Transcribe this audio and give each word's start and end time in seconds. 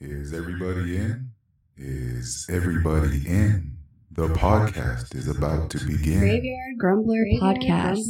Is 0.00 0.32
everybody 0.32 0.96
in? 0.96 1.32
Is 1.76 2.46
everybody 2.48 3.26
in? 3.26 3.72
The 4.12 4.28
podcast 4.28 5.12
is 5.16 5.26
about 5.26 5.70
to 5.70 5.84
begin. 5.84 6.20
Graveyard 6.20 6.78
Grumbler 6.78 7.24
Podcast. 7.40 8.04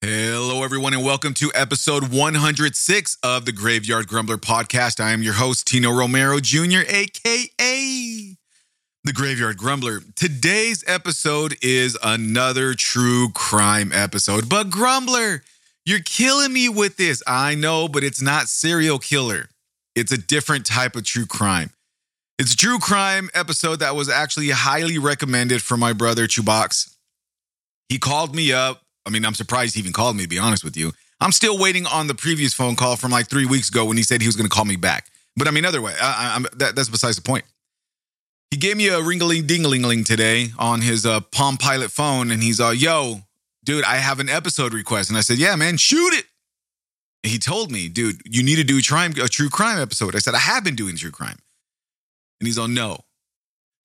Hello, 0.00 0.64
everyone, 0.64 0.92
and 0.92 1.04
welcome 1.04 1.34
to 1.34 1.52
episode 1.54 2.12
106 2.12 3.18
of 3.22 3.44
the 3.44 3.52
Graveyard 3.52 4.08
Grumbler 4.08 4.38
podcast. 4.38 4.98
I 4.98 5.12
am 5.12 5.22
your 5.22 5.34
host, 5.34 5.68
Tino 5.68 5.92
Romero 5.92 6.40
Jr., 6.40 6.80
aka 6.88 8.36
the 9.04 9.12
Graveyard 9.12 9.56
Grumbler. 9.56 10.00
Today's 10.16 10.82
episode 10.88 11.54
is 11.62 11.96
another 12.02 12.74
true 12.74 13.28
crime 13.28 13.92
episode. 13.94 14.48
But, 14.48 14.68
Grumbler, 14.68 15.44
you're 15.84 16.00
killing 16.00 16.52
me 16.52 16.68
with 16.68 16.96
this. 16.96 17.22
I 17.24 17.54
know, 17.54 17.86
but 17.86 18.02
it's 18.02 18.20
not 18.20 18.48
serial 18.48 18.98
killer, 18.98 19.48
it's 19.94 20.12
a 20.12 20.18
different 20.18 20.66
type 20.66 20.96
of 20.96 21.04
true 21.04 21.26
crime. 21.26 21.70
It's 22.38 22.54
a 22.54 22.56
true 22.56 22.78
crime 22.78 23.30
episode 23.34 23.80
that 23.80 23.94
was 23.94 24.08
actually 24.08 24.50
highly 24.50 24.98
recommended 24.98 25.62
from 25.62 25.80
my 25.80 25.92
brother 25.92 26.26
Chubox. 26.26 26.94
He 27.88 27.98
called 27.98 28.34
me 28.34 28.52
up. 28.52 28.82
I 29.06 29.10
mean, 29.10 29.24
I'm 29.24 29.34
surprised 29.34 29.74
he 29.74 29.80
even 29.80 29.92
called 29.92 30.16
me, 30.16 30.22
to 30.22 30.28
be 30.28 30.38
honest 30.38 30.64
with 30.64 30.76
you. 30.76 30.92
I'm 31.20 31.32
still 31.32 31.58
waiting 31.58 31.86
on 31.86 32.06
the 32.08 32.14
previous 32.14 32.52
phone 32.54 32.74
call 32.74 32.96
from 32.96 33.10
like 33.10 33.28
three 33.28 33.46
weeks 33.46 33.68
ago 33.68 33.84
when 33.84 33.96
he 33.96 34.02
said 34.02 34.20
he 34.20 34.26
was 34.26 34.36
going 34.36 34.48
to 34.48 34.54
call 34.54 34.64
me 34.64 34.76
back. 34.76 35.06
But 35.36 35.46
I 35.46 35.50
mean, 35.50 35.64
other 35.64 35.80
way, 35.80 35.94
I, 36.00 36.38
I, 36.38 36.44
that, 36.56 36.74
that's 36.74 36.88
besides 36.88 37.16
the 37.16 37.22
point. 37.22 37.44
He 38.50 38.56
gave 38.56 38.76
me 38.76 38.88
a 38.88 38.98
ringling 38.98 39.46
dingling 39.46 40.04
today 40.04 40.48
on 40.58 40.80
his 40.82 41.06
uh, 41.06 41.20
Palm 41.20 41.56
Pilot 41.56 41.90
phone, 41.90 42.30
and 42.30 42.42
he's 42.42 42.60
uh, 42.60 42.70
yo, 42.70 43.20
dude, 43.64 43.84
I 43.84 43.96
have 43.96 44.20
an 44.20 44.28
episode 44.28 44.74
request, 44.74 45.08
and 45.08 45.16
I 45.16 45.22
said, 45.22 45.38
yeah, 45.38 45.54
man, 45.56 45.76
shoot 45.76 46.12
it. 46.12 46.26
He 47.22 47.38
told 47.38 47.70
me, 47.70 47.88
dude, 47.88 48.20
you 48.24 48.42
need 48.42 48.56
to 48.56 48.64
do 48.64 48.78
a, 48.78 48.82
crime, 48.82 49.12
a 49.12 49.28
true 49.28 49.48
crime 49.48 49.80
episode. 49.80 50.16
I 50.16 50.18
said, 50.18 50.34
I 50.34 50.38
have 50.38 50.64
been 50.64 50.74
doing 50.74 50.96
true 50.96 51.12
crime, 51.12 51.38
and 52.40 52.46
he's 52.46 52.58
all, 52.58 52.68
no, 52.68 53.04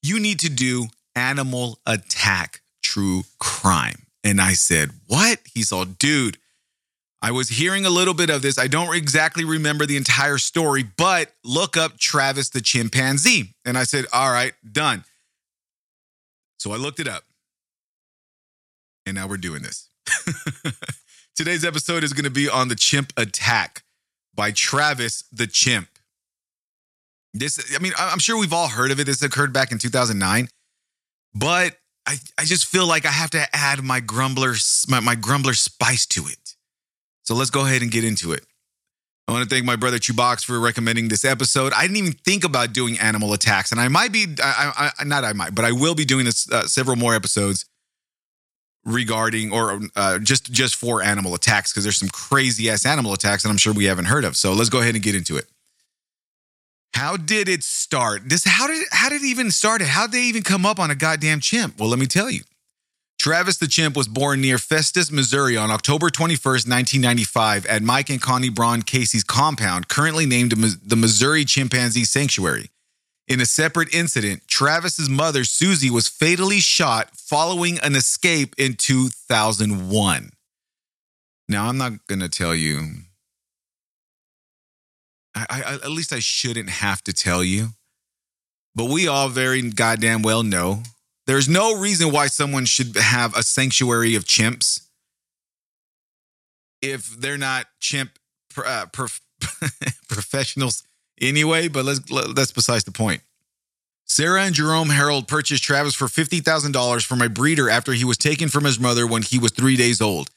you 0.01 0.19
need 0.19 0.39
to 0.39 0.49
do 0.49 0.87
animal 1.15 1.79
attack 1.85 2.61
true 2.81 3.23
crime. 3.39 4.07
And 4.23 4.41
I 4.41 4.53
said, 4.53 4.91
What? 5.07 5.39
He's 5.53 5.71
all, 5.71 5.85
dude, 5.85 6.37
I 7.21 7.31
was 7.31 7.49
hearing 7.49 7.85
a 7.85 7.89
little 7.89 8.13
bit 8.13 8.29
of 8.29 8.41
this. 8.41 8.57
I 8.59 8.67
don't 8.67 8.95
exactly 8.95 9.43
remember 9.43 9.85
the 9.85 9.97
entire 9.97 10.37
story, 10.37 10.83
but 10.97 11.33
look 11.43 11.75
up 11.75 11.97
Travis 11.97 12.49
the 12.49 12.61
chimpanzee. 12.61 13.53
And 13.65 13.77
I 13.77 13.83
said, 13.83 14.05
All 14.13 14.31
right, 14.31 14.53
done. 14.71 15.03
So 16.59 16.71
I 16.71 16.77
looked 16.77 16.99
it 16.99 17.07
up. 17.07 17.23
And 19.05 19.15
now 19.15 19.27
we're 19.27 19.37
doing 19.37 19.63
this. 19.63 19.89
Today's 21.37 21.63
episode 21.63 22.03
is 22.03 22.13
going 22.13 22.23
to 22.23 22.31
be 22.31 22.49
on 22.49 22.67
the 22.67 22.73
chimp 22.73 23.13
attack 23.15 23.83
by 24.33 24.49
Travis 24.49 25.23
the 25.31 25.45
chimp. 25.45 25.87
This, 27.31 27.75
I 27.75 27.77
mean, 27.77 27.93
I'm 27.95 28.17
sure 28.17 28.39
we've 28.39 28.53
all 28.53 28.67
heard 28.67 28.89
of 28.89 28.99
it. 28.99 29.03
This 29.03 29.21
occurred 29.21 29.53
back 29.53 29.71
in 29.71 29.77
2009, 29.77 30.47
but 31.35 31.77
I, 32.07 32.15
I 32.39 32.45
just 32.45 32.65
feel 32.65 32.87
like 32.87 33.05
I 33.05 33.11
have 33.11 33.29
to 33.31 33.55
add 33.55 33.83
my 33.83 33.99
grumbler 33.99 34.55
my, 34.87 34.99
my 34.99 35.13
grumbler 35.13 35.53
spice 35.53 36.07
to 36.07 36.21
it. 36.25 36.55
So 37.21 37.35
let's 37.35 37.51
go 37.51 37.67
ahead 37.67 37.83
and 37.83 37.91
get 37.91 38.03
into 38.03 38.31
it. 38.31 38.43
I 39.27 39.31
want 39.31 39.47
to 39.47 39.55
thank 39.55 39.63
my 39.63 39.75
brother 39.75 39.99
Chubox 39.99 40.43
for 40.43 40.59
recommending 40.59 41.09
this 41.09 41.23
episode. 41.23 41.71
I 41.73 41.83
didn't 41.83 41.97
even 41.97 42.13
think 42.13 42.45
about 42.45 42.73
doing 42.73 42.97
animal 42.97 43.33
attacks, 43.33 43.71
and 43.71 43.79
I 43.79 43.89
might 43.89 44.11
be, 44.11 44.25
I, 44.41 44.91
I, 44.97 45.03
not 45.03 45.23
I 45.23 45.33
might, 45.33 45.53
but 45.53 45.65
I 45.65 45.71
will 45.71 45.93
be 45.93 46.05
doing 46.05 46.25
this 46.25 46.51
uh, 46.51 46.65
several 46.65 46.95
more 46.95 47.13
episodes 47.13 47.66
regarding 48.87 49.51
or 49.51 49.79
uh, 49.95 50.17
just 50.19 50.51
just 50.51 50.75
for 50.75 51.03
animal 51.03 51.35
attacks 51.35 51.71
because 51.71 51.83
there's 51.83 51.97
some 51.97 52.09
crazy 52.09 52.69
ass 52.69 52.85
animal 52.85 53.13
attacks 53.13 53.43
that 53.43 53.49
I'm 53.49 53.57
sure 53.57 53.73
we 53.73 53.85
haven't 53.85 54.05
heard 54.05 54.23
of. 54.23 54.35
So 54.35 54.53
let's 54.53 54.69
go 54.69 54.79
ahead 54.79 54.95
and 54.95 55.03
get 55.03 55.13
into 55.13 55.35
it. 55.35 55.45
How 56.93 57.17
did 57.17 57.49
it 57.49 57.63
start? 57.63 58.29
This 58.29 58.45
how 58.45 58.65
did 58.67 58.85
how 58.91 59.09
did 59.09 59.21
it 59.21 59.27
even 59.27 59.51
start? 59.51 59.81
How 59.81 60.07
did 60.07 60.13
they 60.13 60.23
even 60.23 60.41
come 60.41 60.65
up 60.65 60.79
on 60.79 60.89
a 60.89 60.95
goddamn 60.95 61.41
chimp? 61.41 61.79
Well, 61.79 61.89
let 61.89 61.99
me 61.99 62.07
tell 62.07 62.31
you. 62.31 62.41
Travis 63.19 63.57
the 63.57 63.67
chimp 63.67 63.97
was 63.97 64.07
born 64.07 64.41
near 64.41 64.57
Festus, 64.57 65.11
Missouri 65.11 65.57
on 65.57 65.71
October 65.71 66.09
21st, 66.09 66.69
1995 66.69 67.65
at 67.65 67.81
Mike 67.81 68.09
and 68.11 68.21
Connie 68.21 68.49
Braun 68.49 68.83
Casey's 68.83 69.23
compound, 69.23 69.87
currently 69.87 70.27
named 70.27 70.51
the 70.51 70.95
Missouri 70.95 71.43
Chimpanzee 71.43 72.03
Sanctuary. 72.03 72.69
In 73.27 73.41
a 73.41 73.45
separate 73.45 73.93
incident, 73.93 74.47
Travis's 74.47 75.09
mother, 75.09 75.43
Susie, 75.43 75.89
was 75.89 76.07
fatally 76.07 76.59
shot 76.59 77.17
following 77.17 77.77
an 77.79 77.95
escape 77.95 78.55
in 78.57 78.75
2001. 78.75 80.31
Now, 81.49 81.67
I'm 81.67 81.77
not 81.77 82.07
going 82.07 82.21
to 82.21 82.29
tell 82.29 82.55
you 82.55 83.03
I, 85.37 85.45
I, 85.49 85.73
at 85.75 85.91
least 85.91 86.13
I 86.13 86.19
shouldn't 86.19 86.69
have 86.69 87.03
to 87.03 87.13
tell 87.13 87.43
you. 87.43 87.69
But 88.75 88.89
we 88.89 89.07
all 89.07 89.29
very 89.29 89.61
goddamn 89.69 90.21
well 90.21 90.43
know 90.43 90.83
there's 91.25 91.49
no 91.49 91.77
reason 91.77 92.11
why 92.11 92.27
someone 92.27 92.65
should 92.65 92.95
have 92.95 93.35
a 93.35 93.43
sanctuary 93.43 94.15
of 94.15 94.25
chimps 94.25 94.87
if 96.81 97.07
they're 97.19 97.37
not 97.37 97.65
chimp 97.79 98.11
uh, 98.63 98.85
prof- 98.91 99.21
professionals 100.07 100.83
anyway. 101.21 101.67
But 101.67 101.85
let's 101.85 101.99
that's 102.33 102.51
besides 102.51 102.83
the 102.83 102.91
point. 102.91 103.21
Sarah 104.05 104.43
and 104.43 104.55
Jerome 104.55 104.87
Herold 104.87 105.27
purchased 105.27 105.63
Travis 105.63 105.93
for 105.93 106.05
$50,000 106.05 107.05
from 107.05 107.21
a 107.21 107.27
breeder 107.27 107.69
after 107.69 107.91
he 107.91 108.05
was 108.05 108.17
taken 108.17 108.47
from 108.47 108.63
his 108.63 108.79
mother 108.79 109.05
when 109.05 109.21
he 109.21 109.37
was 109.37 109.51
three 109.51 109.75
days 109.75 110.01
old. 110.01 110.29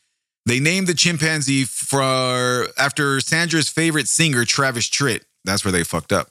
They 0.45 0.59
named 0.59 0.89
the 0.89 0.95
chimpanzee 0.95 1.65
for 1.65 2.67
after 2.77 3.21
Sandra's 3.21 3.69
favorite 3.69 4.09
singer, 4.09 4.45
Travis 4.45 4.89
Tritt. 4.89 5.23
That's 5.45 5.65
where 5.65 5.71
they 5.73 5.85
fucked 5.85 6.13
up. 6.13 6.31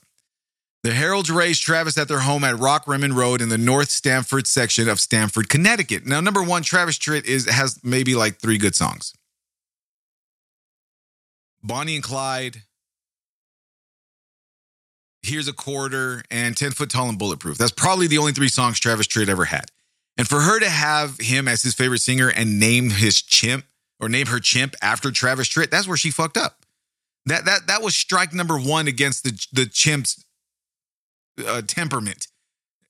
The 0.83 0.93
Herolds 0.93 1.29
raised 1.29 1.61
Travis 1.61 1.97
at 1.97 2.07
their 2.07 2.19
home 2.19 2.43
at 2.43 2.57
Rock 2.57 2.87
Rimmon 2.87 3.13
Road 3.13 3.41
in 3.41 3.49
the 3.49 3.57
North 3.57 3.89
Stamford 3.89 4.47
section 4.47 4.87
of 4.87 4.99
Stamford, 4.99 5.49
Connecticut. 5.49 6.05
Now, 6.05 6.21
number 6.21 6.41
one, 6.41 6.63
Travis 6.63 6.97
Tritt 6.97 7.25
is 7.25 7.49
has 7.49 7.79
maybe 7.83 8.15
like 8.15 8.37
three 8.37 8.57
good 8.57 8.75
songs. 8.75 9.13
Bonnie 11.61 11.95
and 11.95 12.03
Clyde, 12.03 12.63
Here's 15.21 15.47
a 15.47 15.53
Quarter, 15.53 16.23
and 16.31 16.55
10 16.55 16.71
Foot 16.71 16.89
Tall 16.89 17.09
and 17.09 17.19
Bulletproof. 17.19 17.57
That's 17.57 17.71
probably 17.71 18.07
the 18.07 18.17
only 18.17 18.31
three 18.31 18.47
songs 18.47 18.79
Travis 18.79 19.07
Tritt 19.07 19.27
ever 19.27 19.45
had. 19.45 19.65
And 20.17 20.27
for 20.27 20.39
her 20.41 20.59
to 20.59 20.69
have 20.69 21.17
him 21.19 21.47
as 21.47 21.61
his 21.61 21.73
favorite 21.73 21.99
singer 21.99 22.29
and 22.29 22.59
name 22.59 22.89
his 22.89 23.21
chimp 23.21 23.65
or 23.99 24.09
name 24.09 24.27
her 24.27 24.39
chimp 24.39 24.75
after 24.81 25.11
Travis 25.11 25.47
Tritt, 25.47 25.69
that's 25.69 25.87
where 25.87 25.97
she 25.97 26.11
fucked 26.11 26.37
up. 26.37 26.65
That 27.25 27.45
that 27.45 27.67
that 27.67 27.81
was 27.81 27.95
strike 27.95 28.33
number 28.33 28.57
one 28.57 28.87
against 28.87 29.23
the 29.23 29.47
the 29.51 29.65
chimp's 29.65 30.23
uh, 31.45 31.61
temperament. 31.65 32.27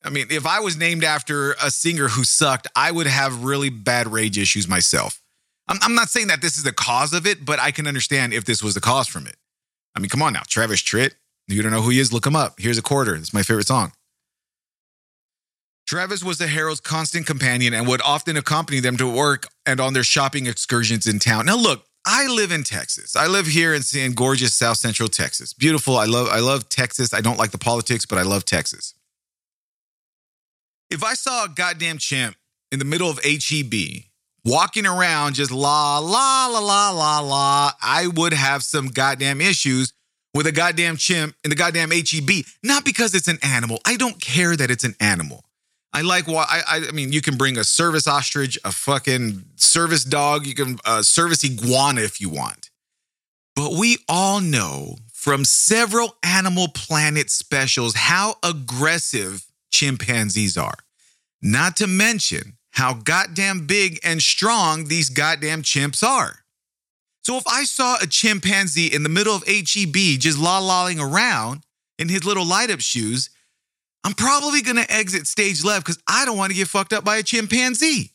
I 0.04 0.10
mean, 0.10 0.28
if 0.30 0.46
I 0.46 0.60
was 0.60 0.78
named 0.78 1.04
after 1.04 1.54
a 1.62 1.70
singer 1.70 2.08
who 2.08 2.24
sucked, 2.24 2.68
I 2.76 2.92
would 2.92 3.08
have 3.08 3.44
really 3.44 3.70
bad 3.70 4.08
rage 4.08 4.38
issues 4.38 4.68
myself. 4.68 5.22
I'm, 5.68 5.78
I'm 5.82 5.94
not 5.94 6.10
saying 6.10 6.28
that 6.28 6.42
this 6.42 6.58
is 6.58 6.64
the 6.64 6.72
cause 6.72 7.14
of 7.14 7.28
it, 7.28 7.44
but 7.44 7.60
I 7.60 7.72
can 7.72 7.86
understand 7.86 8.34
if 8.34 8.46
this 8.46 8.64
was 8.64 8.74
the 8.74 8.82
cause 8.82 9.08
from 9.08 9.28
it. 9.28 9.36
I 9.96 10.00
mean, 10.00 10.10
come 10.10 10.22
on 10.22 10.34
now, 10.34 10.44
Travis 10.48 10.82
Tritt. 10.82 11.14
You 11.50 11.64
don't 11.64 11.72
know 11.72 11.82
who 11.82 11.90
he 11.90 12.00
is? 12.00 12.14
Look 12.14 12.28
him 12.28 12.36
up. 12.36 12.60
Here's 12.60 12.78
a 12.78 12.84
quarter. 12.84 13.16
It's 13.16 13.34
my 13.34 13.44
favorite 13.44 13.68
song. 13.68 13.92
Travis 15.88 16.24
was 16.24 16.38
the 16.38 16.48
Herold's 16.48 16.80
constant 16.80 17.26
companion 17.26 17.74
and 17.74 17.88
would 17.88 18.02
often 18.04 18.38
accompany 18.38 18.80
them 18.80 18.96
to 18.98 19.12
work 19.12 19.48
and 19.66 19.80
on 19.80 19.94
their 19.94 20.04
shopping 20.04 20.46
excursions 20.46 21.08
in 21.08 21.18
town. 21.18 21.48
Now, 21.48 21.58
look, 21.58 21.86
I 22.06 22.28
live 22.28 22.52
in 22.52 22.64
Texas. 22.64 23.16
I 23.16 23.26
live 23.26 23.48
here 23.48 23.74
in, 23.74 23.82
in 23.96 24.14
gorgeous 24.14 24.54
South 24.54 24.78
Central 24.78 25.10
Texas. 25.10 25.54
Beautiful. 25.54 25.98
I 25.98 26.06
love 26.06 26.28
I 26.28 26.40
love 26.40 26.70
Texas. 26.70 27.14
I 27.14 27.22
don't 27.22 27.40
like 27.40 27.52
the 27.52 27.58
politics, 27.58 28.06
but 28.06 28.20
I 28.20 28.22
love 28.22 28.46
Texas. 28.46 28.94
If 30.92 31.04
I 31.04 31.16
saw 31.16 31.46
a 31.46 31.50
goddamn 31.50 31.98
chimp 31.98 32.36
in 32.72 32.78
the 32.78 32.86
middle 32.86 33.10
of 33.10 33.20
HEB 33.24 34.04
walking 34.46 34.86
around 34.86 35.36
just 35.36 35.52
la 35.52 35.98
la 35.98 36.48
la 36.48 36.60
la 36.60 36.92
la 36.92 37.20
la, 37.20 37.72
I 37.82 38.08
would 38.08 38.34
have 38.34 38.64
some 38.64 38.88
goddamn 38.90 39.42
issues 39.42 39.94
with 40.34 40.48
a 40.48 40.52
goddamn 40.52 40.98
chimp 40.98 41.36
in 41.44 41.50
the 41.50 41.56
goddamn 41.56 41.92
HEB. 41.92 42.46
Not 42.64 42.86
because 42.86 43.14
it's 43.14 43.28
an 43.28 43.40
animal. 43.42 43.80
I 43.86 43.96
don't 43.96 44.22
care 44.22 44.56
that 44.56 44.72
it's 44.72 44.84
an 44.84 44.96
animal. 45.00 45.46
I 45.92 46.02
like 46.02 46.28
what 46.28 46.48
I, 46.50 46.88
I 46.88 46.92
mean. 46.92 47.12
You 47.12 47.22
can 47.22 47.36
bring 47.36 47.58
a 47.58 47.64
service 47.64 48.08
ostrich, 48.08 48.60
a 48.64 48.72
fucking 48.72 49.44
service 49.56 50.04
dog. 50.04 50.46
You 50.46 50.54
can 50.54 50.78
uh, 50.86 51.02
service 51.02 51.44
iguana 51.44 52.02
if 52.02 52.22
you 52.22 52.30
want. 52.30 52.70
But 53.56 53.74
we 53.74 53.98
all 54.08 54.40
know 54.40 54.98
from 55.12 55.44
several 55.44 56.16
Animal 56.24 56.68
Planet 56.70 57.30
specials 57.30 57.96
how 57.96 58.36
aggressive 58.44 59.46
chimpanzees 59.72 60.58
are. 60.58 60.78
Not 61.42 61.76
to 61.78 61.88
mention 61.88 62.58
how 62.72 62.94
goddamn 62.94 63.66
big 63.66 64.00
and 64.04 64.22
strong 64.22 64.86
these 64.86 65.10
goddamn 65.10 65.64
chimps 65.64 66.04
are. 66.04 66.39
So 67.24 67.38
if 67.38 67.44
I 67.48 67.64
saw 67.64 67.98
a 68.02 68.08
chimpanzee 68.08 68.88
in 68.88 69.04
the 69.04 69.10
middle 69.10 69.36
of 69.36 69.44
HEB 69.46 70.20
just 70.20 70.40
la 70.40 70.60
lolling 70.60 71.00
around 71.00 71.64
in 71.98 72.10
his 72.10 72.26
little 72.26 72.46
light 72.46 72.72
up 72.72 72.80
shoes, 72.80 73.30
I'm 74.04 74.14
probably 74.14 74.62
to 74.78 74.92
exit 74.92 75.28
stage 75.28 75.64
left 75.64 75.86
because 75.86 76.02
I 76.08 76.26
don't 76.26 76.38
want 76.38 76.52
to 76.52 76.56
get 76.56 76.68
fucked 76.68 76.94
up 76.94 77.04
by 77.04 77.18
a 77.18 77.24
chimpanzee. 77.24 78.12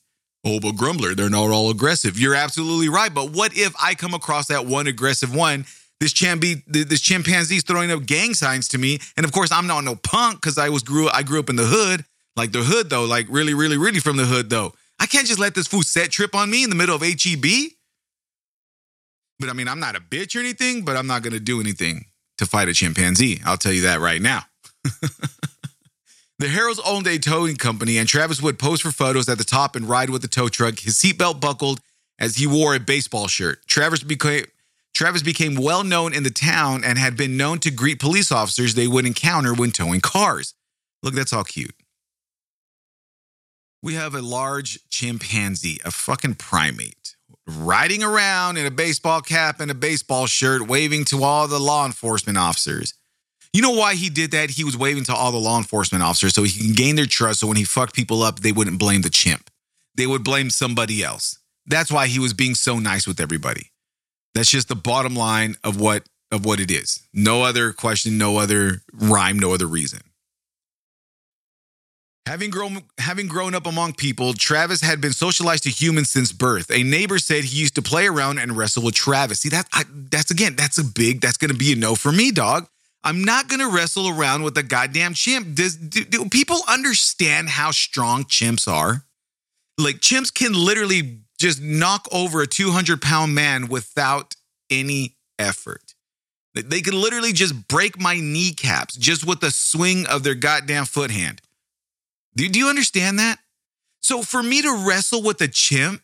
Oh, 0.47 0.61
but 0.61 0.73
Grumbler, 0.73 1.15
they're 1.15 1.31
not 1.31 1.51
all 1.51 1.71
aggressive. 1.71 2.19
You're 2.19 2.35
absolutely 2.35 2.89
right. 2.89 3.13
But 3.13 3.31
what 3.31 3.57
if 3.57 3.75
I 3.83 3.95
come 3.95 4.15
across 4.15 4.49
that 4.49 4.67
one 4.67 4.87
aggressive 4.87 5.35
one 5.35 5.65
This 6.01 6.13
champi- 6.13 6.63
this 6.67 7.01
chimpanzee's 7.01 7.63
throwing 7.63 7.91
up 7.91 8.05
gang 8.05 8.35
signs 8.35 8.69
to 8.69 8.79
me, 8.79 8.99
and 9.17 9.25
of 9.25 9.33
course 9.33 9.51
I'm 9.53 9.67
not 9.67 9.85
no 9.85 9.95
punk 9.97 10.41
because 10.41 10.59
I 10.59 10.69
was 10.69 10.83
grew 10.83 11.09
I 11.09 11.23
grew 11.23 11.39
up 11.39 11.49
in 11.49 11.57
the 11.57 11.65
hood, 11.65 12.05
like 12.37 12.53
the 12.53 12.63
hood 12.63 12.91
though, 12.91 13.05
like 13.05 13.27
really, 13.31 13.55
really, 13.55 13.79
really 13.79 14.01
from 14.01 14.17
the 14.17 14.27
hood 14.27 14.51
though. 14.51 14.75
I 14.99 15.07
can't 15.07 15.27
just 15.27 15.39
let 15.39 15.55
this 15.55 15.67
fool 15.67 15.83
set 15.83 16.11
trip 16.11 16.35
on 16.35 16.51
me 16.51 16.65
in 16.65 16.71
the 16.71 16.77
middle 16.77 16.97
of 16.97 17.03
HEB. 17.03 17.45
But 19.39 19.49
I 19.49 19.53
mean, 19.53 19.69
I'm 19.69 19.81
not 19.81 19.97
a 19.97 20.01
bitch 20.01 20.37
or 20.37 20.41
anything, 20.41 20.85
but 20.85 20.97
I'm 20.97 21.07
not 21.07 21.23
gonna 21.23 21.41
do 21.41 21.61
anything 21.61 22.07
to 22.39 22.47
fight 22.47 22.69
a 22.69 22.73
chimpanzee. 22.73 23.41
I'll 23.45 23.57
tell 23.57 23.73
you 23.73 23.83
that 23.83 24.01
right 24.01 24.21
now. 24.21 24.43
the 26.39 26.49
Harrows 26.49 26.81
owned 26.81 27.07
a 27.07 27.19
towing 27.19 27.57
company, 27.57 27.99
and 27.99 28.09
Travis 28.09 28.43
would 28.43 28.59
pose 28.59 28.81
for 28.81 28.91
photos 28.91 29.29
at 29.29 29.39
the 29.39 29.45
top 29.45 29.77
and 29.77 29.89
ride 29.89 30.11
with 30.11 30.23
the 30.23 30.29
tow 30.29 30.49
truck, 30.49 30.79
his 30.79 30.95
seatbelt 30.95 31.41
buckled 31.41 31.81
as 32.19 32.37
he 32.37 32.47
wore 32.47 32.75
a 32.75 32.81
baseball 32.81 33.29
shirt. 33.29 33.67
Travis 33.67 34.03
became 34.03 34.47
Travis 34.95 35.23
became 35.23 35.57
well 35.57 35.83
known 35.83 36.15
in 36.15 36.23
the 36.23 36.31
town 36.31 36.85
and 36.85 36.99
had 36.99 37.17
been 37.17 37.37
known 37.37 37.59
to 37.61 37.71
greet 37.71 37.99
police 37.99 38.31
officers 38.31 38.75
they 38.75 38.87
would 38.87 39.05
encounter 39.05 39.53
when 39.53 39.73
towing 39.73 40.01
cars. 40.01 40.55
Look, 41.03 41.15
that's 41.15 41.33
all 41.33 41.43
cute. 41.45 41.75
We 43.83 43.95
have 43.95 44.15
a 44.15 44.23
large 44.23 44.79
chimpanzee, 44.89 45.81
a 45.85 45.91
fucking 45.91 46.37
primate, 46.37 47.04
riding 47.47 48.03
around 48.03 48.57
in 48.57 48.67
a 48.67 48.71
baseball 48.71 49.21
cap 49.21 49.61
and 49.61 49.71
a 49.71 49.75
baseball 49.75 50.27
shirt, 50.27 50.67
waving 50.67 51.05
to 51.07 51.23
all 51.23 51.47
the 51.47 51.59
law 51.61 51.85
enforcement 51.87 52.39
officers. 52.39 52.95
You 53.53 53.63
know 53.63 53.71
why 53.71 53.95
he 53.95 54.11
did 54.11 54.33
that? 54.33 54.51
He 54.51 54.65
was 54.65 54.77
waving 54.77 55.05
to 55.05 55.15
all 55.15 55.31
the 55.31 55.39
law 55.39 55.59
enforcement 55.59 56.03
officers 56.03 56.35
so 56.35 56.43
he 56.43 56.59
can 56.59 56.75
gain 56.75 56.97
their 56.97 57.07
trust. 57.07 57.41
So 57.41 57.47
when 57.47 57.57
he 57.57 57.65
fucked 57.65 57.95
people 57.95 58.23
up, 58.23 58.41
they 58.41 58.51
wouldn't 58.51 58.79
blame 58.79 59.03
the 59.03 59.11
chimp, 59.11 59.51
they 59.95 60.07
would 60.07 60.25
blame 60.25 60.51
somebody 60.51 61.03
else. 61.03 61.39
That's 61.67 61.93
why 61.93 62.09
he 62.09 62.19
was 62.19 62.35
being 62.35 62.55
so 62.55 62.79
nice 62.79 63.07
with 63.07 63.21
everybody. 63.21 63.71
That's 64.35 64.51
just 64.51 64.69
the 64.69 64.75
bottom 64.75 65.15
line 65.15 65.57
of 65.63 65.81
what 65.81 66.05
of 66.33 66.45
what 66.45 66.59
it 66.59 66.71
is. 66.71 67.07
No 67.13 67.43
other 67.43 67.73
question, 67.73 68.19
no 68.19 68.39
other 68.39 68.83
rhyme, 68.93 69.39
no 69.39 69.55
other 69.55 69.67
reason. 69.67 70.01
Having 72.27 72.51
grown 72.51 72.83
having 72.97 73.27
grown 73.27 73.55
up 73.55 73.67
among 73.67 73.95
people, 73.95 74.33
Travis 74.33 74.81
had 74.81 74.99
been 74.99 75.13
socialized 75.13 75.65
to 75.65 75.71
humans 75.71 76.09
since 76.09 76.33
birth. 76.33 76.71
A 76.71 76.83
neighbor 76.83 77.19
said 77.19 77.45
he 77.45 77.61
used 77.61 77.75
to 77.75 77.83
play 77.83 78.07
around 78.07 78.39
and 78.39 78.57
wrestle 78.57 78.83
with 78.83 78.95
Travis. 78.95 79.41
See 79.41 79.51
that 79.51 79.69
I, 79.75 79.85
that's 80.11 80.31
again 80.31 80.57
that's 80.57 80.79
a 80.79 80.85
big 80.85 81.21
that's 81.21 81.37
going 81.37 81.51
to 81.51 81.57
be 81.57 81.73
a 81.75 81.77
no 81.77 81.95
for 81.95 82.11
me, 82.11 82.31
dog. 82.31 82.67
I'm 83.07 83.23
not 83.23 83.49
going 83.49 83.61
to 83.61 83.69
wrestle 83.69 84.09
around 84.09 84.43
with 84.43 84.57
a 84.57 84.63
goddamn 84.63 85.13
chimp. 85.13 85.55
Does 85.55 85.77
do, 85.77 86.03
do 86.03 86.27
people 86.31 86.61
understand 86.67 87.51
how 87.51 87.71
strong 87.71 88.25
chimps 88.25 88.67
are? 88.67 89.05
Like 89.77 89.97
chimps 89.97 90.33
can 90.33 90.55
literally 90.55 91.19
just 91.39 91.61
knock 91.61 92.09
over 92.11 92.41
a 92.41 92.47
200 92.47 93.03
pound 93.03 93.35
man 93.35 93.69
without 93.69 94.35
any 94.71 95.17
effort. 95.39 95.95
They 96.55 96.81
could 96.81 96.95
literally 96.95 97.33
just 97.33 97.69
break 97.69 98.01
my 98.01 98.19
kneecaps 98.19 98.97
just 98.97 99.27
with 99.27 99.41
the 99.41 99.51
swing 99.51 100.07
of 100.07 100.23
their 100.23 100.37
goddamn 100.37 100.87
foot 100.87 101.11
hand. 101.11 101.43
Do, 102.37 102.49
do 102.49 102.59
you 102.59 102.69
understand 102.69 103.19
that? 103.19 103.39
So 104.01 104.23
for 104.23 104.43
me 104.43 104.63
to 104.63 104.85
wrestle 104.87 105.23
with 105.23 105.41
a 105.41 105.49
chimp, 105.49 106.03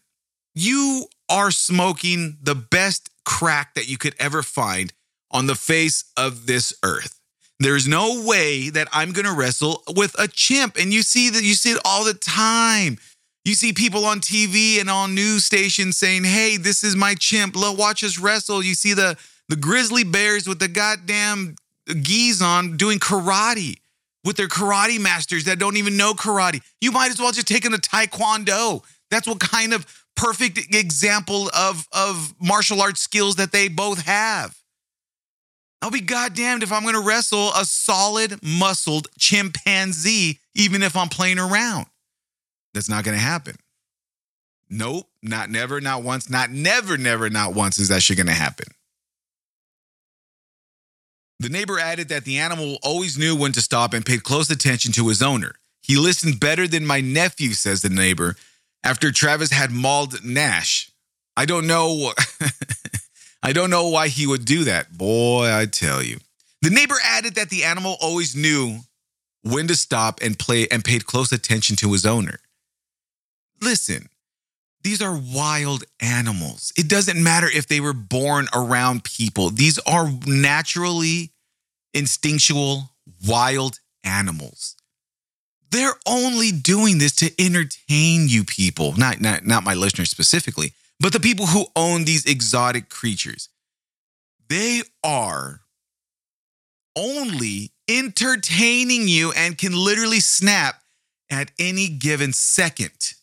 you 0.55 1.07
are 1.29 1.51
smoking 1.51 2.39
the 2.43 2.55
best 2.55 3.11
crack 3.25 3.75
that 3.75 3.89
you 3.89 3.99
could 3.99 4.15
ever 4.19 4.43
find 4.43 4.93
on 5.31 5.47
the 5.47 5.55
face 5.55 6.05
of 6.17 6.47
this 6.47 6.75
earth. 6.83 7.21
There's 7.59 7.87
no 7.87 8.25
way 8.25 8.71
that 8.71 8.89
I'm 8.91 9.13
going 9.13 9.27
to 9.27 9.35
wrestle 9.35 9.83
with 9.95 10.19
a 10.19 10.27
chimp. 10.27 10.77
And 10.79 10.93
you 10.95 11.03
see 11.03 11.29
that 11.31 11.43
you 11.45 11.55
see 11.55 11.73
it 11.73 11.81
all 11.85 12.05
the 12.05 12.15
time. 12.15 12.97
You 13.45 13.55
see 13.55 13.73
people 13.73 14.07
on 14.07 14.21
TV 14.21 14.81
and 14.81 14.89
on 14.89 15.15
news 15.15 15.45
stations 15.45 15.97
saying, 15.97 16.25
"Hey, 16.25 16.57
this 16.57 16.83
is 16.83 16.97
my 16.97 17.15
chimp. 17.15 17.57
Look, 17.57 17.77
watch 17.79 18.03
us 18.03 18.19
wrestle." 18.19 18.63
You 18.63 18.75
see 18.75 18.95
the 18.95 19.17
the 19.49 19.57
grizzly 19.57 20.05
bears 20.05 20.47
with 20.47 20.59
the 20.59 20.69
goddamn 20.69 21.57
geese 22.03 22.41
on 22.41 22.77
doing 22.77 22.99
karate 22.99 23.79
with 24.25 24.37
their 24.37 24.49
karate 24.49 25.01
masters 25.01 25.45
that 25.45 25.59
don't 25.59 25.77
even 25.77 25.97
know 25.97 26.13
karate. 26.13 26.61
You 26.81 26.93
might 26.93 27.11
as 27.11 27.19
well 27.19 27.33
just 27.33 27.49
take 27.49 27.63
them 27.63 27.73
to 27.73 27.79
taekwondo. 27.79 28.85
That's 29.11 29.27
what 29.27 29.41
kind 29.41 29.73
of 29.73 29.87
perfect 30.17 30.59
example 30.75 31.51
of 31.57 31.87
of 31.93 32.35
martial 32.41 32.83
arts 32.83 33.01
skills 33.01 33.37
that 33.37 33.53
they 33.53 33.69
both 33.69 34.03
have. 34.03 34.57
I'll 35.83 35.91
be 35.91 36.01
goddamned 36.01 36.63
if 36.63 36.73
I'm 36.73 36.83
to 36.95 37.01
wrestle 37.01 37.51
a 37.55 37.65
solid 37.65 38.43
muscled 38.43 39.09
chimpanzee, 39.19 40.41
even 40.55 40.83
if 40.83 40.95
I'm 40.95 41.09
playing 41.09 41.39
around. 41.39 41.87
That's 42.75 42.89
not 42.89 43.05
to 43.17 43.23
happen. 43.23 43.57
Nope, 44.69 45.07
not 45.23 45.51
never, 45.51 45.81
not 45.81 46.03
once, 46.03 46.31
not 46.31 46.51
never, 46.51 46.97
never, 46.97 47.31
not 47.31 47.55
once 47.55 47.79
is 47.79 47.89
that 47.89 48.03
shit 48.03 48.19
to 48.29 48.33
happen. 48.35 48.67
The 51.41 51.49
neighbor 51.49 51.81
added 51.81 52.11
that 52.11 52.27
the 52.27 52.37
animal 52.37 52.77
always 52.83 53.17
knew 53.17 53.35
when 53.35 53.53
to 53.53 53.63
stop 53.63 53.95
and 53.95 54.05
paid 54.05 54.23
close 54.25 54.51
attention 54.51 54.93
to 54.93 55.09
his 55.09 55.23
owner. 55.23 55.55
He 55.83 55.97
listened 55.97 56.39
better 56.39 56.69
than 56.69 56.85
my 56.85 57.01
nephew, 57.01 57.55
says 57.55 57.81
the 57.81 57.89
neighbor, 57.89 58.37
after 58.85 59.11
Travis 59.11 59.51
had 59.51 59.71
mauled 59.71 60.23
Nash. 60.23 60.91
I 61.39 61.47
don't 61.47 61.67
know. 61.67 62.13
I 63.43 63.55
don't 63.55 63.71
know 63.71 63.89
why 63.89 64.09
he 64.09 64.27
would 64.27 64.45
do 64.45 64.65
that. 64.65 64.93
Boy, 64.93 65.51
I 65.51 65.65
tell 65.65 66.03
you. 66.03 66.19
The 66.61 66.69
neighbor 66.69 66.97
added 67.03 67.37
that 67.37 67.49
the 67.49 67.65
animal 67.65 67.97
always 68.03 68.37
knew 68.37 68.81
when 69.43 69.67
to 69.69 69.75
stop 69.75 70.21
and 70.23 70.39
play 70.39 70.69
and 70.71 70.85
paid 70.85 71.07
close 71.07 71.33
attention 71.33 71.75
to 71.77 71.93
his 71.93 72.05
owner. 72.05 72.41
Listen, 73.63 74.11
these 74.83 75.03
are 75.03 75.15
wild 75.15 75.85
animals. 76.01 76.73
It 76.77 76.89
doesn't 76.89 77.23
matter 77.23 77.49
if 77.53 77.67
they 77.67 77.81
were 77.81 77.93
born 77.93 78.49
around 78.55 79.05
people, 79.05 79.51
these 79.51 79.79
are 79.81 80.11
naturally 80.27 81.33
instinctual 81.93 82.91
wild 83.27 83.81
animals. 84.05 84.77
They're 85.71 85.95
only 86.07 86.51
doing 86.51 86.99
this 86.99 87.15
to 87.17 87.31
entertain 87.41 88.29
you 88.29 88.45
people, 88.45 88.95
not, 88.97 89.21
not, 89.21 89.47
not 89.47 89.63
my 89.63 89.75
listeners 89.75 90.11
specifically, 90.11 90.73
but 90.99 91.13
the 91.13 91.21
people 91.21 91.47
who 91.47 91.67
own 91.77 92.05
these 92.05 92.27
exotic 92.27 92.89
creatures. 92.89 93.49
They 94.49 94.83
are 95.05 95.61
only 96.97 97.71
entertaining 97.89 99.07
you 99.07 99.33
and 99.33 99.57
can 99.57 99.73
literally 99.73 100.21
snap 100.21 100.83
at 101.31 101.53
any 101.59 101.89
given 101.89 102.33
second. 102.33 103.15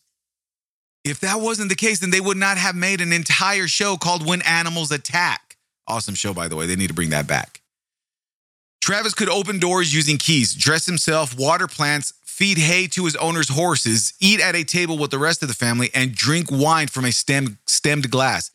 If 1.08 1.20
that 1.20 1.40
wasn't 1.40 1.68
the 1.68 1.74
case, 1.74 2.00
then 2.00 2.10
they 2.10 2.20
would 2.20 2.36
not 2.36 2.58
have 2.58 2.74
made 2.74 3.00
an 3.00 3.12
entire 3.12 3.66
show 3.66 3.96
called 3.96 4.26
When 4.26 4.42
Animals 4.42 4.90
Attack. 4.90 5.56
Awesome 5.86 6.14
show, 6.14 6.34
by 6.34 6.48
the 6.48 6.56
way. 6.56 6.66
They 6.66 6.76
need 6.76 6.88
to 6.88 6.94
bring 6.94 7.10
that 7.10 7.26
back. 7.26 7.62
Travis 8.80 9.14
could 9.14 9.28
open 9.28 9.58
doors 9.58 9.94
using 9.94 10.18
keys, 10.18 10.54
dress 10.54 10.86
himself, 10.86 11.36
water 11.38 11.66
plants, 11.66 12.14
feed 12.24 12.58
hay 12.58 12.86
to 12.86 13.04
his 13.04 13.16
owner's 13.16 13.48
horses, 13.48 14.14
eat 14.20 14.40
at 14.40 14.54
a 14.54 14.64
table 14.64 14.96
with 14.96 15.10
the 15.10 15.18
rest 15.18 15.42
of 15.42 15.48
the 15.48 15.54
family, 15.54 15.90
and 15.94 16.14
drink 16.14 16.48
wine 16.50 16.86
from 16.86 17.04
a 17.04 17.12
stemmed, 17.12 17.58
stemmed 17.66 18.10
glass. 18.10 18.50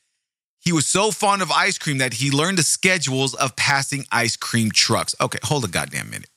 He 0.59 0.71
was 0.71 0.87
so 0.87 1.11
fond 1.11 1.41
of 1.41 1.51
ice 1.51 1.77
cream 1.77 1.97
that 1.97 2.13
he 2.13 2.31
learned 2.31 2.57
the 2.57 2.63
schedules 2.63 3.33
of 3.33 3.55
passing 3.55 4.05
ice 4.11 4.37
cream 4.37 4.71
trucks. 4.71 5.13
Okay, 5.19 5.39
hold 5.43 5.65
a 5.65 5.67
goddamn 5.67 6.09
minute. 6.09 6.29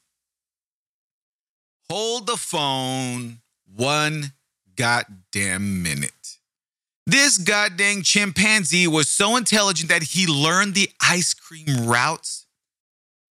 Hold 1.88 2.26
the 2.26 2.36
phone 2.36 3.38
one 3.64 4.32
goddamn 4.76 5.82
minute. 5.82 6.12
This 7.06 7.38
goddamn 7.38 8.02
chimpanzee 8.02 8.88
was 8.88 9.08
so 9.08 9.36
intelligent 9.36 9.88
that 9.90 10.02
he 10.02 10.26
learned 10.26 10.74
the 10.74 10.90
ice 11.00 11.34
cream 11.34 11.86
routes 11.86 12.46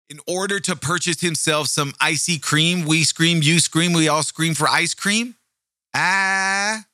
in 0.10 0.19
order 0.27 0.60
to 0.60 0.75
purchase 0.75 1.21
himself 1.21 1.67
some 1.67 1.93
icy 2.01 2.38
cream. 2.38 2.86
We 2.86 3.03
scream, 3.05 3.41
you 3.41 3.60
scream, 3.60 3.93
we 3.93 4.10
all 4.10 4.24
scream 4.24 4.53
for 4.53 4.67
ice 4.67 4.93
cream. 4.93 5.36
Ah. 5.95 6.86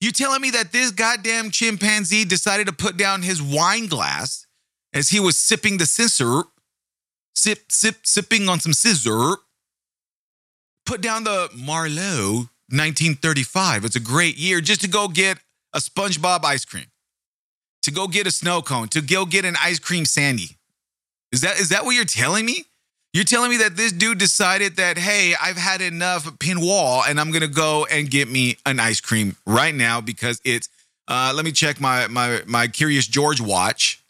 You 0.00 0.12
telling 0.12 0.42
me 0.42 0.50
that 0.50 0.72
this 0.72 0.90
goddamn 0.90 1.50
chimpanzee 1.50 2.26
decided 2.26 2.66
to 2.66 2.72
put 2.72 2.98
down 2.98 3.22
his 3.22 3.42
wine 3.42 3.86
glass 3.86 4.46
as 4.92 5.08
he 5.08 5.18
was 5.18 5.36
sipping 5.36 5.78
the 5.78 5.86
scissor, 5.86 6.42
sip, 7.34 7.72
sip, 7.72 8.06
sipping 8.06 8.48
on 8.48 8.60
some 8.60 8.74
scissor, 8.74 9.36
put 10.84 11.00
down 11.00 11.24
the 11.24 11.48
Merlot 11.56 12.50
1935. 12.70 13.84
It's 13.84 13.96
a 13.96 14.00
great 14.00 14.36
year 14.36 14.60
just 14.60 14.80
to 14.82 14.88
go 14.88 15.08
get 15.08 15.38
a 15.72 15.78
SpongeBob 15.78 16.44
ice 16.44 16.64
cream, 16.64 16.86
to 17.82 17.90
go 17.90 18.08
get 18.08 18.26
a 18.26 18.30
snow 18.30 18.62
cone, 18.62 18.88
to 18.88 19.00
go 19.00 19.24
get 19.24 19.44
an 19.44 19.56
ice 19.60 19.78
cream 19.78 20.04
sandy. 20.04 20.56
Is 21.32 21.40
that 21.42 21.58
is 21.60 21.68
that 21.70 21.84
what 21.84 21.94
you're 21.94 22.04
telling 22.04 22.46
me? 22.46 22.64
You're 23.14 23.24
telling 23.24 23.50
me 23.50 23.56
that 23.58 23.76
this 23.76 23.90
dude 23.90 24.18
decided 24.18 24.76
that, 24.76 24.98
hey, 24.98 25.34
I've 25.40 25.56
had 25.56 25.80
enough 25.80 26.24
pinwall 26.38 27.02
and 27.08 27.18
I'm 27.18 27.30
gonna 27.30 27.48
go 27.48 27.86
and 27.86 28.10
get 28.10 28.28
me 28.28 28.56
an 28.66 28.80
ice 28.80 29.00
cream 29.00 29.36
right 29.46 29.74
now 29.74 30.00
because 30.00 30.40
it's 30.44 30.68
uh, 31.08 31.32
let 31.34 31.44
me 31.44 31.52
check 31.52 31.80
my 31.80 32.06
my 32.06 32.42
my 32.46 32.66
Curious 32.68 33.06
George 33.06 33.40
watch. 33.40 34.02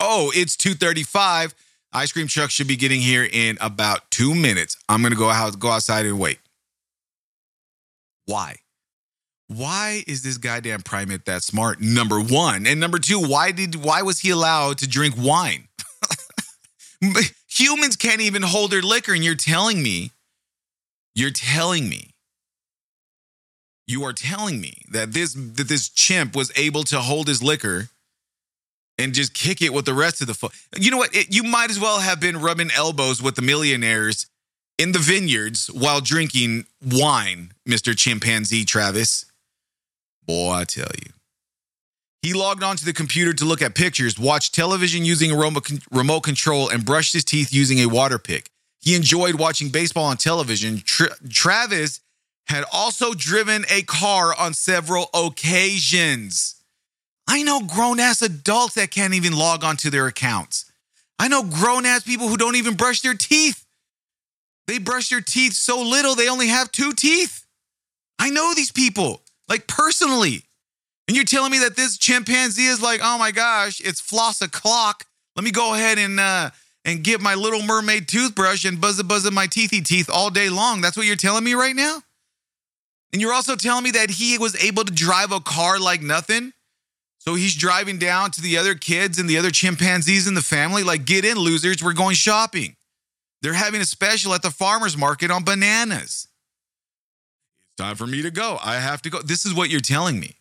Oh, 0.00 0.32
it's 0.34 0.56
2:35. 0.56 1.54
Ice 1.92 2.12
cream 2.12 2.26
truck 2.26 2.50
should 2.50 2.66
be 2.66 2.76
getting 2.76 3.00
here 3.00 3.28
in 3.30 3.56
about 3.60 4.10
two 4.10 4.34
minutes. 4.34 4.76
I'm 4.88 5.02
gonna 5.02 5.14
go 5.14 5.28
out 5.28 5.58
go 5.58 5.70
outside 5.70 6.06
and 6.06 6.18
wait. 6.18 6.38
Why? 8.26 8.56
why 9.48 10.02
is 10.06 10.22
this 10.22 10.38
goddamn 10.38 10.82
primate 10.82 11.26
that 11.26 11.42
smart? 11.42 11.80
Number 11.80 12.20
one. 12.20 12.66
And 12.66 12.80
number 12.80 12.98
two, 12.98 13.20
why 13.20 13.52
did 13.52 13.76
why 13.76 14.02
was 14.02 14.20
he 14.20 14.30
allowed 14.30 14.78
to 14.78 14.88
drink 14.88 15.14
wine? 15.18 15.68
Humans 17.48 17.96
can't 17.96 18.20
even 18.20 18.42
hold 18.42 18.70
their 18.70 18.82
liquor, 18.82 19.12
and 19.12 19.22
you're 19.22 19.34
telling 19.34 19.82
me, 19.82 20.10
you're 21.14 21.30
telling 21.30 21.88
me, 21.88 22.10
you 23.86 24.02
are 24.04 24.12
telling 24.12 24.60
me 24.60 24.82
that 24.90 25.12
this 25.12 25.34
that 25.34 25.68
this 25.68 25.88
chimp 25.88 26.34
was 26.34 26.50
able 26.56 26.84
to 26.84 27.00
hold 27.00 27.28
his 27.28 27.42
liquor 27.42 27.88
and 28.96 29.12
just 29.12 29.34
kick 29.34 29.60
it 29.60 29.74
with 29.74 29.84
the 29.84 29.94
rest 29.94 30.20
of 30.20 30.26
the 30.26 30.34
fo- 30.34 30.50
You 30.78 30.90
know 30.90 30.96
what? 30.96 31.14
It, 31.14 31.34
you 31.34 31.42
might 31.42 31.70
as 31.70 31.78
well 31.78 31.98
have 31.98 32.20
been 32.20 32.40
rubbing 32.40 32.70
elbows 32.74 33.20
with 33.22 33.34
the 33.34 33.42
millionaires 33.42 34.26
in 34.78 34.92
the 34.92 34.98
vineyards 34.98 35.68
while 35.68 36.00
drinking 36.00 36.66
wine, 36.82 37.52
Mr. 37.68 37.96
Chimpanzee 37.96 38.64
Travis. 38.64 39.26
Boy, 40.26 40.50
I 40.50 40.64
tell 40.64 40.90
you. 41.02 41.12
He 42.22 42.32
logged 42.32 42.62
onto 42.62 42.86
the 42.86 42.94
computer 42.94 43.34
to 43.34 43.44
look 43.44 43.60
at 43.60 43.74
pictures, 43.74 44.18
watched 44.18 44.54
television 44.54 45.04
using 45.04 45.30
a 45.30 45.36
remote 45.36 46.22
control, 46.22 46.70
and 46.70 46.84
brushed 46.84 47.12
his 47.12 47.22
teeth 47.22 47.52
using 47.52 47.80
a 47.80 47.86
water 47.86 48.18
pick. 48.18 48.48
He 48.80 48.94
enjoyed 48.94 49.34
watching 49.34 49.68
baseball 49.68 50.06
on 50.06 50.16
television. 50.16 50.78
Tra- 50.78 51.16
Travis 51.28 52.00
had 52.46 52.64
also 52.72 53.12
driven 53.12 53.64
a 53.70 53.82
car 53.82 54.34
on 54.38 54.54
several 54.54 55.10
occasions. 55.14 56.54
I 57.26 57.42
know 57.42 57.60
grown 57.60 58.00
ass 58.00 58.22
adults 58.22 58.74
that 58.74 58.90
can't 58.90 59.14
even 59.14 59.34
log 59.34 59.64
onto 59.64 59.90
their 59.90 60.06
accounts. 60.06 60.70
I 61.18 61.28
know 61.28 61.42
grown 61.42 61.86
ass 61.86 62.02
people 62.02 62.28
who 62.28 62.36
don't 62.36 62.56
even 62.56 62.74
brush 62.74 63.00
their 63.00 63.14
teeth. 63.14 63.63
They 64.66 64.78
brush 64.78 65.10
their 65.10 65.20
teeth 65.20 65.52
so 65.54 65.80
little 65.82 66.14
they 66.14 66.28
only 66.28 66.48
have 66.48 66.72
two 66.72 66.92
teeth. 66.92 67.46
I 68.18 68.30
know 68.30 68.54
these 68.54 68.72
people, 68.72 69.22
like 69.48 69.66
personally. 69.66 70.44
And 71.06 71.16
you're 71.16 71.26
telling 71.26 71.52
me 71.52 71.58
that 71.58 71.76
this 71.76 71.98
chimpanzee 71.98 72.66
is 72.66 72.80
like, 72.80 73.00
oh 73.02 73.18
my 73.18 73.30
gosh, 73.30 73.80
it's 73.80 74.00
floss 74.00 74.40
o'clock. 74.40 75.04
Let 75.36 75.44
me 75.44 75.50
go 75.50 75.74
ahead 75.74 75.98
and 75.98 76.18
uh, 76.18 76.50
and 76.84 77.02
get 77.02 77.20
my 77.20 77.34
little 77.34 77.62
mermaid 77.62 78.08
toothbrush 78.08 78.64
and 78.64 78.80
buzz 78.80 79.02
buzz 79.02 79.30
my 79.30 79.46
teethy 79.46 79.84
teeth 79.84 80.08
all 80.10 80.30
day 80.30 80.48
long. 80.48 80.80
That's 80.80 80.96
what 80.96 81.06
you're 81.06 81.16
telling 81.16 81.44
me 81.44 81.54
right 81.54 81.76
now? 81.76 82.02
And 83.12 83.20
you're 83.20 83.32
also 83.32 83.56
telling 83.56 83.84
me 83.84 83.92
that 83.92 84.10
he 84.10 84.38
was 84.38 84.56
able 84.62 84.84
to 84.84 84.92
drive 84.92 85.30
a 85.30 85.40
car 85.40 85.78
like 85.78 86.02
nothing? 86.02 86.52
So 87.18 87.36
he's 87.36 87.54
driving 87.54 87.98
down 87.98 88.32
to 88.32 88.42
the 88.42 88.58
other 88.58 88.74
kids 88.74 89.18
and 89.18 89.30
the 89.30 89.38
other 89.38 89.50
chimpanzees 89.50 90.26
in 90.26 90.34
the 90.34 90.42
family, 90.42 90.82
like, 90.82 91.06
get 91.06 91.24
in, 91.24 91.38
losers, 91.38 91.82
we're 91.82 91.94
going 91.94 92.16
shopping. 92.16 92.76
They're 93.44 93.52
having 93.52 93.82
a 93.82 93.84
special 93.84 94.32
at 94.32 94.40
the 94.40 94.50
farmer's 94.50 94.96
market 94.96 95.30
on 95.30 95.44
bananas. 95.44 96.28
It's 97.60 97.76
time 97.76 97.94
for 97.94 98.06
me 98.06 98.22
to 98.22 98.30
go. 98.30 98.58
I 98.64 98.76
have 98.76 99.02
to 99.02 99.10
go. 99.10 99.20
This 99.20 99.44
is 99.44 99.52
what 99.52 99.68
you're 99.68 99.80
telling 99.80 100.18
me 100.18 100.36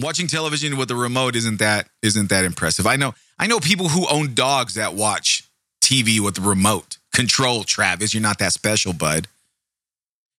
watching 0.00 0.26
television 0.26 0.76
with 0.76 0.90
a 0.90 0.96
remote 0.96 1.36
isn't 1.36 1.60
that 1.60 1.88
isn't 2.02 2.30
that 2.30 2.44
impressive. 2.44 2.84
I 2.84 2.96
know 2.96 3.14
I 3.38 3.46
know 3.46 3.60
people 3.60 3.88
who 3.88 4.08
own 4.08 4.34
dogs 4.34 4.74
that 4.74 4.94
watch 4.94 5.48
TV 5.80 6.18
with 6.18 6.34
the 6.34 6.40
remote 6.40 6.98
control. 7.14 7.62
Travis, 7.62 8.12
you're 8.12 8.22
not 8.24 8.40
that 8.40 8.52
special, 8.52 8.92
bud. 8.92 9.28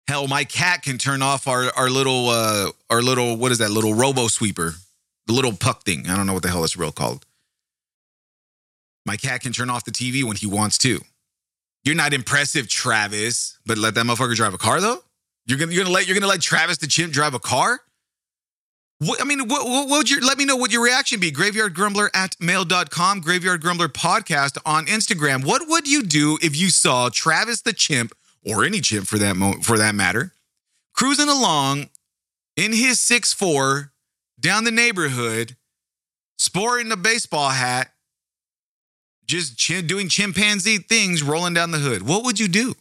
Hell, 0.10 0.28
my 0.28 0.44
cat 0.44 0.84
can 0.84 0.98
turn 0.98 1.22
off 1.22 1.48
our 1.48 1.72
our 1.78 1.90
little 1.90 2.28
uh 2.28 2.72
our 2.90 3.02
little 3.02 3.38
what 3.38 3.54
is 3.54 3.60
that 3.60 3.72
little 3.72 3.94
robo 3.94 4.28
sweeper, 4.28 4.76
the 5.26 5.32
little 5.32 5.54
puck 5.54 5.84
thing. 5.84 6.10
I 6.10 6.18
don't 6.18 6.28
know 6.28 6.34
what 6.34 6.44
the 6.44 6.50
hell 6.50 6.66
it's 6.66 6.76
real 6.76 6.92
called. 6.92 7.26
My 9.08 9.16
cat 9.16 9.42
can 9.42 9.54
turn 9.54 9.70
off 9.70 9.86
the 9.86 9.92
TV 9.92 10.22
when 10.24 10.36
he 10.36 10.46
wants 10.46 10.78
to. 10.80 11.00
You're 11.86 11.96
not 11.96 12.14
impressive, 12.14 12.68
Travis, 12.68 13.58
but 13.66 13.78
let 13.78 13.96
that 13.96 14.06
motherfucker 14.06 14.36
drive 14.36 14.54
a 14.54 14.58
car 14.58 14.82
though. 14.82 15.00
You're 15.46 15.58
gonna 15.58 15.72
you're 15.72 15.86
gonna 15.86 15.94
let 15.94 16.06
you're 16.06 16.14
gonna 16.14 16.28
let 16.28 16.42
Travis 16.42 16.78
the 16.78 16.88
chimp 16.88 17.14
drive 17.14 17.34
a 17.34 17.40
car? 17.40 17.80
What, 19.00 19.22
I 19.22 19.26
mean, 19.26 19.48
what, 19.48 19.66
what, 19.66 19.88
would 19.90 20.10
you 20.10 20.20
let 20.20 20.38
me 20.38 20.44
know 20.44 20.56
what 20.58 20.74
your 20.74 20.84
reaction 20.84 21.20
be? 21.20 21.32
Graveyard 21.32 21.76
Grumbler 21.76 22.10
at 22.16 22.36
mail.com, 22.42 23.22
Graveyard 23.22 23.62
Grumbler 23.62 23.88
podcast 23.88 24.58
on 24.66 24.88
Instagram. 24.88 25.46
What 25.46 25.70
would 25.70 25.88
you 25.88 26.02
do 26.04 26.40
if 26.42 26.58
you 26.58 26.72
saw 26.72 27.10
Travis 27.10 27.62
the 27.62 27.74
chimp, 27.74 28.14
or 28.44 28.66
any 28.66 28.82
chimp 28.82 29.08
for 29.08 29.18
that 29.20 29.38
mo- 29.38 29.62
for 29.62 29.78
that 29.78 29.96
matter, 29.96 30.34
cruising 30.94 31.30
along 31.30 31.90
in 32.58 32.74
his 32.74 33.00
six 33.00 33.32
four 33.32 33.94
down 34.38 34.66
the 34.66 34.72
neighborhood, 34.72 35.56
sporting 36.38 36.92
a 36.92 36.98
baseball 36.98 37.52
hat, 37.52 37.92
just 39.28 39.58
ch- 39.58 39.86
doing 39.86 40.10
chimpanzee 40.10 40.78
things, 40.78 41.22
rolling 41.22 41.54
down 41.54 41.72
the 41.72 41.80
hood? 41.80 42.04
What 42.04 42.24
would 42.24 42.40
you 42.40 42.48
do? 42.48 42.74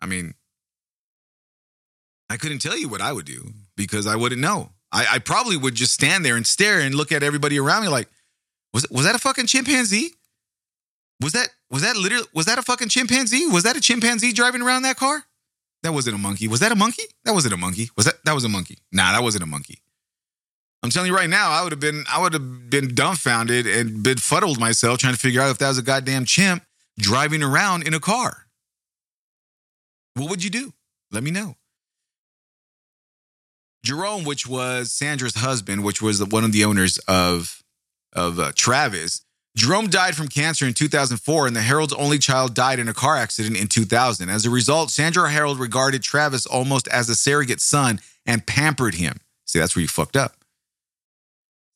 I 0.00 0.06
mean, 0.06 0.34
I 2.30 2.36
couldn't 2.36 2.60
tell 2.60 2.76
you 2.76 2.88
what 2.88 3.00
I 3.00 3.12
would 3.12 3.26
do 3.26 3.52
because 3.76 4.06
I 4.06 4.16
wouldn't 4.16 4.40
know. 4.40 4.70
I, 4.92 5.06
I 5.12 5.18
probably 5.18 5.56
would 5.56 5.74
just 5.74 5.92
stand 5.92 6.24
there 6.24 6.36
and 6.36 6.46
stare 6.46 6.80
and 6.80 6.94
look 6.94 7.12
at 7.12 7.22
everybody 7.22 7.58
around 7.58 7.82
me 7.82 7.88
like, 7.88 8.08
was 8.72 8.86
was 8.90 9.04
that 9.04 9.14
a 9.14 9.18
fucking 9.18 9.46
chimpanzee? 9.46 10.14
Was 11.20 11.32
that 11.32 11.50
was 11.70 11.82
that 11.82 11.96
literally 11.96 12.26
was 12.32 12.46
that 12.46 12.58
a 12.58 12.62
fucking 12.62 12.88
chimpanzee? 12.88 13.46
Was 13.46 13.64
that 13.64 13.76
a 13.76 13.80
chimpanzee 13.80 14.32
driving 14.32 14.62
around 14.62 14.82
that 14.82 14.96
car? 14.96 15.24
That 15.82 15.92
wasn't 15.92 16.16
a 16.16 16.18
monkey. 16.18 16.48
Was 16.48 16.60
that 16.60 16.72
a 16.72 16.76
monkey? 16.76 17.02
That 17.24 17.32
wasn't 17.32 17.54
a 17.54 17.56
monkey. 17.56 17.90
Was 17.96 18.06
that 18.06 18.24
that 18.24 18.32
was 18.32 18.44
a 18.44 18.48
monkey? 18.48 18.78
Nah, 18.92 19.12
that 19.12 19.22
wasn't 19.22 19.42
a 19.42 19.46
monkey. 19.46 19.80
I'm 20.82 20.90
telling 20.90 21.10
you 21.10 21.16
right 21.16 21.28
now, 21.28 21.50
I 21.50 21.62
would 21.62 21.72
have 21.72 21.80
been 21.80 22.04
I 22.10 22.20
would 22.20 22.32
have 22.32 22.70
been 22.70 22.94
dumbfounded 22.94 23.66
and 23.66 24.02
befuddled 24.02 24.58
myself 24.58 24.98
trying 24.98 25.12
to 25.12 25.18
figure 25.18 25.40
out 25.40 25.50
if 25.50 25.58
that 25.58 25.68
was 25.68 25.78
a 25.78 25.82
goddamn 25.82 26.24
chimp 26.24 26.64
driving 26.98 27.42
around 27.42 27.86
in 27.86 27.94
a 27.94 28.00
car. 28.00 28.46
What 30.14 30.30
would 30.30 30.42
you 30.42 30.50
do? 30.50 30.72
Let 31.10 31.22
me 31.22 31.30
know. 31.30 31.56
Jerome, 33.84 34.24
which 34.24 34.46
was 34.46 34.92
Sandra's 34.92 35.36
husband, 35.36 35.84
which 35.84 36.02
was 36.02 36.22
one 36.24 36.44
of 36.44 36.52
the 36.52 36.64
owners 36.64 36.98
of 37.08 37.62
of 38.12 38.38
uh, 38.38 38.52
Travis, 38.54 39.22
Jerome 39.56 39.88
died 39.88 40.14
from 40.14 40.28
cancer 40.28 40.66
in 40.66 40.74
2004, 40.74 41.46
and 41.46 41.56
the 41.56 41.60
Herold's 41.60 41.92
only 41.94 42.18
child 42.18 42.54
died 42.54 42.78
in 42.78 42.88
a 42.88 42.94
car 42.94 43.16
accident 43.16 43.56
in 43.56 43.66
2000. 43.66 44.28
As 44.28 44.46
a 44.46 44.50
result, 44.50 44.90
Sandra 44.90 45.28
Herold 45.30 45.58
regarded 45.58 46.02
Travis 46.02 46.46
almost 46.46 46.86
as 46.88 47.08
a 47.08 47.14
surrogate 47.14 47.60
son 47.60 48.00
and 48.24 48.46
pampered 48.46 48.94
him. 48.94 49.18
See, 49.46 49.58
that's 49.58 49.74
where 49.74 49.82
you 49.82 49.88
fucked 49.88 50.16
up. 50.16 50.36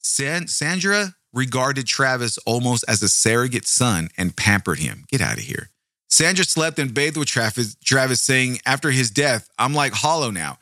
San- 0.05 0.49
Sandra 0.49 1.15
regarded 1.33 1.87
Travis 1.87 2.39
almost 2.39 2.85
as 2.87 3.03
a 3.03 3.09
surrogate 3.09 3.67
son 3.67 4.09
and 4.17 4.37
pampered 4.37 4.79
him. 4.79 5.05
Get 5.09 5.21
out 5.21 5.39
of 5.39 5.45
here. 5.45 5.71
Sandra 6.09 6.45
slept 6.45 6.79
and 6.79 6.95
bathed 6.95 7.17
with 7.17 7.27
Travis, 7.27 7.77
Travis 7.85 8.21
saying, 8.21 8.61
after 8.65 8.91
his 8.91 9.11
death, 9.11 9.49
I'm 9.59 9.75
like 9.75 9.93
hollow 9.95 10.31
now. 10.31 10.59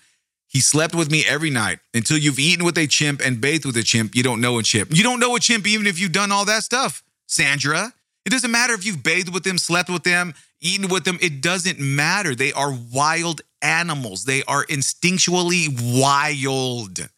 He 0.47 0.61
slept 0.61 0.95
with 0.95 1.11
me 1.11 1.25
every 1.29 1.51
night. 1.51 1.81
Until 1.93 2.17
you've 2.17 2.39
eaten 2.39 2.65
with 2.65 2.79
a 2.79 2.87
chimp 2.87 3.21
and 3.23 3.41
bathed 3.41 3.67
with 3.67 3.77
a 3.77 3.83
chimp, 3.83 4.15
you 4.15 4.23
don't 4.23 4.41
know 4.41 4.59
a 4.59 4.63
chimp. 4.63 4.95
You 4.95 5.03
don't 5.03 5.21
know 5.21 5.35
a 5.37 5.41
chimp 5.41 5.67
even 5.67 5.87
if 5.87 5.99
you've 5.99 6.13
done 6.13 6.31
all 6.31 6.45
that 6.45 6.63
stuff, 6.63 7.03
Sandra. 7.27 7.93
It 8.25 8.31
doesn't 8.31 8.51
matter 8.51 8.73
if 8.75 8.87
you've 8.87 9.03
bathed 9.03 9.33
with 9.35 9.43
them, 9.43 9.59
slept 9.59 9.91
with 9.91 10.05
them, 10.05 10.35
eaten 10.61 10.89
with 10.89 11.05
them. 11.05 11.19
It 11.21 11.43
doesn't 11.43 11.81
matter. 11.81 12.35
They 12.35 12.53
are 12.53 12.73
wild 12.93 13.43
animals, 13.61 14.25
they 14.25 14.43
are 14.45 14.65
instinctually 14.67 15.69
wild. 16.01 17.09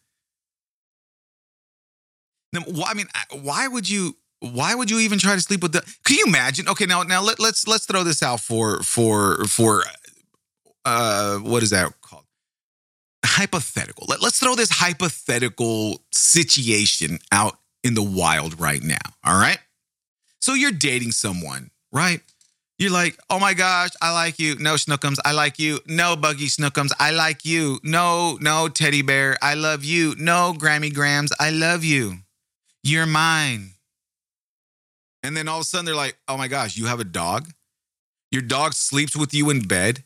Now, 2.55 2.83
I 2.85 2.93
mean, 2.93 3.07
why 3.41 3.67
would 3.67 3.89
you? 3.89 4.15
Why 4.39 4.75
would 4.75 4.91
you 4.91 4.99
even 4.99 5.17
try 5.17 5.33
to 5.35 5.41
sleep 5.41 5.63
with 5.63 5.71
the? 5.71 5.81
Can 6.03 6.17
you 6.17 6.25
imagine? 6.27 6.67
Okay, 6.67 6.85
now 6.85 7.03
now 7.03 7.21
let, 7.21 7.39
let's 7.39 7.67
let's 7.67 7.85
throw 7.85 8.03
this 8.03 8.21
out 8.21 8.41
for 8.41 8.83
for 8.83 9.43
for 9.45 9.83
uh 10.83 11.37
what 11.37 11.63
is 11.63 11.69
that 11.71 11.91
called? 12.01 12.25
hypothetical. 13.25 14.05
Let, 14.07 14.23
us 14.23 14.39
throw 14.39 14.55
this 14.55 14.69
hypothetical 14.69 16.01
situation 16.11 17.19
out 17.31 17.57
in 17.83 17.93
the 17.93 18.03
wild 18.03 18.59
right 18.59 18.81
now. 18.81 18.97
All 19.23 19.37
right. 19.37 19.59
So 20.39 20.53
you're 20.53 20.71
dating 20.71 21.11
someone, 21.11 21.71
right? 21.91 22.21
You're 22.77 22.91
like, 22.91 23.17
oh 23.29 23.39
my 23.39 23.53
gosh, 23.53 23.91
I 24.01 24.13
like 24.13 24.37
you. 24.37 24.55
No, 24.59 24.75
Snookums, 24.75 25.17
I 25.23 25.31
like 25.31 25.59
you. 25.59 25.79
No, 25.87 26.15
Buggy 26.15 26.47
Snookums, 26.47 26.91
I 26.99 27.11
like 27.11 27.45
you. 27.45 27.79
No, 27.83 28.37
no, 28.41 28.67
Teddy 28.67 29.01
Bear, 29.01 29.37
I 29.41 29.53
love 29.53 29.83
you. 29.83 30.13
No, 30.17 30.53
Grammy 30.57 30.93
Grams, 30.93 31.31
I 31.39 31.51
love 31.51 31.83
you. 31.83 32.17
You're 32.85 33.05
mine. 33.05 33.71
And 35.23 35.35
then 35.35 35.49
all 35.49 35.57
of 35.57 35.61
a 35.63 35.65
sudden 35.65 35.85
they're 35.85 35.95
like, 35.95 36.17
oh 36.27 36.37
my 36.37 36.47
gosh, 36.47 36.77
you 36.77 36.85
have 36.85 37.01
a 37.01 37.05
dog? 37.05 37.49
Your 38.31 38.43
dog 38.43 38.73
sleeps 38.73 39.15
with 39.15 39.33
you 39.33 39.49
in 39.49 39.67
bed? 39.67 40.03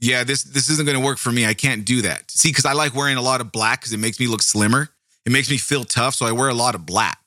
yeah, 0.00 0.24
this 0.24 0.44
this 0.44 0.68
isn't 0.68 0.84
going 0.84 0.98
to 0.98 1.04
work 1.04 1.18
for 1.18 1.32
me. 1.32 1.46
I 1.46 1.54
can't 1.54 1.84
do 1.84 2.02
that. 2.02 2.30
See, 2.30 2.50
because 2.50 2.66
I 2.66 2.72
like 2.72 2.94
wearing 2.94 3.16
a 3.16 3.22
lot 3.22 3.40
of 3.40 3.50
black 3.50 3.80
because 3.80 3.92
it 3.92 3.98
makes 3.98 4.20
me 4.20 4.26
look 4.26 4.42
slimmer. 4.42 4.90
It 5.24 5.32
makes 5.32 5.50
me 5.50 5.56
feel 5.56 5.84
tough, 5.84 6.14
so 6.14 6.26
I 6.26 6.32
wear 6.32 6.48
a 6.48 6.54
lot 6.54 6.74
of 6.74 6.86
black. 6.86 7.18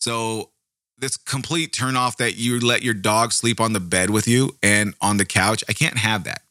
So 0.00 0.50
this 0.98 1.16
complete 1.16 1.72
turn 1.72 1.96
off 1.96 2.16
that 2.16 2.36
you 2.36 2.58
let 2.60 2.82
your 2.82 2.94
dog 2.94 3.32
sleep 3.32 3.60
on 3.60 3.74
the 3.74 3.80
bed 3.80 4.10
with 4.10 4.26
you 4.26 4.56
and 4.62 4.94
on 5.00 5.18
the 5.18 5.24
couch. 5.24 5.62
I 5.68 5.72
can't 5.74 5.98
have 5.98 6.24
that. 6.24 6.42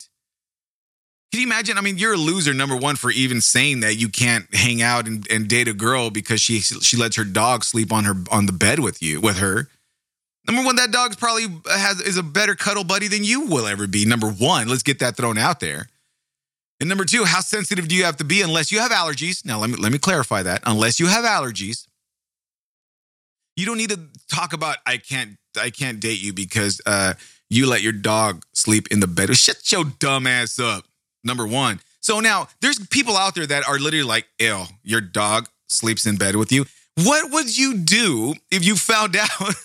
Can 1.35 1.41
you 1.41 1.47
imagine? 1.47 1.77
I 1.77 1.81
mean, 1.81 1.97
you're 1.97 2.13
a 2.13 2.17
loser, 2.17 2.53
number 2.53 2.77
one, 2.77 2.95
for 2.95 3.11
even 3.11 3.41
saying 3.41 3.81
that 3.81 3.95
you 3.95 4.07
can't 4.07 4.45
hang 4.55 4.81
out 4.81 5.05
and, 5.05 5.29
and 5.29 5.49
date 5.49 5.67
a 5.67 5.73
girl 5.73 6.09
because 6.09 6.39
she 6.39 6.61
she 6.61 6.95
lets 6.95 7.17
her 7.17 7.25
dog 7.25 7.65
sleep 7.65 7.91
on 7.91 8.05
her 8.05 8.15
on 8.31 8.45
the 8.45 8.53
bed 8.53 8.79
with 8.79 9.03
you 9.03 9.19
with 9.19 9.39
her. 9.39 9.67
Number 10.47 10.63
one, 10.63 10.77
that 10.77 10.91
dog's 10.91 11.17
probably 11.17 11.47
has 11.69 11.99
is 11.99 12.15
a 12.15 12.23
better 12.23 12.55
cuddle 12.55 12.85
buddy 12.85 13.09
than 13.09 13.25
you 13.25 13.47
will 13.47 13.67
ever 13.67 13.85
be. 13.85 14.05
Number 14.05 14.29
one, 14.29 14.69
let's 14.69 14.81
get 14.81 14.99
that 14.99 15.17
thrown 15.17 15.37
out 15.37 15.59
there. 15.59 15.89
And 16.79 16.87
number 16.87 17.03
two, 17.03 17.25
how 17.25 17.41
sensitive 17.41 17.89
do 17.89 17.95
you 17.95 18.05
have 18.05 18.15
to 18.15 18.23
be 18.23 18.41
unless 18.41 18.71
you 18.71 18.79
have 18.79 18.91
allergies? 18.91 19.45
Now 19.45 19.59
let 19.59 19.69
me 19.69 19.75
let 19.75 19.91
me 19.91 19.97
clarify 19.97 20.41
that. 20.43 20.61
Unless 20.65 21.01
you 21.01 21.07
have 21.07 21.25
allergies, 21.25 21.85
you 23.57 23.65
don't 23.65 23.77
need 23.77 23.89
to 23.89 23.99
talk 24.31 24.53
about 24.53 24.77
I 24.85 24.99
can't 24.99 25.31
I 25.59 25.69
can't 25.69 25.99
date 25.99 26.23
you 26.23 26.31
because 26.31 26.79
uh, 26.85 27.15
you 27.49 27.67
let 27.67 27.81
your 27.81 27.91
dog 27.91 28.45
sleep 28.53 28.87
in 28.89 29.01
the 29.01 29.07
bed. 29.07 29.35
Shut 29.35 29.69
your 29.69 29.83
dumb 29.99 30.27
ass 30.27 30.59
up. 30.59 30.85
Number 31.25 31.46
one. 31.48 31.82
So 32.00 32.20
now 32.20 32.48
there's 32.62 32.79
people 32.88 33.17
out 33.17 33.36
there 33.36 33.48
that 33.48 33.67
are 33.67 33.79
literally 33.79 34.03
like, 34.03 34.27
ew, 34.39 34.65
your 34.84 35.01
dog 35.01 35.50
sleeps 35.67 36.05
in 36.05 36.17
bed 36.17 36.36
with 36.36 36.51
you. 36.51 36.65
What 36.98 37.32
would 37.32 37.58
you 37.58 37.77
do 37.77 38.36
if 38.51 38.63
you 38.63 38.75
found 38.75 39.15
out? 39.20 39.55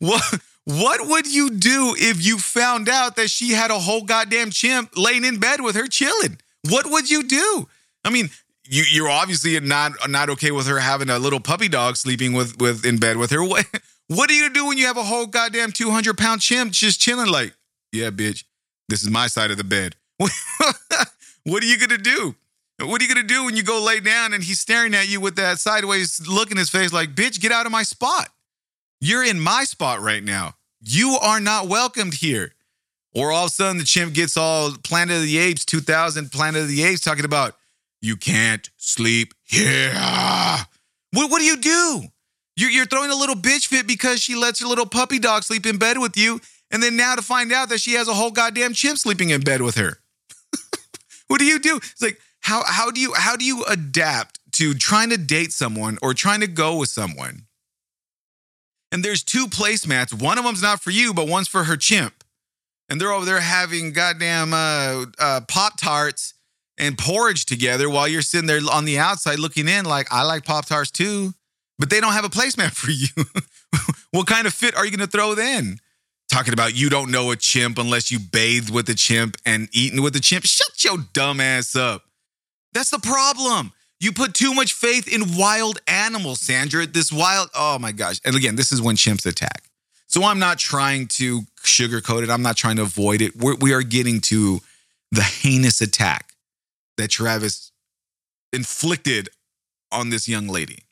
what 0.00 0.40
what 0.64 1.06
would 1.06 1.32
you 1.32 1.50
do 1.50 1.94
if 1.96 2.24
you 2.24 2.38
found 2.38 2.88
out 2.88 3.14
that 3.16 3.30
she 3.30 3.52
had 3.52 3.70
a 3.70 3.78
whole 3.78 4.02
goddamn 4.02 4.50
chimp 4.50 4.90
laying 4.96 5.24
in 5.24 5.38
bed 5.38 5.60
with 5.60 5.76
her 5.76 5.86
chilling? 5.86 6.38
What 6.68 6.90
would 6.90 7.08
you 7.08 7.22
do? 7.22 7.68
I 8.04 8.10
mean, 8.10 8.28
you, 8.64 8.82
you're 8.90 9.08
obviously 9.08 9.58
not 9.60 9.92
not 10.08 10.28
okay 10.30 10.50
with 10.50 10.66
her 10.66 10.80
having 10.80 11.08
a 11.08 11.18
little 11.20 11.40
puppy 11.40 11.68
dog 11.68 11.96
sleeping 11.96 12.32
with 12.32 12.60
with 12.60 12.84
in 12.84 12.98
bed 12.98 13.16
with 13.16 13.30
her. 13.30 13.42
What 13.42 13.66
what 14.08 14.30
are 14.30 14.34
you 14.34 14.50
do 14.50 14.66
when 14.66 14.78
you 14.78 14.86
have 14.86 14.96
a 14.96 15.04
whole 15.04 15.26
goddamn 15.26 15.72
200 15.72 16.18
pound 16.18 16.40
chimp 16.40 16.72
just 16.72 17.00
chilling? 17.00 17.30
Like, 17.30 17.54
yeah, 17.92 18.10
bitch, 18.10 18.44
this 18.88 19.02
is 19.02 19.10
my 19.10 19.28
side 19.28 19.50
of 19.50 19.56
the 19.56 19.64
bed. 19.64 19.94
what 21.44 21.62
are 21.62 21.66
you 21.66 21.78
gonna 21.78 21.98
do? 21.98 22.34
What 22.80 23.00
are 23.00 23.04
you 23.04 23.14
gonna 23.14 23.26
do 23.26 23.44
when 23.44 23.56
you 23.56 23.62
go 23.62 23.82
lay 23.82 24.00
down 24.00 24.32
and 24.32 24.42
he's 24.42 24.60
staring 24.60 24.94
at 24.94 25.08
you 25.08 25.20
with 25.20 25.36
that 25.36 25.58
sideways 25.58 26.26
look 26.26 26.50
in 26.50 26.56
his 26.56 26.70
face, 26.70 26.92
like, 26.92 27.14
bitch, 27.14 27.40
get 27.40 27.52
out 27.52 27.66
of 27.66 27.72
my 27.72 27.82
spot? 27.82 28.28
You're 29.00 29.24
in 29.24 29.40
my 29.40 29.64
spot 29.64 30.00
right 30.00 30.22
now. 30.22 30.54
You 30.80 31.18
are 31.20 31.40
not 31.40 31.68
welcomed 31.68 32.14
here. 32.14 32.52
Or 33.14 33.32
all 33.32 33.46
of 33.46 33.50
a 33.50 33.54
sudden 33.54 33.78
the 33.78 33.84
chimp 33.84 34.14
gets 34.14 34.36
all 34.36 34.72
Planet 34.84 35.16
of 35.16 35.22
the 35.22 35.38
Apes 35.38 35.64
2000 35.64 36.30
Planet 36.30 36.62
of 36.62 36.68
the 36.68 36.82
Apes 36.82 37.00
talking 37.00 37.24
about 37.24 37.56
you 38.02 38.16
can't 38.16 38.68
sleep 38.76 39.32
here. 39.42 39.92
What, 41.12 41.30
what 41.30 41.38
do 41.38 41.44
you 41.44 41.56
do? 41.56 42.02
You're, 42.56 42.70
you're 42.70 42.86
throwing 42.86 43.10
a 43.10 43.16
little 43.16 43.34
bitch 43.34 43.68
fit 43.68 43.86
because 43.86 44.20
she 44.20 44.34
lets 44.34 44.60
her 44.60 44.66
little 44.66 44.86
puppy 44.86 45.18
dog 45.18 45.44
sleep 45.44 45.66
in 45.66 45.78
bed 45.78 45.98
with 45.98 46.16
you. 46.16 46.40
And 46.70 46.82
then 46.82 46.96
now 46.96 47.14
to 47.14 47.22
find 47.22 47.52
out 47.52 47.68
that 47.70 47.80
she 47.80 47.94
has 47.94 48.08
a 48.08 48.14
whole 48.14 48.30
goddamn 48.30 48.72
chimp 48.72 48.98
sleeping 48.98 49.30
in 49.30 49.40
bed 49.40 49.62
with 49.62 49.76
her. 49.76 49.98
What 51.28 51.38
do 51.38 51.44
you 51.44 51.58
do? 51.58 51.76
It's 51.76 52.02
like, 52.02 52.20
how, 52.40 52.62
how 52.66 52.90
do 52.90 53.00
you 53.00 53.12
how 53.14 53.36
do 53.36 53.44
you 53.44 53.64
adapt 53.64 54.38
to 54.52 54.74
trying 54.74 55.10
to 55.10 55.18
date 55.18 55.52
someone 55.52 55.98
or 56.02 56.14
trying 56.14 56.40
to 56.40 56.46
go 56.46 56.76
with 56.76 56.88
someone? 56.88 57.46
And 58.92 59.04
there's 59.04 59.22
two 59.22 59.46
placemats. 59.46 60.12
One 60.12 60.38
of 60.38 60.44
them's 60.44 60.62
not 60.62 60.80
for 60.80 60.90
you, 60.90 61.12
but 61.12 61.28
one's 61.28 61.48
for 61.48 61.64
her 61.64 61.76
chimp. 61.76 62.24
And 62.88 63.00
they're 63.00 63.12
over 63.12 63.24
there 63.24 63.40
having 63.40 63.92
goddamn 63.92 64.54
uh, 64.54 65.06
uh, 65.18 65.40
Pop 65.48 65.76
Tarts 65.76 66.34
and 66.78 66.96
porridge 66.96 67.46
together 67.46 67.90
while 67.90 68.06
you're 68.06 68.22
sitting 68.22 68.46
there 68.46 68.60
on 68.70 68.84
the 68.84 68.98
outside 68.98 69.38
looking 69.38 69.66
in, 69.66 69.84
like, 69.84 70.06
I 70.12 70.22
like 70.22 70.44
Pop 70.44 70.66
Tarts 70.66 70.90
too. 70.90 71.34
But 71.78 71.90
they 71.90 72.00
don't 72.00 72.12
have 72.12 72.24
a 72.24 72.30
placemat 72.30 72.70
for 72.74 72.90
you. 72.90 73.08
what 74.12 74.26
kind 74.26 74.46
of 74.46 74.54
fit 74.54 74.76
are 74.76 74.84
you 74.84 74.96
going 74.96 75.06
to 75.06 75.10
throw 75.10 75.34
then? 75.34 75.78
Talking 76.28 76.52
about 76.52 76.74
you 76.74 76.90
don't 76.90 77.10
know 77.10 77.30
a 77.30 77.36
chimp 77.36 77.78
unless 77.78 78.10
you 78.10 78.18
bathed 78.18 78.70
with 78.70 78.88
a 78.88 78.94
chimp 78.94 79.36
and 79.46 79.68
eaten 79.72 80.02
with 80.02 80.16
a 80.16 80.20
chimp. 80.20 80.44
Shut 80.44 80.84
your 80.84 80.98
dumb 81.12 81.40
ass 81.40 81.76
up. 81.76 82.04
That's 82.72 82.90
the 82.90 82.98
problem. 82.98 83.72
You 84.00 84.12
put 84.12 84.34
too 84.34 84.52
much 84.52 84.74
faith 84.74 85.08
in 85.08 85.36
wild 85.38 85.78
animals, 85.86 86.40
Sandra. 86.40 86.86
This 86.86 87.12
wild, 87.12 87.48
oh 87.54 87.78
my 87.78 87.92
gosh. 87.92 88.20
And 88.24 88.36
again, 88.36 88.56
this 88.56 88.72
is 88.72 88.82
when 88.82 88.96
chimps 88.96 89.24
attack. 89.24 89.62
So 90.06 90.24
I'm 90.24 90.38
not 90.38 90.58
trying 90.58 91.08
to 91.08 91.42
sugarcoat 91.62 92.22
it. 92.22 92.30
I'm 92.30 92.42
not 92.42 92.56
trying 92.56 92.76
to 92.76 92.82
avoid 92.82 93.22
it. 93.22 93.36
We're, 93.36 93.56
we 93.56 93.72
are 93.72 93.82
getting 93.82 94.20
to 94.22 94.60
the 95.10 95.22
heinous 95.22 95.80
attack 95.80 96.34
that 96.96 97.08
Travis 97.08 97.72
inflicted 98.52 99.30
on 99.90 100.10
this 100.10 100.28
young 100.28 100.48
lady. 100.48 100.85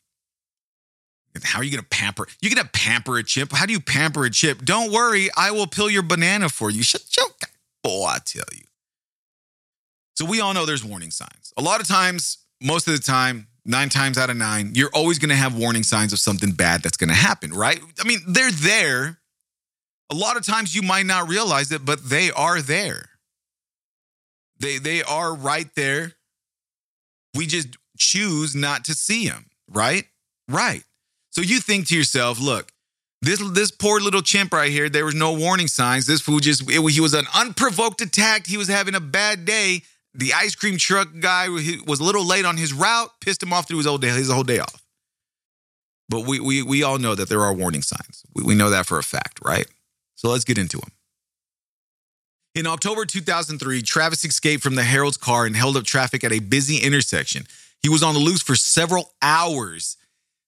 How 1.43 1.59
are 1.59 1.63
you 1.63 1.71
going 1.71 1.83
to 1.83 1.89
pamper? 1.89 2.27
You're 2.41 2.53
going 2.53 2.65
to 2.65 2.71
pamper 2.71 3.17
a 3.17 3.23
chimp. 3.23 3.51
How 3.51 3.65
do 3.65 3.73
you 3.73 3.79
pamper 3.79 4.25
a 4.25 4.29
chimp? 4.29 4.63
Don't 4.63 4.91
worry, 4.91 5.29
I 5.35 5.51
will 5.51 5.67
peel 5.67 5.89
your 5.89 6.03
banana 6.03 6.49
for 6.49 6.69
you. 6.69 6.83
Shut 6.83 7.01
your 7.17 7.27
boy, 7.83 8.05
I 8.05 8.19
tell 8.23 8.45
you. 8.53 8.63
So 10.15 10.25
we 10.25 10.39
all 10.39 10.53
know 10.53 10.65
there's 10.65 10.83
warning 10.83 11.11
signs. 11.11 11.53
A 11.57 11.61
lot 11.61 11.81
of 11.81 11.87
times, 11.87 12.37
most 12.61 12.87
of 12.87 12.93
the 12.93 13.01
time, 13.01 13.47
nine 13.65 13.89
times 13.89 14.17
out 14.17 14.29
of 14.29 14.37
nine, 14.37 14.71
you're 14.73 14.91
always 14.93 15.19
going 15.19 15.29
to 15.29 15.35
have 15.35 15.55
warning 15.55 15.83
signs 15.83 16.13
of 16.13 16.19
something 16.19 16.51
bad 16.51 16.81
that's 16.81 16.97
going 16.97 17.09
to 17.09 17.15
happen, 17.15 17.53
right? 17.53 17.79
I 17.99 18.07
mean, 18.07 18.19
they're 18.27 18.51
there. 18.51 19.17
A 20.09 20.15
lot 20.15 20.37
of 20.37 20.45
times 20.45 20.75
you 20.75 20.81
might 20.81 21.05
not 21.05 21.27
realize 21.27 21.71
it, 21.71 21.83
but 21.83 22.09
they 22.09 22.31
are 22.31 22.61
there. 22.61 23.09
They 24.59 24.77
they 24.77 25.03
are 25.03 25.35
right 25.35 25.67
there. 25.75 26.13
We 27.33 27.47
just 27.47 27.75
choose 27.97 28.55
not 28.55 28.85
to 28.85 28.93
see 28.93 29.27
them, 29.27 29.47
right? 29.69 30.05
Right. 30.47 30.83
So 31.35 31.41
you 31.41 31.59
think 31.59 31.87
to 31.87 31.97
yourself, 31.97 32.39
look, 32.39 32.71
this 33.21 33.41
this 33.51 33.69
poor 33.69 33.99
little 33.99 34.21
chimp 34.21 34.53
right 34.53 34.71
here, 34.71 34.87
there 34.87 35.03
was 35.03 35.15
no 35.15 35.33
warning 35.33 35.67
signs. 35.67 36.07
This 36.07 36.21
fool 36.21 36.39
just 36.39 36.61
it, 36.71 36.81
he 36.89 37.01
was 37.01 37.13
an 37.13 37.25
unprovoked 37.35 37.99
attack. 37.99 38.47
He 38.47 38.55
was 38.55 38.69
having 38.69 38.95
a 38.95 39.01
bad 39.01 39.43
day. 39.43 39.81
The 40.13 40.31
ice 40.31 40.55
cream 40.55 40.77
truck 40.77 41.09
guy 41.19 41.49
was 41.49 41.99
a 41.99 42.03
little 42.03 42.25
late 42.25 42.45
on 42.45 42.55
his 42.55 42.71
route, 42.71 43.09
pissed 43.19 43.43
him 43.43 43.51
off 43.51 43.67
through 43.67 43.77
his 43.77 43.85
whole 43.85 43.97
day, 43.97 44.07
his 44.09 44.31
whole 44.31 44.43
day 44.43 44.59
off. 44.59 44.81
But 46.07 46.21
we 46.21 46.39
we 46.39 46.61
we 46.61 46.83
all 46.83 46.99
know 46.99 47.15
that 47.15 47.27
there 47.27 47.41
are 47.41 47.53
warning 47.53 47.81
signs. 47.81 48.23
We, 48.33 48.43
we 48.43 48.55
know 48.55 48.69
that 48.69 48.85
for 48.85 48.97
a 48.97 49.03
fact, 49.03 49.39
right? 49.43 49.67
So 50.15 50.29
let's 50.29 50.45
get 50.45 50.57
into 50.57 50.77
them. 50.77 50.91
In 52.53 52.65
October 52.65 53.03
2003, 53.03 53.81
Travis 53.81 54.23
escaped 54.23 54.63
from 54.63 54.75
the 54.75 54.83
Herold's 54.85 55.17
car 55.17 55.45
and 55.45 55.57
held 55.57 55.75
up 55.75 55.83
traffic 55.83 56.23
at 56.23 56.31
a 56.31 56.39
busy 56.39 56.77
intersection. 56.77 57.45
He 57.81 57.89
was 57.89 58.03
on 58.03 58.13
the 58.13 58.21
loose 58.21 58.41
for 58.41 58.55
several 58.55 59.11
hours. 59.21 59.97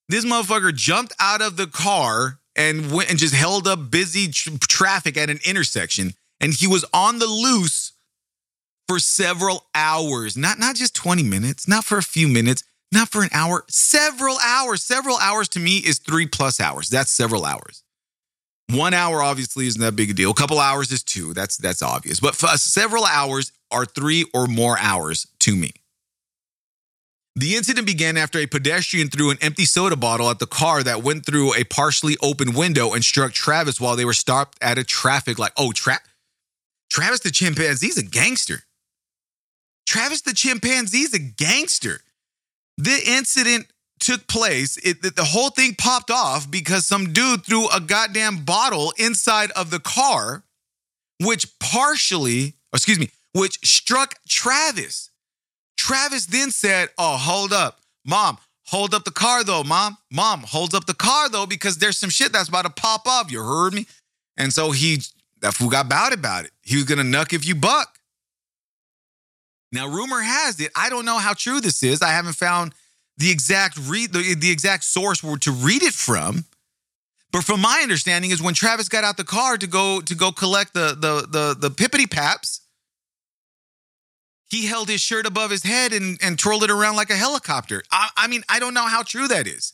This 0.08 0.24
motherfucker 0.24 0.74
jumped 0.74 1.14
out 1.20 1.42
of 1.42 1.56
the 1.56 1.66
car 1.66 2.38
and 2.56 2.90
went 2.90 3.10
and 3.10 3.18
just 3.18 3.34
held 3.34 3.68
up 3.68 3.90
busy 3.90 4.28
tr- 4.28 4.50
traffic 4.60 5.16
at 5.16 5.30
an 5.30 5.38
intersection. 5.44 6.14
And 6.40 6.54
he 6.54 6.66
was 6.66 6.84
on 6.94 7.18
the 7.18 7.26
loose 7.26 7.92
for 8.86 8.98
several 8.98 9.66
hours, 9.74 10.36
not, 10.36 10.58
not 10.58 10.76
just 10.76 10.94
20 10.94 11.22
minutes, 11.22 11.68
not 11.68 11.84
for 11.84 11.98
a 11.98 12.02
few 12.02 12.26
minutes, 12.26 12.64
not 12.90 13.08
for 13.08 13.22
an 13.22 13.28
hour, 13.32 13.64
several 13.68 14.38
hours. 14.42 14.82
Several 14.82 15.18
hours 15.18 15.48
to 15.50 15.60
me 15.60 15.76
is 15.78 15.98
three 15.98 16.26
plus 16.26 16.58
hours. 16.58 16.88
That's 16.88 17.10
several 17.10 17.44
hours. 17.44 17.82
One 18.70 18.94
hour 18.94 19.22
obviously 19.22 19.66
isn't 19.66 19.80
that 19.80 19.96
big 19.96 20.10
a 20.10 20.14
deal. 20.14 20.30
A 20.30 20.34
couple 20.34 20.58
hours 20.58 20.92
is 20.92 21.02
two. 21.02 21.32
That's 21.32 21.56
that's 21.56 21.80
obvious. 21.80 22.20
But 22.20 22.34
several 22.34 23.04
hours 23.06 23.50
are 23.70 23.86
three 23.86 24.26
or 24.34 24.46
more 24.46 24.78
hours 24.78 25.26
to 25.40 25.56
me. 25.56 25.72
The 27.38 27.54
incident 27.54 27.86
began 27.86 28.16
after 28.16 28.40
a 28.40 28.46
pedestrian 28.46 29.10
threw 29.10 29.30
an 29.30 29.38
empty 29.40 29.64
soda 29.64 29.94
bottle 29.94 30.28
at 30.28 30.40
the 30.40 30.46
car 30.46 30.82
that 30.82 31.04
went 31.04 31.24
through 31.24 31.54
a 31.54 31.62
partially 31.62 32.16
open 32.20 32.52
window 32.52 32.92
and 32.92 33.04
struck 33.04 33.32
Travis 33.32 33.80
while 33.80 33.94
they 33.94 34.04
were 34.04 34.12
stopped 34.12 34.58
at 34.60 34.76
a 34.76 34.82
traffic 34.82 35.38
light. 35.38 35.52
Oh, 35.56 35.70
Tra- 35.70 36.00
Travis 36.90 37.20
the 37.20 37.30
chimpanzee's 37.30 37.96
a 37.96 38.02
gangster. 38.02 38.64
Travis 39.86 40.22
the 40.22 40.32
chimpanzee's 40.32 41.14
a 41.14 41.20
gangster. 41.20 42.00
The 42.76 43.00
incident 43.06 43.68
took 44.00 44.26
place, 44.26 44.76
it, 44.78 45.02
the 45.14 45.24
whole 45.24 45.50
thing 45.50 45.76
popped 45.76 46.10
off 46.10 46.50
because 46.50 46.86
some 46.86 47.12
dude 47.12 47.44
threw 47.44 47.68
a 47.68 47.78
goddamn 47.78 48.44
bottle 48.44 48.92
inside 48.98 49.52
of 49.52 49.70
the 49.70 49.78
car, 49.78 50.42
which 51.20 51.56
partially, 51.60 52.54
excuse 52.74 52.98
me, 52.98 53.10
which 53.32 53.60
struck 53.64 54.16
Travis. 54.28 55.07
Travis 55.78 56.26
then 56.26 56.50
said, 56.50 56.90
Oh, 56.98 57.16
hold 57.16 57.52
up. 57.52 57.80
Mom, 58.04 58.36
hold 58.66 58.92
up 58.92 59.04
the 59.04 59.10
car 59.10 59.44
though, 59.44 59.62
mom. 59.64 59.96
Mom, 60.12 60.42
holds 60.42 60.74
up 60.74 60.86
the 60.86 60.94
car 60.94 61.28
though, 61.28 61.46
because 61.46 61.78
there's 61.78 61.96
some 61.96 62.10
shit 62.10 62.32
that's 62.32 62.48
about 62.48 62.64
to 62.64 62.70
pop 62.70 63.06
off. 63.06 63.32
You 63.32 63.42
heard 63.42 63.72
me? 63.72 63.86
And 64.36 64.52
so 64.52 64.72
he, 64.72 65.00
that 65.40 65.54
fool 65.54 65.70
got 65.70 65.88
bad 65.88 66.12
about 66.12 66.44
it. 66.44 66.50
He 66.62 66.76
was 66.76 66.84
gonna 66.84 67.02
nuck 67.02 67.32
if 67.32 67.46
you 67.46 67.54
buck. 67.54 67.98
Now, 69.70 69.86
rumor 69.86 70.20
has 70.20 70.60
it, 70.60 70.70
I 70.74 70.88
don't 70.88 71.04
know 71.04 71.18
how 71.18 71.34
true 71.34 71.60
this 71.60 71.82
is. 71.82 72.02
I 72.02 72.08
haven't 72.08 72.34
found 72.34 72.72
the 73.18 73.30
exact 73.30 73.76
read 73.76 74.12
the, 74.12 74.34
the 74.34 74.50
exact 74.50 74.84
source 74.84 75.22
were 75.22 75.38
to 75.38 75.52
read 75.52 75.82
it 75.82 75.92
from. 75.92 76.44
But 77.30 77.44
from 77.44 77.60
my 77.60 77.80
understanding 77.82 78.30
is 78.30 78.40
when 78.40 78.54
Travis 78.54 78.88
got 78.88 79.04
out 79.04 79.18
the 79.18 79.24
car 79.24 79.58
to 79.58 79.66
go 79.66 80.00
to 80.00 80.14
go 80.14 80.32
collect 80.32 80.72
the 80.72 80.96
the 80.98 81.26
the 81.28 81.68
the 81.68 81.70
pippity 81.70 82.10
paps, 82.10 82.62
he 84.48 84.66
held 84.66 84.88
his 84.88 85.00
shirt 85.00 85.26
above 85.26 85.50
his 85.50 85.62
head 85.62 85.92
and 85.92 86.18
and 86.22 86.38
twirled 86.38 86.64
it 86.64 86.70
around 86.70 86.96
like 86.96 87.10
a 87.10 87.16
helicopter. 87.16 87.82
I, 87.90 88.08
I 88.16 88.26
mean, 88.26 88.42
I 88.48 88.58
don't 88.58 88.74
know 88.74 88.86
how 88.86 89.02
true 89.02 89.28
that 89.28 89.46
is. 89.46 89.72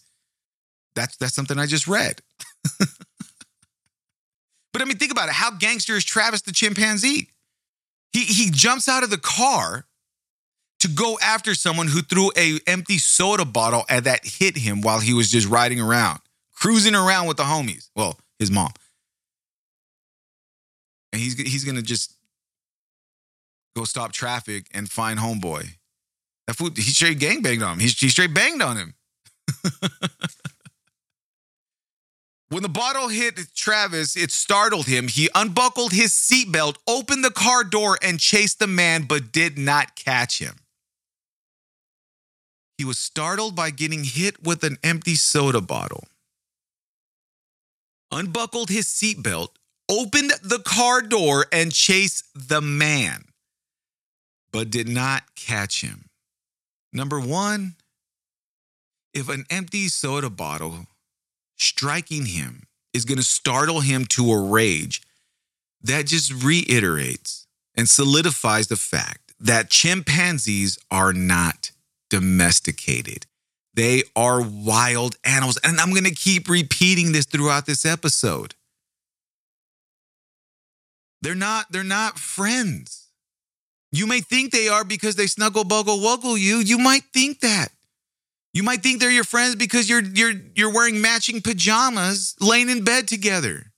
That's 0.94 1.16
that's 1.16 1.34
something 1.34 1.58
I 1.58 1.66
just 1.66 1.86
read. 1.86 2.20
but 2.78 4.82
I 4.82 4.84
mean, 4.84 4.96
think 4.96 5.12
about 5.12 5.28
it. 5.28 5.34
How 5.34 5.52
gangster 5.52 5.94
is 5.94 6.04
Travis 6.04 6.42
the 6.42 6.52
chimpanzee? 6.52 7.28
He 8.12 8.24
he 8.24 8.50
jumps 8.50 8.88
out 8.88 9.02
of 9.02 9.10
the 9.10 9.18
car 9.18 9.86
to 10.80 10.88
go 10.88 11.18
after 11.22 11.54
someone 11.54 11.88
who 11.88 12.02
threw 12.02 12.30
a 12.36 12.58
empty 12.66 12.98
soda 12.98 13.44
bottle 13.44 13.84
at 13.88 14.04
that 14.04 14.24
hit 14.24 14.56
him 14.56 14.82
while 14.82 15.00
he 15.00 15.14
was 15.14 15.30
just 15.30 15.48
riding 15.48 15.80
around, 15.80 16.20
cruising 16.52 16.94
around 16.94 17.26
with 17.26 17.36
the 17.36 17.44
homies. 17.44 17.88
Well, 17.96 18.18
his 18.38 18.50
mom. 18.50 18.72
And 21.12 21.22
he's 21.22 21.34
he's 21.34 21.64
gonna 21.64 21.82
just 21.82 22.14
go 23.74 23.84
stop 23.84 24.12
traffic 24.12 24.66
and 24.72 24.90
find 24.90 25.18
homeboy. 25.18 25.76
That 26.46 26.56
fool, 26.56 26.70
he 26.74 26.82
straight 26.82 27.18
gang 27.18 27.42
banged 27.42 27.62
on 27.62 27.74
him. 27.74 27.80
He, 27.80 27.88
he 27.88 28.08
straight 28.08 28.34
banged 28.34 28.62
on 28.62 28.76
him. 28.76 28.94
when 32.50 32.62
the 32.62 32.68
bottle 32.68 33.08
hit 33.08 33.40
Travis, 33.54 34.16
it 34.16 34.30
startled 34.30 34.86
him. 34.86 35.08
He 35.08 35.28
unbuckled 35.34 35.92
his 35.92 36.12
seatbelt, 36.12 36.76
opened 36.86 37.24
the 37.24 37.30
car 37.30 37.64
door, 37.64 37.98
and 38.02 38.20
chased 38.20 38.58
the 38.58 38.66
man, 38.66 39.04
but 39.04 39.32
did 39.32 39.58
not 39.58 39.96
catch 39.96 40.38
him. 40.38 40.56
He 42.76 42.84
was 42.84 42.98
startled 42.98 43.54
by 43.54 43.70
getting 43.70 44.04
hit 44.04 44.42
with 44.42 44.64
an 44.64 44.78
empty 44.82 45.14
soda 45.14 45.60
bottle. 45.60 46.04
Unbuckled 48.10 48.68
his 48.68 48.86
seatbelt, 48.86 49.48
opened 49.88 50.32
the 50.42 50.58
car 50.58 51.00
door, 51.00 51.46
and 51.52 51.72
chased 51.72 52.24
the 52.34 52.60
man, 52.60 53.24
but 54.54 54.70
did 54.70 54.88
not 54.88 55.34
catch 55.34 55.80
him. 55.80 56.04
Number 56.92 57.18
one, 57.18 57.74
if 59.12 59.28
an 59.28 59.46
empty 59.50 59.88
soda 59.88 60.30
bottle 60.30 60.86
striking 61.56 62.26
him 62.26 62.62
is 62.92 63.04
going 63.04 63.18
to 63.18 63.24
startle 63.24 63.80
him 63.80 64.04
to 64.04 64.30
a 64.30 64.40
rage, 64.40 65.02
that 65.82 66.06
just 66.06 66.44
reiterates 66.44 67.48
and 67.76 67.88
solidifies 67.88 68.68
the 68.68 68.76
fact 68.76 69.34
that 69.40 69.70
chimpanzees 69.70 70.78
are 70.88 71.12
not 71.12 71.72
domesticated. 72.08 73.26
They 73.74 74.04
are 74.14 74.40
wild 74.40 75.16
animals. 75.24 75.58
And 75.64 75.80
I'm 75.80 75.90
going 75.90 76.04
to 76.04 76.14
keep 76.14 76.48
repeating 76.48 77.10
this 77.10 77.26
throughout 77.26 77.66
this 77.66 77.84
episode. 77.84 78.54
They're 81.22 81.34
not 81.34 81.72
they're 81.72 81.82
not 81.82 82.20
friends. 82.20 83.03
You 83.94 84.08
may 84.08 84.20
think 84.20 84.50
they 84.50 84.66
are 84.66 84.82
because 84.82 85.14
they 85.14 85.28
snuggle 85.28 85.62
buggle 85.62 86.00
wuggle 86.00 86.36
you. 86.36 86.56
You 86.56 86.78
might 86.78 87.04
think 87.12 87.38
that. 87.40 87.68
You 88.52 88.64
might 88.64 88.82
think 88.82 88.98
they're 88.98 89.08
your 89.08 89.22
friends 89.22 89.54
because 89.54 89.88
you're 89.88 90.02
you're 90.02 90.32
you're 90.56 90.72
wearing 90.72 91.00
matching 91.00 91.40
pajamas, 91.40 92.34
laying 92.40 92.68
in 92.70 92.82
bed 92.82 93.06
together. 93.06 93.72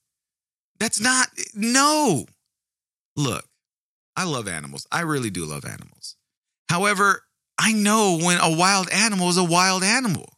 That's 0.81 0.99
not 0.99 1.29
no. 1.55 2.25
Look, 3.15 3.45
I 4.17 4.25
love 4.25 4.49
animals. 4.49 4.87
I 4.91 5.03
really 5.03 5.29
do 5.29 5.45
love 5.45 5.67
animals. 5.67 6.17
However, 6.71 7.23
I 7.59 7.75
know 7.75 8.19
when 8.19 8.39
a 8.39 8.57
wild 8.57 8.89
animal 8.91 9.29
is 9.29 9.37
a 9.37 9.45
wild 9.45 9.85
animal. 9.85 10.33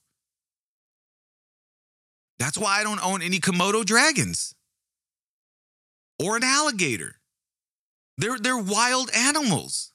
That's 2.40 2.58
why 2.58 2.80
I 2.80 2.82
don't 2.82 3.04
own 3.04 3.22
any 3.22 3.38
Komodo 3.38 3.84
dragons 3.84 4.56
or 6.18 6.36
an 6.36 6.42
alligator. 6.42 7.17
They're, 8.18 8.38
they're 8.38 8.58
wild 8.58 9.10
animals. 9.14 9.92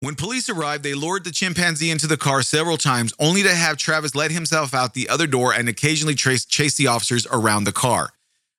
When 0.00 0.16
police 0.16 0.48
arrived, 0.50 0.82
they 0.82 0.94
lured 0.94 1.22
the 1.22 1.30
chimpanzee 1.30 1.90
into 1.90 2.08
the 2.08 2.16
car 2.16 2.42
several 2.42 2.76
times, 2.76 3.14
only 3.20 3.44
to 3.44 3.54
have 3.54 3.76
Travis 3.76 4.16
let 4.16 4.32
himself 4.32 4.74
out 4.74 4.94
the 4.94 5.08
other 5.08 5.28
door 5.28 5.54
and 5.54 5.68
occasionally 5.68 6.16
chase, 6.16 6.44
chase 6.44 6.74
the 6.74 6.88
officers 6.88 7.24
around 7.30 7.64
the 7.64 7.72
car. 7.72 8.10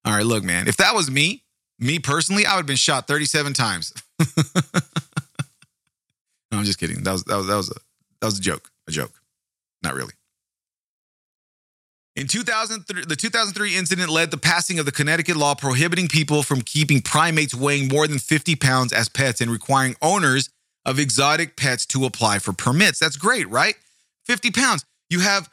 All 0.05 0.13
right, 0.13 0.25
look, 0.25 0.43
man, 0.43 0.67
if 0.69 0.77
that 0.77 0.95
was 0.95 1.11
me, 1.11 1.43
me 1.79 1.99
personally, 1.99 2.45
I 2.45 2.53
would 2.55 2.61
have 2.61 2.65
been 2.65 2.77
shot 2.77 3.07
37 3.07 3.53
times. 3.53 3.93
No, 6.53 6.59
I'm 6.59 6.65
just 6.65 6.77
kidding. 6.77 7.01
That 7.01 7.13
was 7.13 7.23
that 7.23 7.35
was 7.35 7.47
that 7.47 7.55
was 7.55 7.69
a 7.71 7.73
that 8.21 8.27
was 8.27 8.37
a 8.37 8.41
joke. 8.41 8.69
A 8.87 8.91
joke. 8.91 9.11
Not 9.81 9.95
really. 9.95 10.13
In 12.15 12.27
2003, 12.27 13.05
the 13.05 13.15
2003 13.15 13.75
incident 13.75 14.09
led 14.09 14.25
to 14.25 14.37
the 14.37 14.41
passing 14.41 14.77
of 14.77 14.85
the 14.85 14.91
Connecticut 14.91 15.35
law 15.35 15.55
prohibiting 15.55 16.07
people 16.07 16.43
from 16.43 16.61
keeping 16.61 17.01
primates 17.01 17.55
weighing 17.55 17.87
more 17.87 18.07
than 18.07 18.19
50 18.19 18.55
pounds 18.55 18.93
as 18.93 19.09
pets 19.09 19.41
and 19.41 19.51
requiring 19.51 19.95
owners 20.01 20.49
of 20.85 20.99
exotic 20.99 21.55
pets 21.55 21.85
to 21.87 22.05
apply 22.05 22.39
for 22.39 22.53
permits. 22.53 22.99
That's 22.99 23.17
great, 23.17 23.49
right? 23.49 23.75
50 24.25 24.51
pounds. 24.51 24.85
You 25.09 25.21
have 25.21 25.49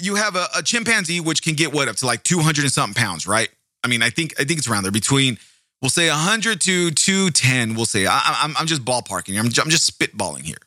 you 0.00 0.16
have 0.16 0.36
a, 0.36 0.46
a 0.56 0.62
chimpanzee 0.62 1.20
which 1.20 1.42
can 1.42 1.54
get 1.54 1.72
what 1.72 1.88
up 1.88 1.96
to 1.96 2.06
like 2.06 2.22
200 2.24 2.64
and 2.64 2.72
something 2.72 3.00
pounds, 3.00 3.26
right? 3.26 3.48
I 3.84 3.88
mean, 3.88 4.02
I 4.02 4.10
think 4.10 4.34
I 4.38 4.44
think 4.44 4.58
it's 4.58 4.68
around 4.68 4.82
there 4.82 4.92
between 4.92 5.38
We'll 5.82 5.90
say 5.90 6.08
100 6.08 6.60
to 6.60 6.92
210. 6.92 7.74
We'll 7.74 7.86
say, 7.86 8.06
I, 8.06 8.38
am 8.44 8.54
I'm 8.56 8.68
just 8.68 8.84
ballparking. 8.84 9.36
I'm, 9.36 9.46
I'm 9.46 9.68
just 9.68 9.98
spitballing 9.98 10.44
here. 10.44 10.58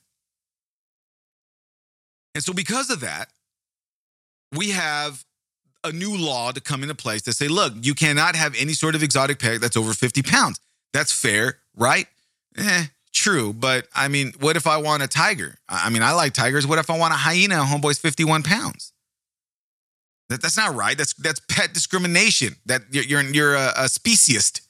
And 2.35 2.43
so, 2.43 2.51
because 2.51 2.89
of 2.89 2.99
that, 2.99 3.29
we 4.51 4.71
have 4.71 5.23
a 5.85 5.91
new 5.91 6.17
law 6.17 6.51
to 6.51 6.61
come 6.61 6.81
into 6.81 6.95
place 6.95 7.21
to 7.23 7.33
say, 7.33 7.47
look, 7.47 7.73
you 7.81 7.93
cannot 7.93 8.35
have 8.35 8.55
any 8.57 8.73
sort 8.73 8.95
of 8.95 9.03
exotic 9.03 9.39
pet 9.39 9.61
that's 9.61 9.77
over 9.77 9.93
50 9.93 10.21
pounds. 10.23 10.59
That's 10.93 11.11
fair, 11.11 11.57
right? 11.75 12.07
Eh, 12.57 12.85
true. 13.11 13.53
But 13.53 13.87
I 13.95 14.07
mean, 14.07 14.33
what 14.39 14.55
if 14.55 14.67
I 14.67 14.77
want 14.77 15.03
a 15.03 15.07
tiger? 15.07 15.57
I 15.67 15.89
mean, 15.89 16.03
I 16.03 16.13
like 16.13 16.33
tigers. 16.33 16.65
What 16.65 16.79
if 16.79 16.89
I 16.89 16.97
want 16.97 17.13
a 17.13 17.17
hyena? 17.17 17.55
Homeboy's 17.55 17.99
51 17.99 18.43
pounds. 18.43 18.93
That, 20.29 20.41
that's 20.41 20.57
not 20.57 20.73
right. 20.73 20.97
That's 20.97 21.13
that's 21.13 21.39
pet 21.41 21.73
discrimination. 21.73 22.55
That 22.65 22.81
you're 22.91 23.03
you're, 23.03 23.21
you're 23.21 23.55
a, 23.55 23.73
a 23.75 23.83
speciesist. 23.83 24.61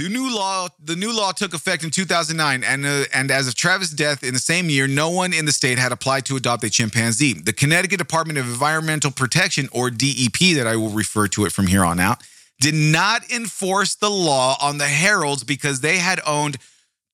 The 0.00 0.08
new 0.08 0.34
law, 0.34 0.68
the 0.82 0.96
new 0.96 1.14
law 1.14 1.32
took 1.32 1.52
effect 1.52 1.84
in 1.84 1.90
2009, 1.90 2.64
and 2.64 2.86
uh, 2.86 3.04
and 3.12 3.30
as 3.30 3.46
of 3.46 3.54
Travis' 3.54 3.90
death 3.90 4.24
in 4.24 4.32
the 4.32 4.40
same 4.40 4.70
year, 4.70 4.88
no 4.88 5.10
one 5.10 5.34
in 5.34 5.44
the 5.44 5.52
state 5.52 5.76
had 5.76 5.92
applied 5.92 6.24
to 6.26 6.36
adopt 6.36 6.64
a 6.64 6.70
chimpanzee. 6.70 7.34
The 7.34 7.52
Connecticut 7.52 7.98
Department 7.98 8.38
of 8.38 8.46
Environmental 8.46 9.10
Protection, 9.10 9.68
or 9.72 9.90
DEP, 9.90 10.56
that 10.56 10.66
I 10.66 10.76
will 10.76 10.88
refer 10.88 11.28
to 11.28 11.44
it 11.44 11.52
from 11.52 11.66
here 11.66 11.84
on 11.84 12.00
out, 12.00 12.22
did 12.60 12.74
not 12.74 13.30
enforce 13.30 13.94
the 13.94 14.08
law 14.08 14.56
on 14.62 14.78
the 14.78 14.86
Herolds 14.86 15.44
because 15.44 15.82
they 15.82 15.98
had 15.98 16.18
owned 16.26 16.56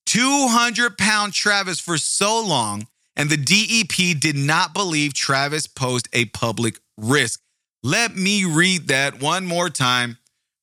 200 0.06 0.96
pound 0.96 1.32
Travis 1.32 1.80
for 1.80 1.98
so 1.98 2.40
long, 2.40 2.86
and 3.16 3.30
the 3.30 3.36
DEP 3.36 4.20
did 4.20 4.36
not 4.36 4.72
believe 4.72 5.12
Travis 5.12 5.66
posed 5.66 6.08
a 6.12 6.26
public 6.26 6.78
risk. 6.96 7.40
Let 7.82 8.14
me 8.14 8.44
read 8.44 8.86
that 8.86 9.20
one 9.20 9.44
more 9.44 9.70
time 9.70 10.18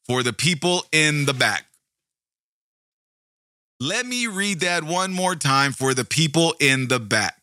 for 0.06 0.24
the 0.24 0.32
people 0.32 0.86
in 0.94 1.26
the 1.26 1.34
back. 1.34 1.66
Let 3.84 4.06
me 4.06 4.28
read 4.28 4.62
that 4.62 4.86
one 4.86 5.12
more 5.12 5.36
time 5.36 5.74
for 5.74 5.94
the 5.94 6.06
people 6.06 6.56
in 6.62 6.88
the 6.88 7.02
back. 7.02 7.42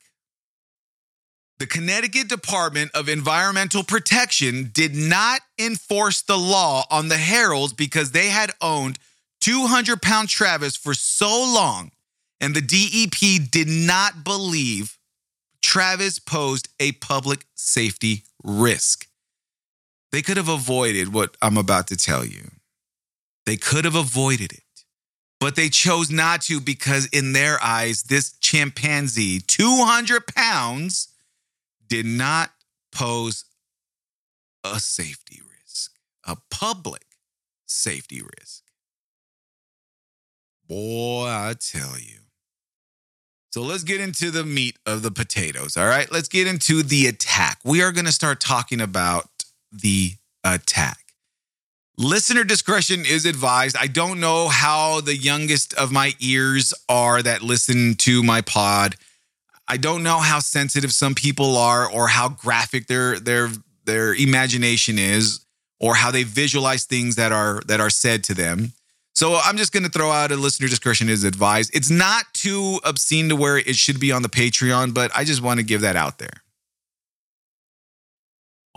The 1.58 1.66
Connecticut 1.66 2.30
Department 2.30 2.92
of 2.94 3.10
Environmental 3.10 3.84
Protection 3.84 4.70
did 4.72 4.94
not 4.94 5.42
enforce 5.58 6.22
the 6.22 6.38
law 6.38 6.84
on 6.90 7.08
the 7.08 7.18
Herolds 7.18 7.74
because 7.74 8.12
they 8.12 8.30
had 8.30 8.52
owned 8.62 8.98
200 9.42 10.00
pound 10.00 10.30
Travis 10.30 10.78
for 10.78 10.94
so 10.94 11.28
long, 11.28 11.90
and 12.40 12.56
the 12.56 12.62
DEP 12.62 13.50
did 13.50 13.68
not 13.68 14.24
believe 14.24 14.96
Travis 15.60 16.18
posed 16.18 16.70
a 16.80 16.92
public 16.92 17.44
safety 17.54 18.24
risk. 18.42 19.06
They 20.10 20.22
could 20.22 20.38
have 20.38 20.48
avoided 20.48 21.12
what 21.12 21.36
I'm 21.42 21.58
about 21.58 21.88
to 21.88 21.98
tell 21.98 22.24
you. 22.24 22.50
They 23.44 23.58
could 23.58 23.84
have 23.84 23.94
avoided 23.94 24.52
it 24.52 24.62
but 25.40 25.56
they 25.56 25.70
chose 25.70 26.10
not 26.10 26.42
to 26.42 26.60
because, 26.60 27.06
in 27.06 27.32
their 27.32 27.62
eyes, 27.62 28.04
this 28.04 28.32
chimpanzee, 28.40 29.40
200 29.40 30.26
pounds, 30.26 31.08
did 31.88 32.04
not 32.06 32.50
pose 32.92 33.46
a 34.62 34.78
safety 34.78 35.40
risk, 35.40 35.92
a 36.26 36.36
public 36.50 37.06
safety 37.66 38.20
risk. 38.20 38.62
Boy, 40.68 41.26
I 41.26 41.54
tell 41.58 41.98
you. 41.98 42.18
So 43.50 43.62
let's 43.62 43.82
get 43.82 44.00
into 44.00 44.30
the 44.30 44.44
meat 44.44 44.78
of 44.86 45.02
the 45.02 45.10
potatoes. 45.10 45.76
All 45.76 45.86
right, 45.86 46.10
let's 46.12 46.28
get 46.28 46.46
into 46.46 46.84
the 46.84 47.06
attack. 47.08 47.58
We 47.64 47.82
are 47.82 47.90
going 47.90 48.04
to 48.04 48.12
start 48.12 48.40
talking 48.40 48.80
about 48.80 49.28
the 49.72 50.12
attack. 50.44 51.09
Listener 52.00 52.44
discretion 52.44 53.04
is 53.04 53.26
advised. 53.26 53.76
I 53.76 53.86
don't 53.86 54.20
know 54.20 54.48
how 54.48 55.02
the 55.02 55.14
youngest 55.14 55.74
of 55.74 55.92
my 55.92 56.14
ears 56.18 56.72
are 56.88 57.20
that 57.20 57.42
listen 57.42 57.94
to 57.96 58.22
my 58.22 58.40
pod. 58.40 58.96
I 59.68 59.76
don't 59.76 60.02
know 60.02 60.16
how 60.16 60.38
sensitive 60.38 60.94
some 60.94 61.14
people 61.14 61.58
are 61.58 61.86
or 61.86 62.08
how 62.08 62.30
graphic 62.30 62.86
their 62.86 63.20
their 63.20 63.50
their 63.84 64.14
imagination 64.14 64.98
is 64.98 65.44
or 65.78 65.94
how 65.94 66.10
they 66.10 66.22
visualize 66.22 66.86
things 66.86 67.16
that 67.16 67.32
are 67.32 67.60
that 67.66 67.80
are 67.80 67.90
said 67.90 68.24
to 68.24 68.34
them. 68.34 68.72
So 69.12 69.36
I'm 69.36 69.58
just 69.58 69.70
going 69.70 69.82
to 69.82 69.90
throw 69.90 70.10
out 70.10 70.32
a 70.32 70.36
listener 70.36 70.68
discretion 70.68 71.10
is 71.10 71.22
advised. 71.22 71.70
It's 71.76 71.90
not 71.90 72.24
too 72.32 72.80
obscene 72.82 73.28
to 73.28 73.36
where 73.36 73.58
it 73.58 73.76
should 73.76 74.00
be 74.00 74.10
on 74.10 74.22
the 74.22 74.30
Patreon, 74.30 74.94
but 74.94 75.10
I 75.14 75.24
just 75.24 75.42
want 75.42 75.60
to 75.60 75.66
give 75.66 75.82
that 75.82 75.96
out 75.96 76.16
there. 76.16 76.42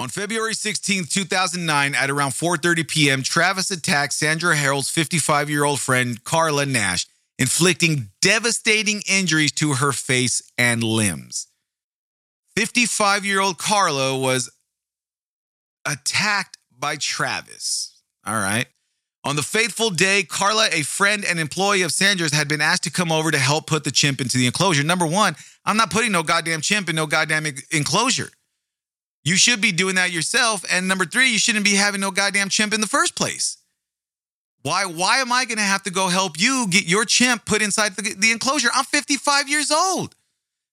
On 0.04 0.10
February 0.10 0.54
16, 0.54 1.06
2009, 1.06 1.96
at 1.96 2.10
around 2.10 2.32
4:30 2.32 2.86
p.m., 2.90 3.24
Travis 3.24 3.72
attacked 3.72 4.12
Sandra 4.12 4.54
Herold's 4.54 4.92
55-year-old 4.92 5.80
friend 5.80 6.22
Carla 6.26 6.66
Nash, 6.66 7.08
inflicting 7.40 8.10
devastating 8.22 9.02
injuries 9.10 9.54
to 9.54 9.76
her 9.76 9.94
face 9.94 10.42
and 10.58 10.84
limbs. 10.84 11.48
55-year-old 12.58 13.58
Carla 13.58 14.20
was 14.20 14.52
attacked 15.86 16.58
by 16.78 16.98
Travis. 16.98 18.02
All 18.26 18.36
right. 18.36 18.66
On 19.24 19.38
the 19.38 19.42
fateful 19.42 19.90
day, 19.90 20.24
Carla, 20.24 20.68
a 20.74 20.82
friend 20.82 21.24
and 21.24 21.40
employee 21.40 21.82
of 21.82 21.94
Sandra's, 21.94 22.34
had 22.34 22.50
been 22.50 22.60
asked 22.60 22.84
to 22.84 22.92
come 22.92 23.10
over 23.10 23.32
to 23.32 23.40
help 23.40 23.68
put 23.68 23.86
the 23.86 23.92
chimp 23.92 24.20
into 24.20 24.38
the 24.38 24.48
enclosure. 24.48 24.84
Number 24.84 25.06
one, 25.06 25.38
I'm 25.64 25.78
not 25.78 25.92
putting 25.92 26.12
no 26.12 26.24
goddamn 26.24 26.60
chimp 26.60 26.90
in 26.90 26.98
no 26.98 27.08
goddamn 27.08 27.46
enclosure. 27.72 28.32
You 29.24 29.38
should 29.38 29.62
be 29.62 29.72
doing 29.72 29.96
that 29.96 30.12
yourself. 30.12 30.66
And 30.70 30.88
number 30.88 31.06
three, 31.06 31.30
you 31.30 31.40
shouldn't 31.40 31.66
be 31.66 31.76
having 31.76 32.02
no 32.02 32.12
goddamn 32.12 32.50
chimp 32.50 32.74
in 32.74 32.82
the 32.82 32.88
first 32.88 33.16
place. 33.16 33.58
Why, 34.64 34.86
why 34.86 35.18
am 35.18 35.32
I 35.32 35.46
gonna 35.46 35.62
have 35.62 35.84
to 35.84 35.92
go 35.92 36.08
help 36.08 36.40
you 36.40 36.68
get 36.70 36.86
your 36.86 37.04
chimp 37.06 37.46
put 37.46 37.62
inside 37.62 37.96
the, 37.96 38.16
the 38.18 38.32
enclosure? 38.32 38.70
I'm 38.74 38.86
55 38.86 39.50
years 39.50 39.72
old. 39.72 40.16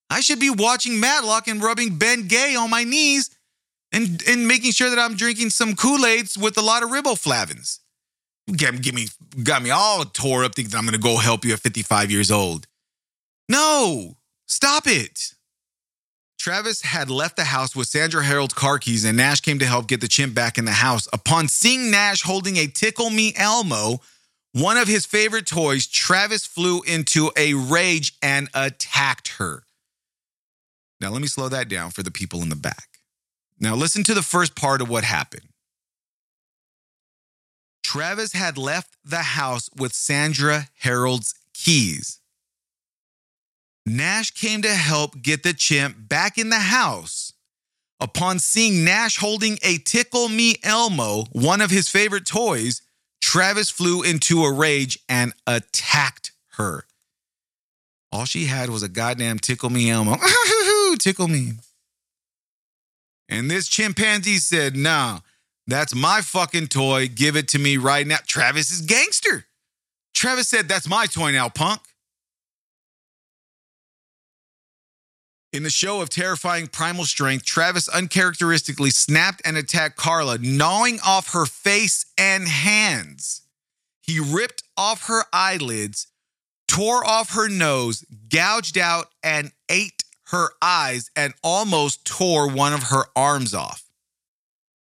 I 0.09 0.21
should 0.21 0.39
be 0.39 0.49
watching 0.49 0.99
Matlock 0.99 1.47
and 1.47 1.61
rubbing 1.61 1.97
Ben 1.97 2.27
Gay 2.27 2.55
on 2.55 2.69
my 2.69 2.83
knees 2.83 3.29
and, 3.91 4.21
and 4.27 4.47
making 4.47 4.71
sure 4.71 4.89
that 4.89 4.99
I'm 4.99 5.15
drinking 5.15 5.49
some 5.49 5.75
Kool-Aids 5.75 6.37
with 6.37 6.57
a 6.57 6.61
lot 6.61 6.83
of 6.83 6.89
riboflavins. 6.89 7.79
Get, 8.53 8.81
get 8.81 8.93
me, 8.93 9.07
got 9.43 9.61
me 9.61 9.69
all 9.69 10.03
tore 10.05 10.43
up 10.43 10.55
thinking 10.55 10.75
I'm 10.75 10.85
gonna 10.85 10.97
go 10.97 11.17
help 11.17 11.45
you 11.45 11.53
at 11.53 11.59
55 11.59 12.11
years 12.11 12.31
old. 12.31 12.67
No, 13.49 14.15
stop 14.47 14.83
it. 14.87 15.33
Travis 16.41 16.81
had 16.81 17.11
left 17.11 17.35
the 17.35 17.43
house 17.43 17.75
with 17.75 17.87
Sandra 17.87 18.23
Herold's 18.23 18.55
car 18.55 18.79
keys, 18.79 19.05
and 19.05 19.15
Nash 19.15 19.41
came 19.41 19.59
to 19.59 19.65
help 19.67 19.87
get 19.87 20.01
the 20.01 20.07
chimp 20.07 20.33
back 20.33 20.57
in 20.57 20.65
the 20.65 20.71
house. 20.71 21.07
Upon 21.13 21.47
seeing 21.47 21.91
Nash 21.91 22.23
holding 22.23 22.57
a 22.57 22.65
Tickle 22.65 23.11
Me 23.11 23.31
Elmo, 23.37 24.01
one 24.51 24.75
of 24.75 24.87
his 24.87 25.05
favorite 25.05 25.45
toys, 25.45 25.85
Travis 25.85 26.43
flew 26.47 26.81
into 26.81 27.31
a 27.37 27.53
rage 27.53 28.13
and 28.23 28.49
attacked 28.55 29.35
her. 29.37 29.65
Now, 30.99 31.11
let 31.11 31.21
me 31.21 31.27
slow 31.27 31.47
that 31.47 31.69
down 31.69 31.91
for 31.91 32.01
the 32.01 32.09
people 32.09 32.41
in 32.41 32.49
the 32.49 32.55
back. 32.55 32.97
Now, 33.59 33.75
listen 33.75 34.03
to 34.05 34.15
the 34.15 34.23
first 34.23 34.55
part 34.55 34.81
of 34.81 34.89
what 34.89 35.03
happened. 35.03 35.49
Travis 37.83 38.33
had 38.33 38.57
left 38.57 38.97
the 39.05 39.17
house 39.17 39.69
with 39.77 39.93
Sandra 39.93 40.69
Herold's 40.79 41.35
keys. 41.53 42.20
Nash 43.85 44.31
came 44.31 44.61
to 44.61 44.73
help 44.73 45.21
get 45.21 45.43
the 45.43 45.53
chimp 45.53 46.07
back 46.07 46.37
in 46.37 46.49
the 46.49 46.59
house. 46.59 47.33
Upon 47.99 48.39
seeing 48.39 48.83
Nash 48.83 49.17
holding 49.17 49.57
a 49.63 49.77
Tickle 49.77 50.27
Me 50.27 50.55
Elmo, 50.63 51.25
one 51.31 51.61
of 51.61 51.69
his 51.69 51.89
favorite 51.89 52.25
toys, 52.25 52.81
Travis 53.21 53.69
flew 53.69 54.01
into 54.01 54.43
a 54.43 54.51
rage 54.51 54.97
and 55.07 55.33
attacked 55.45 56.31
her. 56.53 56.85
All 58.11 58.25
she 58.25 58.45
had 58.45 58.69
was 58.69 58.83
a 58.83 58.89
goddamn 58.89 59.39
Tickle 59.39 59.69
Me 59.69 59.89
Elmo. 59.89 60.17
tickle 60.99 61.27
me. 61.27 61.53
And 63.29 63.49
this 63.49 63.67
chimpanzee 63.67 64.37
said, 64.37 64.75
Nah, 64.75 65.19
that's 65.67 65.95
my 65.95 66.21
fucking 66.21 66.67
toy. 66.67 67.07
Give 67.07 67.35
it 67.37 67.47
to 67.49 67.59
me 67.59 67.77
right 67.77 68.05
now. 68.05 68.17
Travis 68.27 68.71
is 68.71 68.81
gangster. 68.81 69.45
Travis 70.13 70.49
said, 70.49 70.67
That's 70.67 70.89
my 70.89 71.05
toy 71.05 71.31
now, 71.31 71.49
punk. 71.49 71.81
In 75.53 75.63
the 75.63 75.69
show 75.69 75.99
of 75.99 76.09
terrifying 76.09 76.67
primal 76.67 77.03
strength, 77.03 77.43
Travis 77.43 77.89
uncharacteristically 77.89 78.89
snapped 78.89 79.41
and 79.43 79.57
attacked 79.57 79.97
Carla, 79.97 80.37
gnawing 80.37 80.99
off 81.05 81.33
her 81.33 81.45
face 81.45 82.05
and 82.17 82.47
hands. 82.47 83.41
He 84.01 84.19
ripped 84.19 84.63
off 84.77 85.07
her 85.07 85.25
eyelids, 85.33 86.07
tore 86.69 87.05
off 87.05 87.33
her 87.33 87.49
nose, 87.49 88.05
gouged 88.29 88.77
out 88.77 89.07
and 89.21 89.51
ate 89.67 90.03
her 90.27 90.51
eyes, 90.61 91.11
and 91.17 91.33
almost 91.43 92.05
tore 92.05 92.47
one 92.47 92.71
of 92.71 92.83
her 92.83 93.05
arms 93.13 93.53
off. 93.53 93.83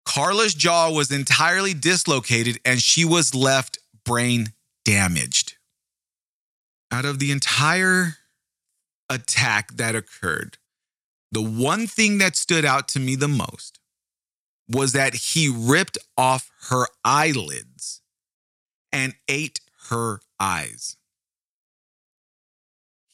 Carla's 0.05 0.55
jaw 0.55 0.91
was 0.93 1.11
entirely 1.11 1.75
dislocated 1.75 2.61
and 2.65 2.81
she 2.81 3.05
was 3.05 3.35
left 3.35 3.79
brain 4.05 4.53
damaged. 4.85 5.57
Out 6.93 7.05
of 7.05 7.19
the 7.19 7.33
entire 7.33 8.19
attack 9.13 9.73
that 9.73 9.95
occurred, 9.95 10.59
the 11.31 11.43
one 11.43 11.87
thing 11.87 12.19
that 12.19 12.37
stood 12.37 12.65
out 12.65 12.89
to 12.89 13.01
me 13.01 13.15
the 13.15 13.29
most 13.29 13.79
was 14.69 14.93
that 14.93 15.15
he 15.15 15.53
ripped 15.55 15.99
off 16.17 16.51
her 16.71 16.87
eyelids 17.05 18.01
and 18.91 19.15
ate 19.29 19.61
her 19.91 20.21
eyes. 20.39 20.97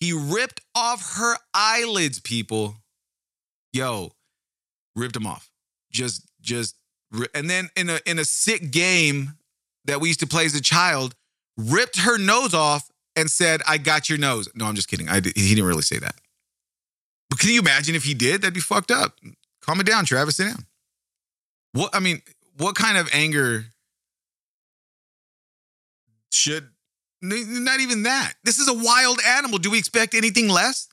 He 0.01 0.13
ripped 0.13 0.61
off 0.75 1.17
her 1.17 1.37
eyelids, 1.53 2.21
people. 2.21 2.77
Yo, 3.73 4.13
ripped 4.95 5.15
them 5.15 5.27
off. 5.27 5.51
Just, 5.91 6.27
just, 6.41 6.77
and 7.35 7.49
then 7.49 7.71
in 7.77 7.89
a 7.89 7.99
in 8.05 8.19
a 8.19 8.25
sick 8.25 8.71
game 8.71 9.33
that 9.87 10.01
we 10.01 10.09
used 10.09 10.21
to 10.21 10.27
play 10.27 10.45
as 10.45 10.55
a 10.55 10.61
child, 10.61 11.15
ripped 11.57 12.01
her 12.01 12.19
nose 12.19 12.55
off 12.55 12.91
and 13.19 13.31
said, 13.31 13.61
"I 13.67 13.79
got 13.79 14.09
your 14.09 14.19
nose." 14.19 14.49
No, 14.55 14.67
I'm 14.67 14.75
just 14.75 14.89
kidding. 14.89 15.09
I 15.09 15.17
he 15.17 15.55
didn't 15.55 15.65
really 15.65 15.83
say 15.83 15.99
that. 15.99 16.15
But 17.31 17.39
can 17.39 17.51
you 17.51 17.61
imagine 17.61 17.95
if 17.95 18.05
he 18.05 18.15
did? 18.15 18.43
That'd 18.43 18.55
be 18.55 18.61
fucked 18.61 18.91
up. 18.91 19.19
Calm 19.61 19.81
it 19.81 19.87
down, 19.87 20.05
Travis. 20.05 20.37
Sit 20.37 20.47
down. 20.47 20.67
What 21.73 21.95
I 21.95 22.01
mean, 22.01 22.23
what 22.57 22.75
kind 22.75 22.97
of 22.99 23.09
anger 23.13 23.67
should 26.33 26.69
not 27.21 27.81
even 27.81 28.05
that? 28.05 28.35
This 28.45 28.59
is 28.59 28.69
a 28.69 28.75
wild 28.75 29.19
animal. 29.27 29.59
Do 29.59 29.71
we 29.71 29.79
expect 29.79 30.15
anything 30.15 30.49
less? 30.49 30.89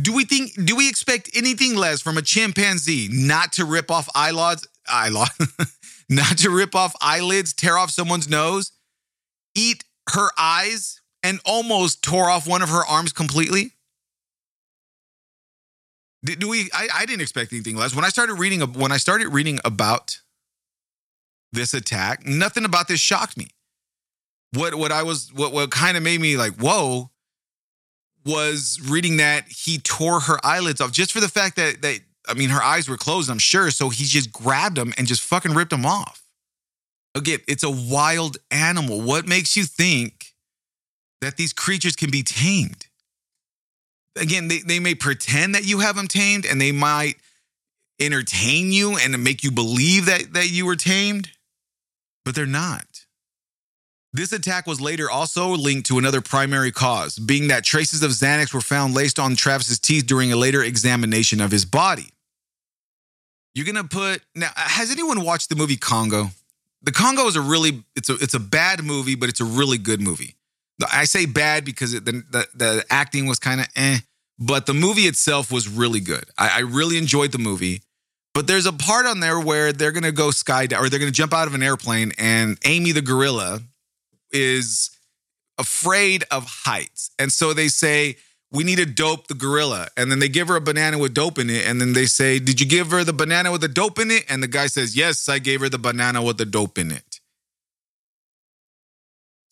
Do 0.00 0.12
we 0.12 0.24
think 0.24 0.52
do 0.64 0.76
we 0.76 0.88
expect 0.88 1.30
anything 1.34 1.76
less 1.76 2.00
from 2.00 2.18
a 2.18 2.22
chimpanzee 2.22 3.08
not 3.10 3.52
to 3.54 3.64
rip 3.64 3.90
off 3.90 4.08
eyelids, 4.14 4.66
eyelid, 4.88 5.28
not 6.08 6.38
to 6.38 6.50
rip 6.50 6.74
off 6.74 6.94
eyelids, 7.00 7.52
tear 7.52 7.78
off 7.78 7.90
someone's 7.90 8.28
nose, 8.28 8.72
eat 9.54 9.84
her 10.10 10.30
eyes, 10.36 11.00
and 11.24 11.40
almost 11.44 12.02
tore 12.02 12.30
off 12.30 12.46
one 12.46 12.62
of 12.62 12.68
her 12.68 12.84
arms 12.84 13.12
completely? 13.12 13.72
Do 16.22 16.48
we? 16.48 16.70
I, 16.72 16.88
I 16.94 17.06
didn't 17.06 17.22
expect 17.22 17.52
anything 17.52 17.76
less. 17.76 17.94
When 17.94 18.04
I 18.04 18.08
started 18.08 18.34
reading, 18.34 18.60
when 18.74 18.92
I 18.92 18.96
started 18.98 19.28
reading 19.28 19.58
about 19.64 20.20
this 21.52 21.74
attack, 21.74 22.24
nothing 22.24 22.64
about 22.64 22.88
this 22.88 23.00
shocked 23.00 23.36
me. 23.36 23.48
What 24.52 24.76
what 24.76 24.92
I 24.92 25.02
was 25.02 25.32
what 25.34 25.52
what 25.52 25.70
kind 25.70 25.96
of 25.96 26.02
made 26.02 26.20
me 26.20 26.36
like 26.36 26.54
whoa 26.54 27.10
was 28.24 28.80
reading 28.88 29.18
that 29.18 29.44
he 29.48 29.78
tore 29.78 30.20
her 30.20 30.38
eyelids 30.44 30.80
off 30.80 30.92
just 30.92 31.12
for 31.12 31.20
the 31.20 31.28
fact 31.28 31.56
that 31.56 31.82
that 31.82 32.00
I 32.26 32.34
mean 32.34 32.50
her 32.50 32.62
eyes 32.62 32.88
were 32.88 32.96
closed. 32.96 33.28
I'm 33.28 33.38
sure, 33.38 33.70
so 33.70 33.90
he 33.90 34.04
just 34.04 34.32
grabbed 34.32 34.76
them 34.76 34.94
and 34.96 35.06
just 35.06 35.22
fucking 35.22 35.52
ripped 35.52 35.72
them 35.72 35.84
off. 35.84 36.22
Again, 37.14 37.40
it's 37.46 37.62
a 37.64 37.70
wild 37.70 38.38
animal. 38.50 39.02
What 39.02 39.26
makes 39.26 39.56
you 39.56 39.64
think 39.64 40.23
that 41.24 41.36
these 41.36 41.52
creatures 41.52 41.96
can 41.96 42.10
be 42.10 42.22
tamed? 42.22 42.86
again, 44.16 44.48
they, 44.48 44.58
they 44.58 44.78
may 44.78 44.94
pretend 44.94 45.54
that 45.54 45.64
you 45.64 45.80
have 45.80 45.96
them 45.96 46.08
tamed 46.08 46.46
and 46.46 46.60
they 46.60 46.72
might 46.72 47.16
entertain 48.00 48.72
you 48.72 48.96
and 48.96 49.22
make 49.22 49.42
you 49.42 49.50
believe 49.50 50.06
that, 50.06 50.32
that 50.32 50.50
you 50.50 50.66
were 50.66 50.76
tamed, 50.76 51.30
but 52.24 52.34
they're 52.34 52.46
not. 52.46 52.86
This 54.12 54.32
attack 54.32 54.66
was 54.66 54.80
later 54.80 55.10
also 55.10 55.48
linked 55.50 55.88
to 55.88 55.98
another 55.98 56.20
primary 56.20 56.70
cause, 56.70 57.18
being 57.18 57.48
that 57.48 57.64
traces 57.64 58.02
of 58.02 58.12
Xanax 58.12 58.54
were 58.54 58.60
found 58.60 58.94
laced 58.94 59.18
on 59.18 59.34
Travis's 59.34 59.80
teeth 59.80 60.06
during 60.06 60.32
a 60.32 60.36
later 60.36 60.62
examination 60.62 61.40
of 61.40 61.50
his 61.50 61.64
body. 61.64 62.10
You're 63.54 63.66
gonna 63.66 63.84
put 63.84 64.20
now. 64.34 64.50
Has 64.54 64.90
anyone 64.90 65.24
watched 65.24 65.48
the 65.48 65.54
movie 65.54 65.76
Congo? 65.76 66.30
The 66.82 66.90
Congo 66.90 67.26
is 67.26 67.36
a 67.36 67.40
really 67.40 67.84
it's 67.94 68.08
a 68.08 68.14
it's 68.14 68.34
a 68.34 68.40
bad 68.40 68.82
movie, 68.82 69.14
but 69.14 69.28
it's 69.28 69.40
a 69.40 69.44
really 69.44 69.78
good 69.78 70.00
movie. 70.00 70.34
I 70.90 71.04
say 71.04 71.26
bad 71.26 71.64
because 71.64 71.94
it, 71.94 72.04
the, 72.04 72.12
the, 72.30 72.48
the 72.54 72.84
acting 72.90 73.26
was 73.26 73.38
kind 73.38 73.60
of 73.60 73.68
eh, 73.76 73.98
but 74.38 74.66
the 74.66 74.74
movie 74.74 75.02
itself 75.02 75.52
was 75.52 75.68
really 75.68 76.00
good. 76.00 76.24
I, 76.36 76.56
I, 76.56 76.58
really 76.60 76.98
enjoyed 76.98 77.32
the 77.32 77.38
movie. 77.38 77.82
But 78.32 78.48
there's 78.48 78.66
a 78.66 78.72
part 78.72 79.06
on 79.06 79.20
there 79.20 79.38
where 79.38 79.72
they're 79.72 79.92
gonna 79.92 80.10
go 80.10 80.28
skydive 80.28 80.80
or 80.80 80.88
they're 80.88 80.98
gonna 80.98 81.12
jump 81.12 81.32
out 81.32 81.46
of 81.46 81.54
an 81.54 81.62
airplane, 81.62 82.12
and 82.18 82.58
Amy 82.64 82.90
the 82.90 83.02
gorilla 83.02 83.60
is 84.32 84.90
afraid 85.56 86.24
of 86.32 86.44
heights, 86.64 87.12
and 87.16 87.32
so 87.32 87.52
they 87.52 87.68
say 87.68 88.16
we 88.50 88.64
need 88.64 88.78
to 88.78 88.86
dope 88.86 89.28
the 89.28 89.34
gorilla, 89.34 89.86
and 89.96 90.10
then 90.10 90.18
they 90.18 90.28
give 90.28 90.48
her 90.48 90.56
a 90.56 90.60
banana 90.60 90.98
with 90.98 91.14
dope 91.14 91.38
in 91.38 91.48
it, 91.48 91.64
and 91.64 91.80
then 91.80 91.92
they 91.92 92.06
say, 92.06 92.40
"Did 92.40 92.60
you 92.60 92.66
give 92.66 92.90
her 92.90 93.04
the 93.04 93.12
banana 93.12 93.52
with 93.52 93.60
the 93.60 93.68
dope 93.68 94.00
in 94.00 94.10
it?" 94.10 94.24
And 94.28 94.42
the 94.42 94.48
guy 94.48 94.66
says, 94.66 94.96
"Yes, 94.96 95.28
I 95.28 95.38
gave 95.38 95.60
her 95.60 95.68
the 95.68 95.78
banana 95.78 96.20
with 96.20 96.38
the 96.38 96.44
dope 96.44 96.76
in 96.76 96.90
it." 96.90 97.13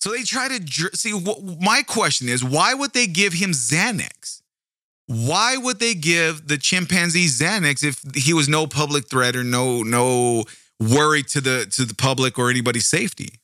So 0.02 0.10
they 0.10 0.24
try 0.24 0.48
to 0.48 0.96
see. 0.96 1.12
My 1.60 1.84
question 1.86 2.28
is, 2.28 2.42
why 2.42 2.74
would 2.74 2.92
they 2.92 3.06
give 3.06 3.34
him 3.34 3.52
Xanax? 3.52 4.42
Why 5.06 5.56
would 5.56 5.78
they 5.78 5.94
give 5.94 6.48
the 6.48 6.58
chimpanzee 6.58 7.26
Xanax 7.26 7.84
if 7.84 8.02
he 8.16 8.32
was 8.32 8.48
no 8.48 8.66
public 8.66 9.08
threat 9.08 9.36
or 9.36 9.44
no 9.44 9.84
no 9.84 10.42
worry 10.80 11.22
to 11.22 11.40
the 11.40 11.66
to 11.70 11.84
the 11.84 11.94
public 11.94 12.36
or 12.36 12.50
anybody's 12.50 12.86
safety? 12.86 13.34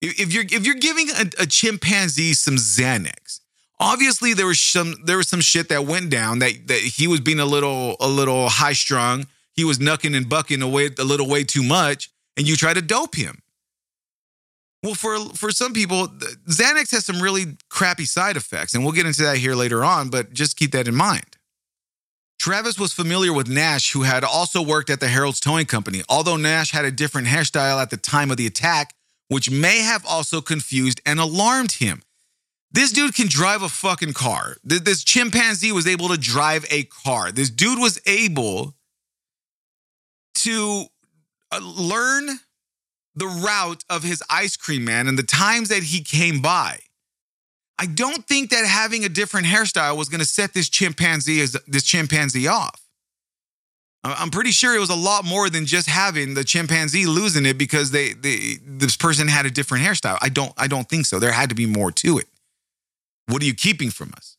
If 0.00 0.32
you're 0.32 0.44
if 0.44 0.64
you're 0.64 0.76
giving 0.76 1.10
a, 1.10 1.42
a 1.42 1.46
chimpanzee 1.46 2.32
some 2.34 2.54
Xanax, 2.54 3.40
obviously 3.80 4.32
there 4.32 4.46
was 4.46 4.60
some 4.60 4.94
there 5.06 5.16
was 5.16 5.26
some 5.26 5.40
shit 5.40 5.70
that 5.70 5.86
went 5.86 6.10
down 6.10 6.38
that 6.38 6.68
that 6.68 6.78
he 6.78 7.08
was 7.08 7.18
being 7.18 7.40
a 7.40 7.44
little 7.44 7.96
a 7.98 8.06
little 8.06 8.48
high 8.48 8.74
strung. 8.74 9.26
He 9.56 9.64
was 9.64 9.80
knucking 9.80 10.14
and 10.14 10.28
bucking 10.28 10.62
away 10.62 10.90
a 11.00 11.04
little 11.04 11.28
way 11.28 11.42
too 11.42 11.64
much, 11.64 12.10
and 12.36 12.46
you 12.46 12.54
try 12.54 12.74
to 12.74 12.80
dope 12.80 13.16
him. 13.16 13.42
Well, 14.82 14.94
for 14.94 15.18
for 15.34 15.50
some 15.50 15.72
people, 15.74 16.08
Xanax 16.48 16.90
has 16.92 17.04
some 17.04 17.20
really 17.20 17.58
crappy 17.68 18.06
side 18.06 18.36
effects, 18.36 18.74
and 18.74 18.82
we'll 18.82 18.94
get 18.94 19.06
into 19.06 19.22
that 19.22 19.36
here 19.36 19.54
later 19.54 19.84
on. 19.84 20.08
But 20.08 20.32
just 20.32 20.56
keep 20.56 20.72
that 20.72 20.88
in 20.88 20.94
mind. 20.94 21.36
Travis 22.38 22.78
was 22.78 22.94
familiar 22.94 23.34
with 23.34 23.48
Nash, 23.48 23.92
who 23.92 24.02
had 24.02 24.24
also 24.24 24.62
worked 24.62 24.88
at 24.88 24.98
the 24.98 25.08
Herold's 25.08 25.40
Towing 25.40 25.66
Company. 25.66 26.02
Although 26.08 26.36
Nash 26.36 26.70
had 26.70 26.86
a 26.86 26.90
different 26.90 27.28
hairstyle 27.28 27.82
at 27.82 27.90
the 27.90 27.98
time 27.98 28.30
of 28.30 28.38
the 28.38 28.46
attack, 28.46 28.94
which 29.28 29.50
may 29.50 29.80
have 29.80 30.06
also 30.06 30.40
confused 30.40 31.02
and 31.04 31.20
alarmed 31.20 31.72
him. 31.72 32.02
This 32.72 32.92
dude 32.92 33.14
can 33.14 33.26
drive 33.28 33.62
a 33.62 33.68
fucking 33.68 34.14
car. 34.14 34.56
This 34.64 35.04
chimpanzee 35.04 35.72
was 35.72 35.86
able 35.86 36.08
to 36.08 36.16
drive 36.16 36.64
a 36.70 36.84
car. 36.84 37.30
This 37.30 37.50
dude 37.50 37.78
was 37.78 38.00
able 38.06 38.74
to 40.36 40.86
uh, 41.52 41.60
learn 41.62 42.40
the 43.14 43.26
route 43.26 43.84
of 43.90 44.02
his 44.02 44.22
ice 44.30 44.56
cream 44.56 44.84
man 44.84 45.06
and 45.06 45.18
the 45.18 45.22
times 45.22 45.68
that 45.68 45.84
he 45.84 46.02
came 46.02 46.40
by. 46.40 46.80
I 47.78 47.86
don't 47.86 48.26
think 48.26 48.50
that 48.50 48.66
having 48.66 49.04
a 49.04 49.08
different 49.08 49.46
hairstyle 49.46 49.96
was 49.96 50.08
going 50.08 50.20
to 50.20 50.26
set 50.26 50.52
this 50.52 50.68
chimpanzee 50.68 51.44
this 51.66 51.82
chimpanzee 51.82 52.46
off. 52.46 52.80
I'm 54.02 54.30
pretty 54.30 54.50
sure 54.50 54.74
it 54.74 54.80
was 54.80 54.90
a 54.90 54.94
lot 54.94 55.26
more 55.26 55.50
than 55.50 55.66
just 55.66 55.86
having 55.86 56.32
the 56.32 56.44
chimpanzee 56.44 57.04
losing 57.04 57.44
it 57.44 57.58
because 57.58 57.90
they, 57.90 58.14
they 58.14 58.56
this 58.64 58.96
person 58.96 59.28
had 59.28 59.44
a 59.44 59.50
different 59.50 59.84
hairstyle. 59.84 60.18
I 60.22 60.30
don't 60.30 60.52
I 60.56 60.68
don't 60.68 60.88
think 60.88 61.06
so. 61.06 61.18
There 61.18 61.32
had 61.32 61.50
to 61.50 61.54
be 61.54 61.66
more 61.66 61.90
to 61.92 62.18
it. 62.18 62.26
What 63.26 63.42
are 63.42 63.46
you 63.46 63.54
keeping 63.54 63.90
from 63.90 64.12
us? 64.16 64.36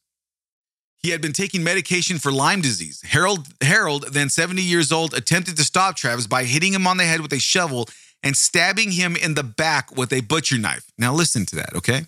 He 0.97 1.09
had 1.09 1.21
been 1.21 1.33
taking 1.33 1.63
medication 1.63 2.19
for 2.19 2.31
Lyme 2.31 2.61
disease. 2.61 3.03
Herold 3.05 3.47
Herold, 3.59 4.11
then 4.11 4.29
70 4.29 4.61
years 4.61 4.91
old, 4.91 5.13
attempted 5.13 5.57
to 5.57 5.63
stop 5.63 5.95
Travis 5.95 6.27
by 6.27 6.43
hitting 6.43 6.73
him 6.73 6.87
on 6.87 6.97
the 6.97 7.05
head 7.05 7.21
with 7.21 7.33
a 7.33 7.39
shovel 7.39 7.87
and 8.23 8.35
stabbing 8.37 8.91
him 8.91 9.15
in 9.15 9.33
the 9.33 9.43
back 9.43 9.95
with 9.95 10.13
a 10.13 10.21
butcher 10.21 10.57
knife. 10.57 10.91
Now 10.97 11.13
listen 11.13 11.45
to 11.47 11.55
that, 11.57 11.75
okay? 11.75 12.05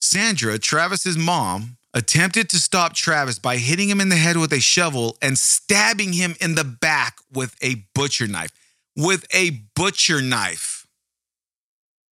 Sandra, 0.00 0.58
Travis's 0.58 1.16
mom, 1.16 1.76
attempted 1.94 2.48
to 2.50 2.58
stop 2.58 2.92
Travis 2.92 3.38
by 3.38 3.56
hitting 3.56 3.88
him 3.88 4.00
in 4.00 4.08
the 4.08 4.16
head 4.16 4.36
with 4.36 4.52
a 4.52 4.60
shovel 4.60 5.16
and 5.22 5.38
stabbing 5.38 6.12
him 6.12 6.34
in 6.40 6.56
the 6.56 6.64
back 6.64 7.18
with 7.32 7.56
a 7.62 7.84
butcher 7.94 8.26
knife. 8.26 8.50
With 8.96 9.24
a 9.32 9.62
butcher 9.74 10.20
knife. 10.20 10.86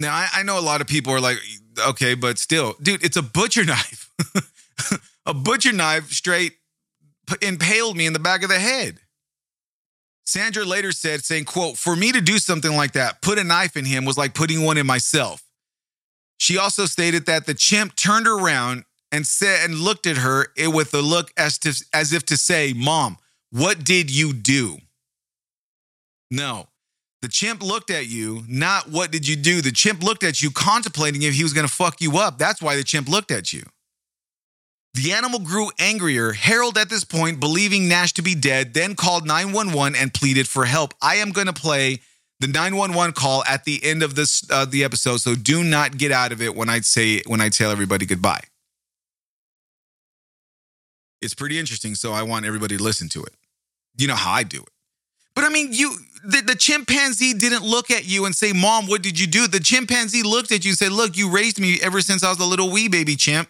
Now, 0.00 0.14
I, 0.14 0.28
I 0.34 0.42
know 0.42 0.58
a 0.58 0.60
lot 0.60 0.80
of 0.80 0.86
people 0.86 1.12
are 1.12 1.20
like, 1.20 1.38
okay, 1.88 2.14
but 2.14 2.38
still, 2.38 2.76
dude, 2.82 3.04
it's 3.04 3.16
a 3.16 3.22
butcher 3.22 3.64
knife. 3.66 4.10
a 5.26 5.34
butcher 5.34 5.72
knife 5.72 6.10
straight 6.12 6.54
impaled 7.40 7.96
me 7.96 8.06
in 8.06 8.12
the 8.12 8.18
back 8.18 8.42
of 8.42 8.48
the 8.48 8.58
head. 8.58 8.98
Sandra 10.24 10.64
later 10.64 10.92
said, 10.92 11.24
saying, 11.24 11.44
quote, 11.44 11.76
for 11.76 11.96
me 11.96 12.12
to 12.12 12.20
do 12.20 12.38
something 12.38 12.74
like 12.76 12.92
that, 12.92 13.20
put 13.22 13.38
a 13.38 13.44
knife 13.44 13.76
in 13.76 13.84
him 13.84 14.04
was 14.04 14.16
like 14.16 14.34
putting 14.34 14.62
one 14.62 14.78
in 14.78 14.86
myself. 14.86 15.42
She 16.38 16.58
also 16.58 16.86
stated 16.86 17.26
that 17.26 17.46
the 17.46 17.54
chimp 17.54 17.96
turned 17.96 18.26
around 18.26 18.84
and 19.12 19.26
said 19.26 19.64
and 19.64 19.78
looked 19.78 20.06
at 20.06 20.16
her 20.16 20.46
with 20.58 20.94
a 20.94 21.00
look 21.00 21.32
as 21.36 21.58
to 21.58 21.74
as 21.92 22.12
if 22.12 22.24
to 22.26 22.36
say, 22.36 22.72
"Mom, 22.72 23.18
what 23.50 23.84
did 23.84 24.10
you 24.10 24.32
do?" 24.32 24.78
No. 26.30 26.68
The 27.20 27.28
chimp 27.28 27.62
looked 27.62 27.90
at 27.90 28.08
you, 28.08 28.42
not 28.48 28.90
what 28.90 29.12
did 29.12 29.28
you 29.28 29.36
do? 29.36 29.60
The 29.60 29.70
chimp 29.70 30.02
looked 30.02 30.24
at 30.24 30.42
you 30.42 30.50
contemplating 30.50 31.22
if 31.22 31.34
he 31.34 31.44
was 31.44 31.52
going 31.52 31.68
to 31.68 31.72
fuck 31.72 32.00
you 32.00 32.18
up. 32.18 32.38
That's 32.38 32.60
why 32.60 32.74
the 32.74 32.82
chimp 32.82 33.08
looked 33.08 33.30
at 33.30 33.52
you. 33.52 33.62
The 34.94 35.12
animal 35.12 35.40
grew 35.40 35.70
angrier. 35.78 36.32
Herold, 36.32 36.76
at 36.76 36.90
this 36.90 37.04
point, 37.04 37.40
believing 37.40 37.88
Nash 37.88 38.12
to 38.14 38.22
be 38.22 38.34
dead, 38.34 38.74
then 38.74 38.94
called 38.94 39.26
911 39.26 39.96
and 39.98 40.12
pleaded 40.12 40.46
for 40.46 40.66
help. 40.66 40.92
I 41.00 41.16
am 41.16 41.30
going 41.30 41.46
to 41.46 41.52
play 41.52 42.00
the 42.40 42.46
911 42.46 43.14
call 43.14 43.42
at 43.44 43.64
the 43.64 43.82
end 43.82 44.02
of 44.02 44.16
this 44.16 44.44
uh, 44.50 44.66
the 44.66 44.84
episode, 44.84 45.18
so 45.18 45.34
do 45.34 45.64
not 45.64 45.96
get 45.96 46.12
out 46.12 46.32
of 46.32 46.42
it 46.42 46.54
when 46.54 46.68
I 46.68 46.80
say 46.80 47.22
when 47.26 47.40
I 47.40 47.48
tell 47.48 47.70
everybody 47.70 48.04
goodbye. 48.04 48.42
It's 51.22 51.34
pretty 51.34 51.58
interesting, 51.58 51.94
so 51.94 52.12
I 52.12 52.24
want 52.24 52.44
everybody 52.44 52.76
to 52.76 52.82
listen 52.82 53.08
to 53.10 53.22
it. 53.22 53.32
You 53.96 54.08
know 54.08 54.16
how 54.16 54.32
I 54.32 54.42
do 54.42 54.58
it. 54.58 54.68
But 55.34 55.44
I 55.44 55.48
mean, 55.48 55.72
you 55.72 55.94
the, 56.24 56.42
the 56.42 56.56
chimpanzee 56.56 57.32
didn't 57.32 57.64
look 57.64 57.90
at 57.90 58.04
you 58.04 58.26
and 58.26 58.34
say, 58.34 58.52
"Mom, 58.52 58.88
what 58.88 59.02
did 59.02 59.18
you 59.18 59.26
do?" 59.26 59.46
The 59.46 59.60
chimpanzee 59.60 60.22
looked 60.22 60.52
at 60.52 60.64
you 60.64 60.72
and 60.72 60.78
said, 60.78 60.92
"Look, 60.92 61.16
you 61.16 61.30
raised 61.30 61.58
me 61.58 61.78
ever 61.80 62.02
since 62.02 62.22
I 62.22 62.28
was 62.28 62.40
a 62.40 62.44
little 62.44 62.70
wee 62.70 62.88
baby 62.88 63.16
chimp." 63.16 63.48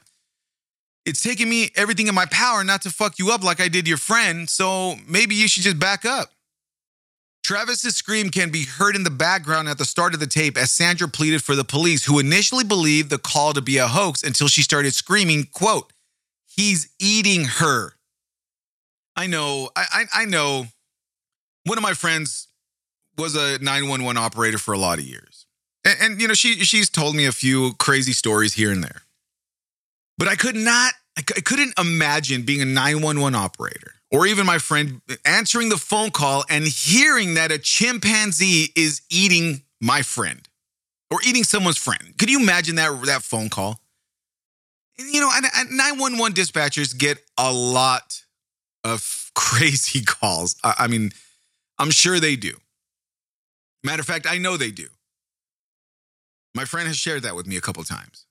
It's 1.05 1.23
taking 1.23 1.49
me 1.49 1.71
everything 1.75 2.07
in 2.07 2.15
my 2.15 2.27
power 2.27 2.63
not 2.63 2.83
to 2.83 2.91
fuck 2.91 3.19
you 3.19 3.33
up 3.33 3.43
like 3.43 3.61
I 3.61 3.69
did 3.69 3.89
your 3.89 3.97
friend, 3.97 4.49
so 4.49 4.97
maybe 5.07 5.35
you 5.35 5.49
should 5.49 5.63
just 5.63 5.79
back 5.79 6.05
up. 6.05 6.31
Travis's 7.43 7.97
scream 7.97 8.31
can 8.31 8.51
be 8.51 8.65
heard 8.65 8.95
in 8.95 9.03
the 9.03 9.11
background 9.11 9.69
at 9.69 9.77
the 9.77 9.85
start 9.85 10.15
of 10.15 10.21
the 10.21 10.29
tape 10.29 10.57
as 10.57 10.71
Sandra 10.71 11.09
pleaded 11.09 11.43
for 11.43 11.57
the 11.57 11.65
police, 11.65 12.05
who 12.05 12.21
initially 12.21 12.63
believed 12.63 13.11
the 13.11 13.19
call 13.19 13.53
to 13.53 13.61
be 13.61 13.79
a 13.79 13.89
hoax 13.89 14.23
until 14.23 14.47
she 14.47 14.63
started 14.63 14.95
screaming, 14.95 15.49
quote, 15.53 15.93
he's 16.47 16.91
eating 17.01 17.45
her. 17.45 17.95
I 19.17 19.27
know, 19.27 19.71
I, 19.75 20.07
I, 20.15 20.23
I 20.23 20.25
know 20.25 20.67
one 21.65 21.79
of 21.79 21.83
my 21.83 21.95
friends 21.95 22.47
was 23.19 23.35
a 23.35 23.59
911 23.59 24.17
operator 24.17 24.59
for 24.59 24.73
a 24.73 24.79
lot 24.79 24.99
of 24.99 25.05
years. 25.05 25.47
And, 25.85 25.97
and 26.01 26.21
you 26.21 26.29
know, 26.29 26.35
she 26.35 26.65
she's 26.65 26.89
told 26.89 27.15
me 27.15 27.27
a 27.27 27.33
few 27.33 27.73
crazy 27.75 28.13
stories 28.13 28.55
here 28.55 28.71
and 28.71 28.83
there. 28.83 29.03
But 30.23 30.31
I 30.31 30.37
could 30.37 30.55
not, 30.55 30.95
I 31.19 31.23
couldn't 31.23 31.77
imagine 31.77 32.43
being 32.43 32.63
a 32.63 32.65
911 32.65 33.35
operator 33.35 33.95
or 34.13 34.25
even 34.25 34.47
my 34.47 34.59
friend 34.59 35.01
answering 35.25 35.69
the 35.69 35.77
phone 35.77 36.13
call 36.13 36.45
and 36.49 36.65
hearing 36.65 37.35
that 37.35 37.51
a 37.51 37.59
chimpanzee 37.59 38.69
is 38.77 39.03
eating 39.11 39.63
my 39.81 40.03
friend 40.03 40.49
or 41.11 41.19
eating 41.27 41.43
someone's 41.43 41.77
friend. 41.77 42.15
Could 42.19 42.31
you 42.31 42.39
imagine 42.39 42.77
that, 42.77 43.03
that 43.07 43.25
phone 43.25 43.49
call? 43.49 43.81
You 44.97 45.23
know, 45.23 45.31
911 45.73 46.35
dispatchers 46.35 46.97
get 46.97 47.19
a 47.37 47.53
lot 47.53 48.23
of 48.85 49.33
crazy 49.35 50.05
calls. 50.05 50.55
I, 50.63 50.75
I 50.79 50.87
mean, 50.87 51.11
I'm 51.81 51.91
sure 51.91 52.21
they 52.21 52.37
do. 52.37 52.55
Matter 53.83 54.03
of 54.03 54.07
fact, 54.07 54.29
I 54.31 54.39
know 54.39 54.57
they 54.57 54.71
do. 54.71 54.87
My 56.55 56.65
friend 56.65 56.87
has 56.87 56.97
shared 56.97 57.25
that 57.25 57.35
with 57.35 57.49
me 57.49 57.57
a 57.57 57.61
couple 57.61 57.83
times. 57.83 58.27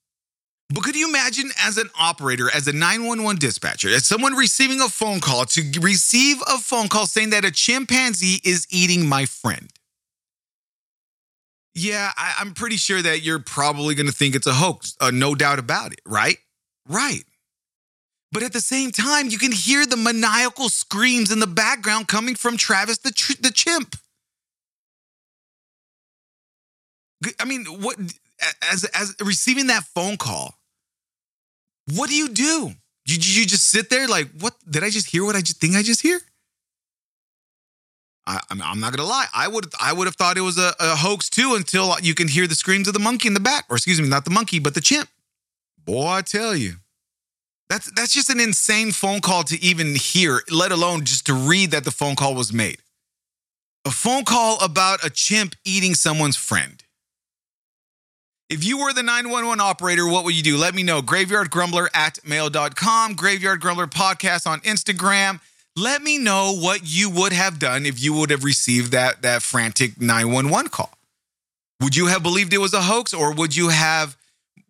But 0.74 0.84
could 0.84 0.96
you 0.96 1.10
imagine 1.10 1.52
as 1.62 1.78
an 1.78 1.90
operator, 2.00 2.50
as 2.54 2.68
a 2.68 2.74
911 2.74 3.40
dispatcher, 3.40 3.90
as 3.90 4.06
someone 4.06 4.34
receiving 4.34 4.80
a 4.80 4.88
phone 4.88 5.20
call 5.20 5.46
to 5.46 5.80
receive 5.82 6.38
a 6.48 6.58
phone 6.58 6.88
call 6.88 7.08
saying 7.08 7.32
that 7.32 7.44
a 7.44 7.52
chimpanzee 7.52 8.40
is 8.44 8.68
eating 8.70 9.08
my 9.08 9.26
friend? 9.26 9.70
Yeah, 11.74 12.12
I, 12.18 12.36
am 12.40 12.54
pretty 12.54 12.78
sure 12.78 13.02
that 13.02 13.22
you're 13.22 13.40
probably 13.40 13.96
going 13.96 14.08
to 14.08 14.14
think 14.14 14.36
it's 14.36 14.48
a 14.48 14.54
hoax, 14.54 14.96
uh, 15.00 15.12
no 15.12 15.36
doubt 15.36 15.60
about 15.60 15.94
it, 15.94 16.02
right? 16.06 16.38
Right. 16.88 17.24
But 18.32 18.44
at 18.44 18.54
the 18.54 18.62
same 18.62 18.92
time, 18.92 19.30
you 19.30 19.38
can 19.38 19.52
hear 19.52 19.86
the 19.86 19.98
maniacal 19.98 20.70
screams 20.70 21.32
in 21.32 21.40
the 21.40 21.48
background 21.48 22.08
coming 22.08 22.36
from 22.36 22.56
Travis 22.56 22.98
the, 23.00 23.12
tr- 23.12 23.42
the 23.42 23.52
chimp. 23.52 23.96
I 27.40 27.46
mean, 27.46 27.66
what 27.66 27.98
as 28.72 28.84
as 28.86 29.16
receiving 29.22 29.68
that 29.68 29.84
phone 29.84 30.18
call 30.18 30.56
what 31.96 32.10
do 32.10 32.16
you 32.16 32.30
do? 32.30 32.74
You, 33.06 33.16
you 33.16 33.46
just 33.46 33.70
sit 33.70 33.90
there 33.90 34.08
like, 34.08 34.30
what? 34.40 34.54
Did 34.70 34.84
I 34.84 34.90
just 34.90 35.08
hear 35.08 35.26
what 35.26 35.36
I 35.36 35.42
just 35.42 35.60
think 35.60 35.76
I 35.76 35.82
just 35.82 36.02
hear? 36.02 36.20
I, 38.28 38.40
I'm 38.50 38.80
not 38.80 38.96
gonna 38.96 39.08
lie. 39.08 39.26
I 39.34 39.48
would 39.48 39.66
I 39.80 39.94
would 39.94 40.06
have 40.08 40.16
thought 40.16 40.38
it 40.38 40.42
was 40.42 40.58
a, 40.58 40.74
a 40.80 40.96
hoax 40.96 41.30
too 41.30 41.56
until 41.56 41.96
you 42.02 42.14
can 42.14 42.28
hear 42.28 42.48
the 42.48 42.56
screams 42.56 42.88
of 42.88 42.94
the 42.94 43.00
monkey 43.00 43.28
in 43.28 43.34
the 43.34 43.40
back, 43.40 43.66
or 43.70 43.78
excuse 43.78 44.00
me, 44.00 44.08
not 44.08 44.26
the 44.26 44.32
monkey, 44.32 44.60
but 44.60 44.76
the 44.76 44.82
chimp. 44.82 45.10
Boy, 45.84 46.08
I 46.08 46.22
tell 46.22 46.56
you, 46.56 46.76
that's 47.68 47.92
that's 47.96 48.14
just 48.14 48.30
an 48.30 48.40
insane 48.40 48.92
phone 48.92 49.22
call 49.22 49.44
to 49.46 49.62
even 49.62 49.96
hear, 49.96 50.42
let 50.52 50.72
alone 50.72 51.04
just 51.04 51.26
to 51.26 51.34
read 51.34 51.72
that 51.72 51.84
the 51.84 51.92
phone 51.92 52.16
call 52.16 52.36
was 52.36 52.54
made. 52.54 52.78
A 53.86 53.92
phone 53.92 54.24
call 54.24 54.64
about 54.64 55.04
a 55.04 55.10
chimp 55.10 55.56
eating 55.66 55.96
someone's 55.96 56.38
friend. 56.38 56.81
If 58.52 58.66
you 58.66 58.80
were 58.80 58.92
the 58.92 59.02
911 59.02 59.62
operator, 59.62 60.06
what 60.06 60.26
would 60.26 60.36
you 60.36 60.44
do? 60.44 60.58
Let 60.58 60.76
me 60.76 60.84
know. 60.84 61.02
Graveyardgrumbler 61.02 61.88
at 61.94 62.20
mail.com, 62.28 63.14
Graveyard 63.16 63.62
Grumbler 63.62 63.88
podcast 63.88 64.46
on 64.46 64.60
Instagram. 64.60 65.40
Let 65.78 66.04
me 66.04 66.18
know 66.18 66.54
what 66.60 66.82
you 66.84 67.10
would 67.10 67.32
have 67.32 67.60
done 67.60 67.86
if 67.86 68.04
you 68.04 68.12
would 68.12 68.30
have 68.30 68.44
received 68.44 68.92
that, 68.92 69.22
that 69.22 69.42
frantic 69.42 70.02
911 70.02 70.70
call. 70.70 70.92
Would 71.80 71.96
you 71.96 72.08
have 72.08 72.24
believed 72.24 72.54
it 72.54 72.58
was 72.58 72.74
a 72.74 72.82
hoax 72.82 73.14
or 73.14 73.34
would 73.34 73.56
you 73.56 73.70
have 73.70 74.18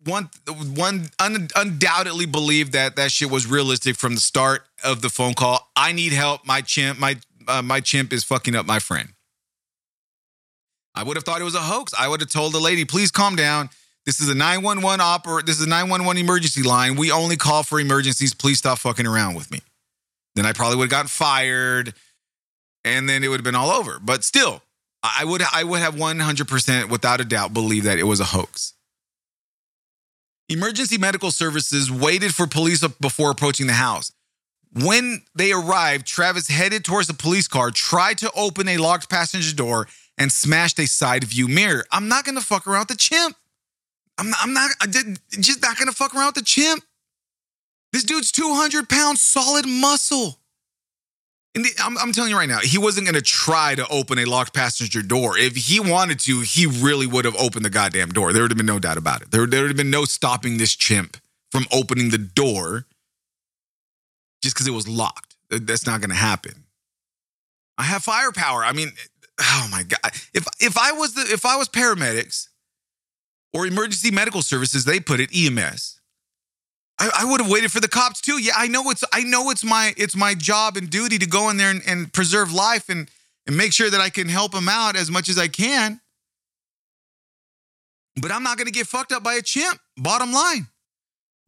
one 0.04 0.30
one 0.76 1.10
un, 1.18 1.48
undoubtedly 1.56 2.26
believed 2.26 2.74
that 2.74 2.94
that 2.94 3.10
shit 3.10 3.32
was 3.32 3.48
realistic 3.48 3.96
from 3.96 4.14
the 4.14 4.20
start 4.20 4.64
of 4.84 5.02
the 5.02 5.10
phone 5.10 5.34
call? 5.34 5.72
I 5.74 5.90
need 5.90 6.12
help. 6.12 6.46
My 6.46 6.60
chimp, 6.60 7.00
my 7.00 7.16
uh, 7.48 7.62
my 7.62 7.80
chimp 7.80 8.12
is 8.12 8.22
fucking 8.22 8.54
up 8.54 8.64
my 8.64 8.78
friend. 8.78 9.11
I 10.94 11.02
would 11.02 11.16
have 11.16 11.24
thought 11.24 11.40
it 11.40 11.44
was 11.44 11.54
a 11.54 11.60
hoax. 11.60 11.92
I 11.98 12.08
would 12.08 12.20
have 12.20 12.30
told 12.30 12.52
the 12.52 12.60
lady, 12.60 12.84
please 12.84 13.10
calm 13.10 13.36
down. 13.36 13.70
This 14.04 14.20
is 14.20 14.28
a 14.28 14.34
911 14.34 15.00
opera. 15.00 15.42
This 15.42 15.60
is 15.60 15.66
a 15.66 15.68
911 15.68 16.20
emergency 16.20 16.62
line. 16.62 16.96
We 16.96 17.10
only 17.10 17.36
call 17.36 17.62
for 17.62 17.78
emergencies. 17.80 18.34
Please 18.34 18.58
stop 18.58 18.78
fucking 18.78 19.06
around 19.06 19.34
with 19.34 19.50
me. 19.50 19.60
Then 20.34 20.44
I 20.44 20.52
probably 20.52 20.76
would 20.76 20.84
have 20.84 20.90
gotten 20.90 21.08
fired 21.08 21.94
and 22.84 23.08
then 23.08 23.22
it 23.22 23.28
would 23.28 23.38
have 23.38 23.44
been 23.44 23.54
all 23.54 23.70
over. 23.70 23.98
But 24.02 24.24
still, 24.24 24.62
I 25.02 25.24
would 25.24 25.42
I 25.52 25.64
would 25.64 25.80
have 25.80 25.94
100% 25.94 26.88
without 26.88 27.20
a 27.20 27.24
doubt 27.24 27.54
believe 27.54 27.84
that 27.84 27.98
it 27.98 28.04
was 28.04 28.20
a 28.20 28.24
hoax. 28.24 28.74
Emergency 30.48 30.98
medical 30.98 31.30
services 31.30 31.90
waited 31.90 32.34
for 32.34 32.46
police 32.46 32.86
before 33.00 33.30
approaching 33.30 33.66
the 33.66 33.72
house. 33.72 34.12
When 34.74 35.22
they 35.34 35.52
arrived, 35.52 36.06
Travis 36.06 36.48
headed 36.48 36.84
towards 36.84 37.06
the 37.06 37.14
police 37.14 37.46
car, 37.46 37.70
tried 37.70 38.18
to 38.18 38.30
open 38.34 38.68
a 38.68 38.78
locked 38.78 39.10
passenger 39.10 39.54
door, 39.54 39.86
and 40.18 40.30
smashed 40.30 40.78
a 40.78 40.86
side 40.86 41.24
view 41.24 41.48
mirror. 41.48 41.84
I'm 41.90 42.08
not 42.08 42.24
gonna 42.24 42.40
fuck 42.40 42.66
around 42.66 42.82
with 42.82 42.88
the 42.88 42.96
chimp. 42.96 43.36
I'm 44.18 44.30
not, 44.30 44.38
I'm 44.42 44.52
not 44.52 44.70
I 44.80 44.86
did, 44.86 45.18
just 45.40 45.62
not 45.62 45.78
gonna 45.78 45.92
fuck 45.92 46.14
around 46.14 46.26
with 46.26 46.34
the 46.36 46.42
chimp. 46.42 46.84
This 47.92 48.04
dude's 48.04 48.32
200 48.32 48.88
pounds 48.88 49.20
solid 49.20 49.66
muscle. 49.66 50.38
And 51.54 51.64
the, 51.66 51.70
I'm, 51.82 51.98
I'm 51.98 52.12
telling 52.12 52.30
you 52.30 52.38
right 52.38 52.48
now, 52.48 52.60
he 52.60 52.78
wasn't 52.78 53.06
going 53.06 53.14
to 53.14 53.20
try 53.20 53.74
to 53.74 53.86
open 53.88 54.18
a 54.18 54.24
locked 54.24 54.54
passenger 54.54 55.02
door. 55.02 55.36
If 55.36 55.54
he 55.54 55.80
wanted 55.80 56.18
to, 56.20 56.40
he 56.40 56.66
really 56.66 57.06
would 57.06 57.26
have 57.26 57.36
opened 57.36 57.64
the 57.64 57.70
goddamn 57.70 58.08
door. 58.08 58.32
There 58.32 58.42
would 58.42 58.50
have 58.50 58.56
been 58.56 58.66
no 58.66 58.78
doubt 58.78 58.96
about 58.96 59.20
it. 59.20 59.30
There, 59.30 59.46
there 59.46 59.62
would 59.62 59.70
have 59.70 59.76
been 59.76 59.90
no 59.90 60.06
stopping 60.06 60.56
this 60.56 60.74
chimp 60.74 61.18
from 61.50 61.66
opening 61.70 62.08
the 62.08 62.18
door 62.18 62.86
just 64.42 64.54
because 64.54 64.66
it 64.66 64.72
was 64.72 64.88
locked. 64.88 65.36
That's 65.50 65.86
not 65.86 66.00
going 66.00 66.08
to 66.08 66.16
happen. 66.16 66.64
I 67.76 67.82
have 67.82 68.02
firepower. 68.02 68.64
I 68.64 68.72
mean, 68.72 68.92
oh 69.40 69.68
my 69.70 69.82
god! 69.82 70.12
If 70.34 70.46
if 70.60 70.78
I 70.78 70.92
was 70.92 71.14
the 71.14 71.22
if 71.22 71.44
I 71.44 71.56
was 71.56 71.68
paramedics 71.68 72.48
or 73.52 73.66
emergency 73.66 74.10
medical 74.10 74.42
services, 74.42 74.84
they 74.84 75.00
put 75.00 75.20
it 75.20 75.30
EMS. 75.34 76.00
I, 76.98 77.10
I 77.20 77.24
would 77.24 77.40
have 77.40 77.50
waited 77.50 77.72
for 77.72 77.80
the 77.80 77.88
cops 77.88 78.20
too. 78.20 78.38
Yeah, 78.40 78.52
I 78.56 78.68
know 78.68 78.88
it's 78.90 79.02
I 79.12 79.22
know 79.22 79.50
it's 79.50 79.64
my 79.64 79.94
it's 79.96 80.14
my 80.14 80.34
job 80.34 80.76
and 80.76 80.88
duty 80.88 81.18
to 81.18 81.26
go 81.26 81.50
in 81.50 81.56
there 81.56 81.70
and, 81.70 81.82
and 81.86 82.12
preserve 82.12 82.52
life 82.52 82.88
and 82.88 83.10
and 83.46 83.56
make 83.56 83.72
sure 83.72 83.90
that 83.90 84.00
I 84.00 84.08
can 84.08 84.28
help 84.28 84.52
them 84.52 84.68
out 84.68 84.96
as 84.96 85.10
much 85.10 85.28
as 85.28 85.38
I 85.38 85.48
can. 85.48 86.00
But 88.20 88.30
I'm 88.30 88.42
not 88.42 88.58
gonna 88.58 88.70
get 88.70 88.86
fucked 88.86 89.12
up 89.12 89.22
by 89.22 89.34
a 89.34 89.42
chimp. 89.42 89.80
Bottom 89.96 90.32
line. 90.32 90.66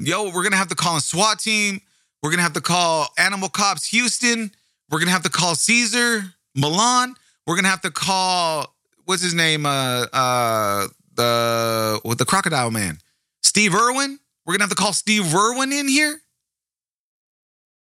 Yo, 0.01 0.31
we're 0.33 0.43
gonna 0.43 0.57
have 0.57 0.69
to 0.69 0.75
call 0.75 0.97
a 0.97 1.01
SWAT 1.01 1.39
team. 1.39 1.81
We're 2.23 2.31
gonna 2.31 2.43
have 2.43 2.55
to 2.55 2.61
call 2.61 3.09
Animal 3.19 3.49
Cops 3.49 3.87
Houston. 3.89 4.51
We're 4.91 4.99
gonna 4.99 5.13
have 5.13 5.23
to 5.23 5.31
call 5.31 5.55
Cesar 5.55 6.35
Millan. 6.55 7.15
We're 7.47 7.57
gonna 7.57 7.69
have 7.69 7.83
to 7.83 7.91
call 7.91 8.75
what's 9.05 9.23
his 9.23 9.35
name? 9.35 9.67
Uh 9.67 10.07
uh 10.13 10.89
the 11.15 12.01
with 12.05 12.19
the 12.19 12.25
crocodile 12.25 12.71
man. 12.71 12.99
Steve 13.43 13.75
Irwin. 13.75 14.19
We're 14.47 14.55
to 14.59 14.65
have 14.65 14.71
to 14.71 14.83
call 14.83 14.93
Steve 14.93 15.35
Irwin 15.35 15.73
in 15.73 15.89
here. 15.89 16.21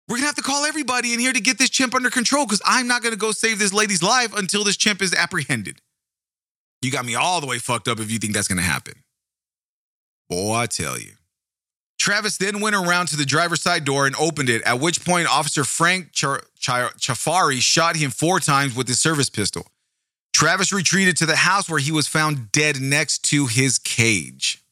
We're 0.09 0.17
to 0.19 0.27
have 0.27 0.37
to 0.37 0.43
call 0.43 0.65
everybody 0.65 1.13
in 1.13 1.21
here 1.21 1.33
to 1.33 1.41
get 1.41 1.59
this 1.59 1.71
chimp 1.71 1.95
under 1.95 2.11
control 2.11 2.47
because 2.47 2.63
I'm 2.65 2.87
not 2.87 3.03
to 3.13 3.19
go 3.19 3.33
save 3.33 3.59
this 3.59 3.73
lady's 3.73 4.03
life 4.03 4.35
until 4.37 4.65
this 4.65 4.77
chimp 4.77 5.03
is 5.03 5.15
apprehended. 5.15 5.79
You 6.83 6.91
got 6.91 7.05
me 7.05 7.15
all 7.15 7.41
the 7.41 7.47
way 7.47 7.59
fucked 7.59 7.89
up 7.89 8.01
if 8.01 8.11
you 8.11 8.19
think 8.19 8.35
that's 8.35 8.49
to 8.59 8.65
happen. 8.65 8.95
Boy, 10.29 10.55
I 10.55 10.67
tell 10.67 10.99
you. 10.99 11.13
Travis 12.05 12.37
then 12.37 12.61
went 12.61 12.77
around 12.77 13.07
to 13.07 13.17
the 13.17 13.25
driver's 13.25 13.63
side 13.63 13.87
door 13.87 14.07
and 14.07 14.15
opened 14.17 14.51
it, 14.51 14.61
at 14.65 14.79
which 14.79 15.07
point 15.07 15.27
Officer 15.27 15.65
Frank 15.65 16.13
Chiafari 16.13 17.61
shot 17.63 17.97
him 17.97 18.11
four 18.11 18.41
times 18.41 18.77
with 18.77 18.89
his 18.89 19.01
service 19.01 19.31
pistol. 19.31 19.69
Travis 20.35 20.71
retreated 20.71 21.17
to 21.17 21.25
the 21.25 21.35
house 21.35 21.67
where 21.67 21.79
he 21.79 21.91
was 21.91 22.07
found 22.07 22.53
dead 22.53 22.79
next 22.79 23.25
to 23.31 23.47
his 23.47 23.79
cage. 23.79 24.63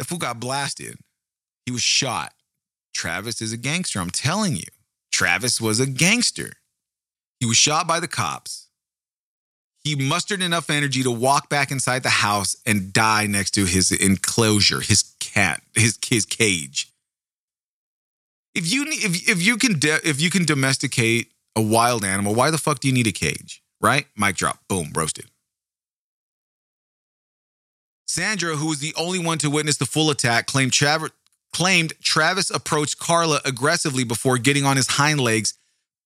The 0.00 0.04
fool 0.04 0.18
got 0.18 0.40
blasted. 0.40 0.96
He 1.66 1.70
was 1.70 1.82
shot. 1.82 2.34
Travis 2.92 3.40
is 3.40 3.52
a 3.52 3.56
gangster. 3.56 4.00
I'm 4.00 4.10
telling 4.10 4.56
you. 4.56 4.66
Travis 5.12 5.60
was 5.60 5.78
a 5.78 5.86
gangster. 5.86 6.54
He 7.38 7.46
was 7.46 7.56
shot 7.56 7.86
by 7.86 8.00
the 8.00 8.08
cops. 8.08 8.67
He 9.88 9.96
mustered 9.96 10.42
enough 10.42 10.68
energy 10.68 11.02
to 11.02 11.10
walk 11.10 11.48
back 11.48 11.70
inside 11.70 12.02
the 12.02 12.10
house 12.10 12.54
and 12.66 12.92
die 12.92 13.24
next 13.24 13.52
to 13.52 13.64
his 13.64 13.90
enclosure, 13.90 14.80
his 14.80 15.14
cat, 15.18 15.62
his 15.74 15.98
his 16.06 16.26
cage. 16.26 16.92
If 18.54 18.70
you 18.70 18.84
if 18.86 19.26
if 19.26 19.42
you 19.42 19.56
can 19.56 19.78
de- 19.78 20.06
if 20.06 20.20
you 20.20 20.28
can 20.28 20.44
domesticate 20.44 21.32
a 21.56 21.62
wild 21.62 22.04
animal, 22.04 22.34
why 22.34 22.50
the 22.50 22.58
fuck 22.58 22.80
do 22.80 22.88
you 22.88 22.92
need 22.92 23.06
a 23.06 23.12
cage? 23.12 23.62
Right? 23.80 24.06
Mic 24.14 24.36
drop. 24.36 24.58
Boom, 24.68 24.92
roasted. 24.94 25.30
Sandra, 28.06 28.56
who 28.56 28.66
was 28.66 28.80
the 28.80 28.92
only 28.94 29.18
one 29.18 29.38
to 29.38 29.48
witness 29.48 29.78
the 29.78 29.86
full 29.86 30.10
attack, 30.10 30.46
claimed 30.46 30.74
Travis, 30.74 31.12
claimed 31.54 31.94
Travis 32.02 32.50
approached 32.50 32.98
Carla 32.98 33.40
aggressively 33.46 34.04
before 34.04 34.36
getting 34.36 34.66
on 34.66 34.76
his 34.76 34.86
hind 34.86 35.18
legs, 35.18 35.54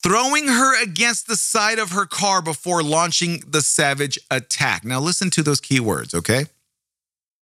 throwing 0.03 0.49
her 0.49 0.83
against 0.83 1.27
the 1.27 1.37
side 1.37 1.79
of 1.79 1.93
her 1.93 2.07
car 2.07 2.43
before 2.43 2.83
launching 2.83 3.43
the 3.47 3.63
savage 3.63 4.19
attack. 4.31 4.85
Now, 4.85 5.01
listen 5.01 5.31
to 5.31 5.43
those 5.43 5.61
keywords, 5.61 6.15
okay? 6.15 6.47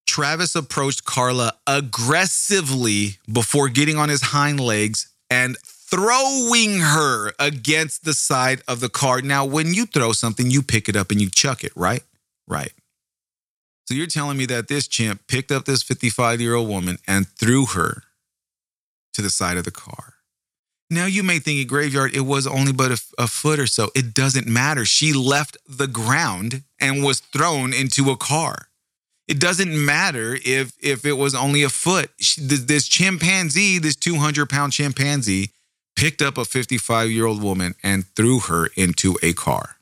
Travis 0.06 0.54
approached 0.54 1.04
Carla 1.04 1.52
aggressively 1.66 3.18
before 3.32 3.68
getting 3.68 3.96
on 3.96 4.08
his 4.08 4.22
hind 4.22 4.60
legs 4.60 5.08
and 5.30 5.56
throwing 5.64 6.80
her 6.80 7.32
against 7.38 8.04
the 8.04 8.14
side 8.14 8.62
of 8.68 8.80
the 8.80 8.88
car. 8.88 9.22
Now, 9.22 9.44
when 9.44 9.72
you 9.72 9.86
throw 9.86 10.12
something, 10.12 10.50
you 10.50 10.62
pick 10.62 10.88
it 10.88 10.96
up 10.96 11.10
and 11.10 11.20
you 11.20 11.30
chuck 11.30 11.64
it, 11.64 11.72
right? 11.76 12.02
Right. 12.46 12.72
So 13.86 13.94
you're 13.94 14.06
telling 14.06 14.36
me 14.36 14.46
that 14.46 14.68
this 14.68 14.86
chimp 14.86 15.26
picked 15.26 15.50
up 15.50 15.64
this 15.64 15.82
55 15.82 16.40
year 16.40 16.54
old 16.54 16.68
woman 16.68 16.98
and 17.08 17.26
threw 17.28 17.66
her 17.66 18.04
to 19.14 19.22
the 19.22 19.30
side 19.30 19.56
of 19.56 19.64
the 19.64 19.72
car. 19.72 20.14
Now 20.90 21.06
you 21.06 21.22
may 21.22 21.38
think 21.38 21.60
a 21.60 21.64
graveyard, 21.64 22.14
it 22.14 22.22
was 22.22 22.48
only 22.48 22.72
but 22.72 22.90
a, 22.90 23.00
a, 23.16 23.26
foot 23.28 23.60
or 23.60 23.68
so. 23.68 23.90
It 23.94 24.12
doesn't 24.12 24.48
matter. 24.48 24.84
She 24.84 25.12
left 25.12 25.56
the 25.68 25.86
ground 25.86 26.64
and 26.80 27.04
was 27.04 27.20
thrown 27.20 27.72
into 27.72 28.10
a 28.10 28.16
car. 28.16 28.66
It 29.28 29.38
doesn't 29.38 29.72
matter 29.72 30.36
if 30.44 30.72
if 30.82 31.04
it 31.04 31.12
was 31.12 31.36
only 31.36 31.62
a 31.62 31.68
foot. 31.68 32.10
She, 32.18 32.40
this 32.40 32.88
chimpanzee, 32.88 33.78
this 33.78 33.94
200 33.94 34.50
pound 34.50 34.72
chimpanzee, 34.72 35.52
picked 35.94 36.20
up 36.20 36.36
a 36.36 36.44
55 36.44 37.10
year 37.12 37.26
old 37.26 37.40
woman 37.40 37.76
and 37.84 38.04
threw 38.16 38.40
her 38.40 38.70
into 38.76 39.16
a 39.22 39.32
car. 39.32 39.76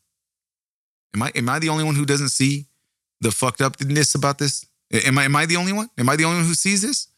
Am 1.15 1.23
I 1.23 1.33
am 1.35 1.49
I 1.49 1.59
the 1.59 1.71
only 1.71 1.85
one 1.85 1.95
who 1.95 2.05
doesn't 2.05 2.29
see 2.29 2.67
the 3.23 3.31
fucked 3.31 3.63
upness 3.63 4.15
about 4.15 4.37
this? 4.37 4.67
Am 4.93 5.17
I 5.17 5.25
am 5.25 5.35
I 5.35 5.47
the 5.47 5.57
only 5.57 5.73
one? 5.73 5.89
Am 5.97 6.11
I 6.11 6.17
the 6.17 6.25
only 6.25 6.41
one 6.41 6.47
who 6.47 6.55
sees 6.55 6.83
this? 6.83 7.09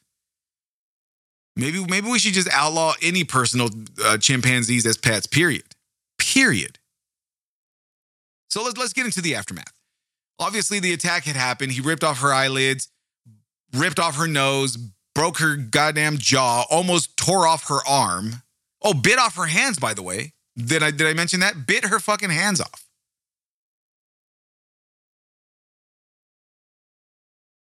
Maybe 1.57 1.85
maybe 1.85 2.09
we 2.09 2.19
should 2.19 2.33
just 2.33 2.49
outlaw 2.53 2.95
any 3.03 3.25
personal 3.25 3.71
uh, 4.05 4.19
chimpanzees 4.19 4.87
as 4.87 4.97
pets. 4.97 5.27
Period. 5.27 5.65
Period. 6.19 6.79
So 8.49 8.63
let's 8.63 8.77
let's 8.79 8.93
get 8.93 9.05
into 9.05 9.21
the 9.21 9.35
aftermath. 9.35 9.73
Obviously, 10.39 10.81
the 10.81 10.93
attack 10.93 11.25
had 11.25 11.37
happened. 11.37 11.73
He 11.73 11.81
ripped 11.81 12.03
off 12.03 12.21
her 12.21 12.33
eyelids, 12.33 12.89
ripped 13.75 13.99
off 13.99 14.17
her 14.17 14.27
nose, 14.27 14.77
broke 15.15 15.39
her 15.39 15.57
goddamn 15.57 16.19
jaw, 16.19 16.65
almost 16.71 17.17
tore 17.17 17.47
off 17.47 17.69
her 17.69 17.87
arm. 17.87 18.43
Oh, 18.83 18.95
bit 18.95 19.19
off 19.19 19.37
her 19.37 19.47
hands. 19.47 19.79
By 19.79 19.93
the 19.93 20.03
way, 20.03 20.33
did 20.57 20.83
I 20.83 20.91
did 20.91 21.07
I 21.07 21.13
mention 21.13 21.41
that? 21.41 21.67
Bit 21.67 21.87
her 21.87 21.99
fucking 22.01 22.31
hands 22.31 22.61
off. 22.61 22.87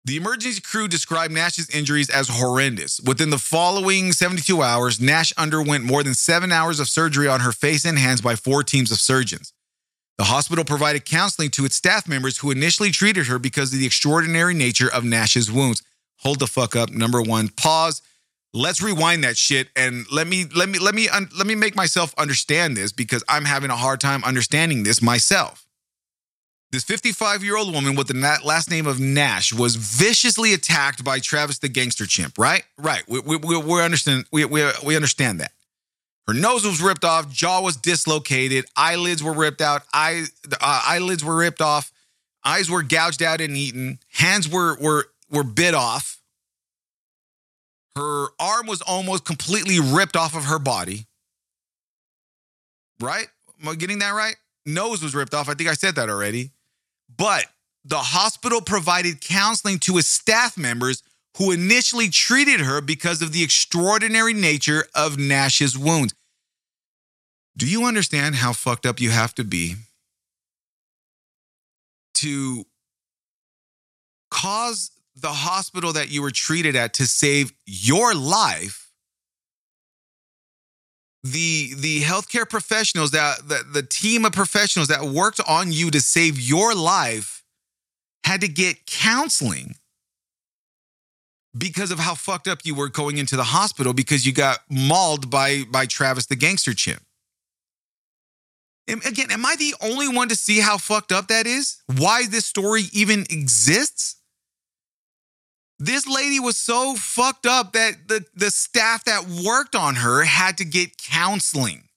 The 0.07 0.17
emergency 0.17 0.61
crew 0.61 0.87
described 0.87 1.33
Nash's 1.33 1.71
injuries 1.71 2.11
as 2.11 2.29
horrendous. 2.29 3.01
Within 3.01 3.31
the 3.31 3.39
following 3.39 4.13
72 4.13 4.63
hours, 4.63 5.01
Nash 5.01 5.33
underwent 5.39 5.83
more 5.83 6.03
than 6.03 6.13
seven 6.13 6.53
hours 6.53 6.79
of 6.79 6.91
surgery 6.91 7.27
on 7.27 7.41
her 7.41 7.53
face 7.53 7.87
and 7.87 7.99
hands 7.99 8.21
by 8.21 8.37
four 8.37 8.63
teams 8.63 8.93
of 8.93 9.01
surgeons. 9.01 9.55
The 10.19 10.25
hospital 10.25 10.63
provided 10.63 11.07
counseling 11.07 11.49
to 11.53 11.65
its 11.65 11.77
staff 11.77 12.07
members 12.07 12.39
who 12.39 12.51
initially 12.51 12.91
treated 12.91 13.29
her 13.29 13.39
because 13.39 13.73
of 13.73 13.79
the 13.79 13.87
extraordinary 13.87 14.53
nature 14.53 14.93
of 14.93 15.05
Nash's 15.05 15.51
wounds. 15.51 15.83
Hold 16.19 16.39
the 16.39 16.47
fuck 16.47 16.77
up. 16.77 16.91
Number 16.91 17.23
one, 17.23 17.49
pause. 17.49 18.03
Let's 18.53 18.83
rewind 18.83 19.25
that 19.25 19.39
shit 19.39 19.69
and 19.75 20.05
let 20.13 20.27
me 20.27 20.45
let 20.55 20.69
me 20.69 20.79
let 20.79 20.95
me 20.95 21.09
let 21.11 21.47
me 21.47 21.55
make 21.55 21.75
myself 21.75 22.15
understand 22.19 22.77
this 22.77 22.93
because 22.93 23.25
I'm 23.27 23.47
having 23.47 23.71
a 23.71 23.77
hard 23.77 24.01
time 24.01 24.23
understanding 24.23 24.83
this 24.83 25.01
myself. 25.01 25.64
This 26.75 26.83
55 26.83 27.45
year 27.45 27.57
old 27.57 27.73
woman 27.73 27.95
with 27.95 28.09
the 28.09 28.41
last 28.45 28.69
name 28.69 28.89
of 28.89 28.99
Nash 28.99 29.53
was 29.53 29.77
viciously 29.77 30.53
attacked 30.55 31.05
by 31.05 31.21
Travis 31.21 31.59
the 31.59 31.69
gangster 31.69 32.05
chimp, 32.05 32.37
right? 32.37 32.65
Right. 32.77 33.05
We, 33.07 33.21
we, 33.21 33.37
we, 33.37 33.57
we 33.57 33.81
understand, 33.81 34.25
we, 34.33 34.45
we, 34.45 34.69
we 34.85 34.97
understand 34.97 35.39
that. 35.39 35.53
Her 36.27 36.35
nose 36.35 36.67
was 36.67 36.83
ripped 36.83 37.05
off, 37.05 37.31
jaw 37.31 37.61
was 37.61 37.77
dislocated, 37.77 38.65
eyelids 38.75 39.23
were 39.23 39.33
ripped 39.33 39.61
out, 39.61 39.83
eye, 39.93 40.25
uh, 40.51 40.83
eyelids 40.85 41.23
were 41.23 41.37
ripped 41.37 41.61
off, 41.61 41.93
eyes 42.45 42.69
were 42.69 42.83
gouged 42.83 43.23
out 43.23 43.41
and 43.41 43.57
eaten, 43.57 44.01
hands 44.09 44.49
were, 44.49 44.77
were, 44.81 45.07
were 45.31 45.45
bit 45.45 45.75
off. 45.75 46.19
Her 47.95 48.31
arm 48.41 48.67
was 48.67 48.83
almost 48.83 49.25
completely 49.25 49.79
ripped 49.79 50.17
off 50.17 50.37
of 50.37 50.47
her 50.47 50.59
body. 50.59 51.07
Right? 53.01 53.29
Am 53.63 53.69
I 53.69 53.77
getting 53.77 54.01
that 54.01 54.11
right? 54.11 54.35
Nose 54.67 55.05
was 55.05 55.15
ripped 55.15 55.35
off. 55.35 55.49
I 55.49 55.55
think 55.55 55.69
I 55.69 55.75
said 55.75 55.95
that 55.95 56.11
already. 56.11 56.51
But 57.17 57.47
the 57.85 57.99
hospital 57.99 58.61
provided 58.61 59.21
counseling 59.21 59.79
to 59.81 59.99
its 59.99 60.09
staff 60.09 60.57
members 60.57 61.03
who 61.37 61.51
initially 61.51 62.09
treated 62.09 62.61
her 62.61 62.81
because 62.81 63.21
of 63.21 63.33
the 63.33 63.43
extraordinary 63.43 64.33
nature 64.33 64.85
of 64.95 65.19
Nash's 65.19 65.77
wounds. 65.77 66.15
Do 67.57 67.67
you 67.67 67.85
understand 67.85 68.37
how 68.37 68.53
fucked 68.53 68.87
up 68.87 69.01
you 69.01 69.11
have 69.11 69.35
to 69.35 69.45
be 69.45 69.77
to 72.15 72.65
cause 74.31 74.91
the 75.17 75.29
hospital 75.29 75.93
that 75.93 76.11
you 76.11 76.23
were 76.23 76.31
treated 76.31 76.75
at 76.75 76.95
to 76.95 77.07
save 77.07 77.53
your 77.67 78.15
life 78.15 78.84
the 81.25 81.73
the 81.77 82.03
healthcare 82.03 82.49
professionals 82.49 83.11
that 83.13 83.49
the, 83.49 83.65
the 83.73 83.83
team 83.83 84.27
of 84.27 84.33
professionals 84.33 84.89
that 84.89 85.03
worked 85.03 85.41
on 85.49 85.73
you 85.73 85.91
to 85.91 86.01
save 86.01 86.39
your 86.39 86.75
life 86.75 87.43
had 88.25 88.43
to 88.43 88.49
get 88.49 88.85
counseling 88.87 89.75
because 91.57 91.91
of 91.91 91.99
how 91.99 92.15
fucked 92.15 92.47
up 92.47 92.61
you 92.65 92.75
were 92.75 92.89
going 92.89 93.17
into 93.17 93.37
the 93.37 93.45
hospital 93.45 93.95
because 93.95 94.27
you 94.27 94.33
got 94.33 94.59
mauled 94.69 95.31
by 95.31 95.63
by 95.71 95.87
Travis 95.87 96.27
the 96.27 96.37
gangster 96.37 96.75
chimp. 96.75 97.03
Again, 98.87 99.31
am 99.31 99.47
I 99.47 99.57
the 99.57 99.75
only 99.81 100.09
one 100.09 100.29
to 100.29 100.37
see 100.37 100.61
how 100.61 100.77
fucked 100.77 101.11
up 101.11 101.29
that 101.29 101.47
is? 101.47 101.83
Why 101.97 102.27
this 102.27 102.45
story 102.45 102.83
even 102.93 103.21
exists? 103.31 104.17
This 105.79 106.07
lady 106.07 106.39
was 106.39 106.57
so 106.57 106.95
fucked 106.95 107.47
up 107.47 107.73
that 107.73 108.09
the, 108.09 108.25
the 108.35 108.51
staff 108.51 109.05
that 109.05 109.27
worked 109.27 109.75
on 109.75 109.97
her 109.97 110.25
had 110.25 110.59
to 110.59 110.65
get 110.65 110.99
counseling. 110.99 111.89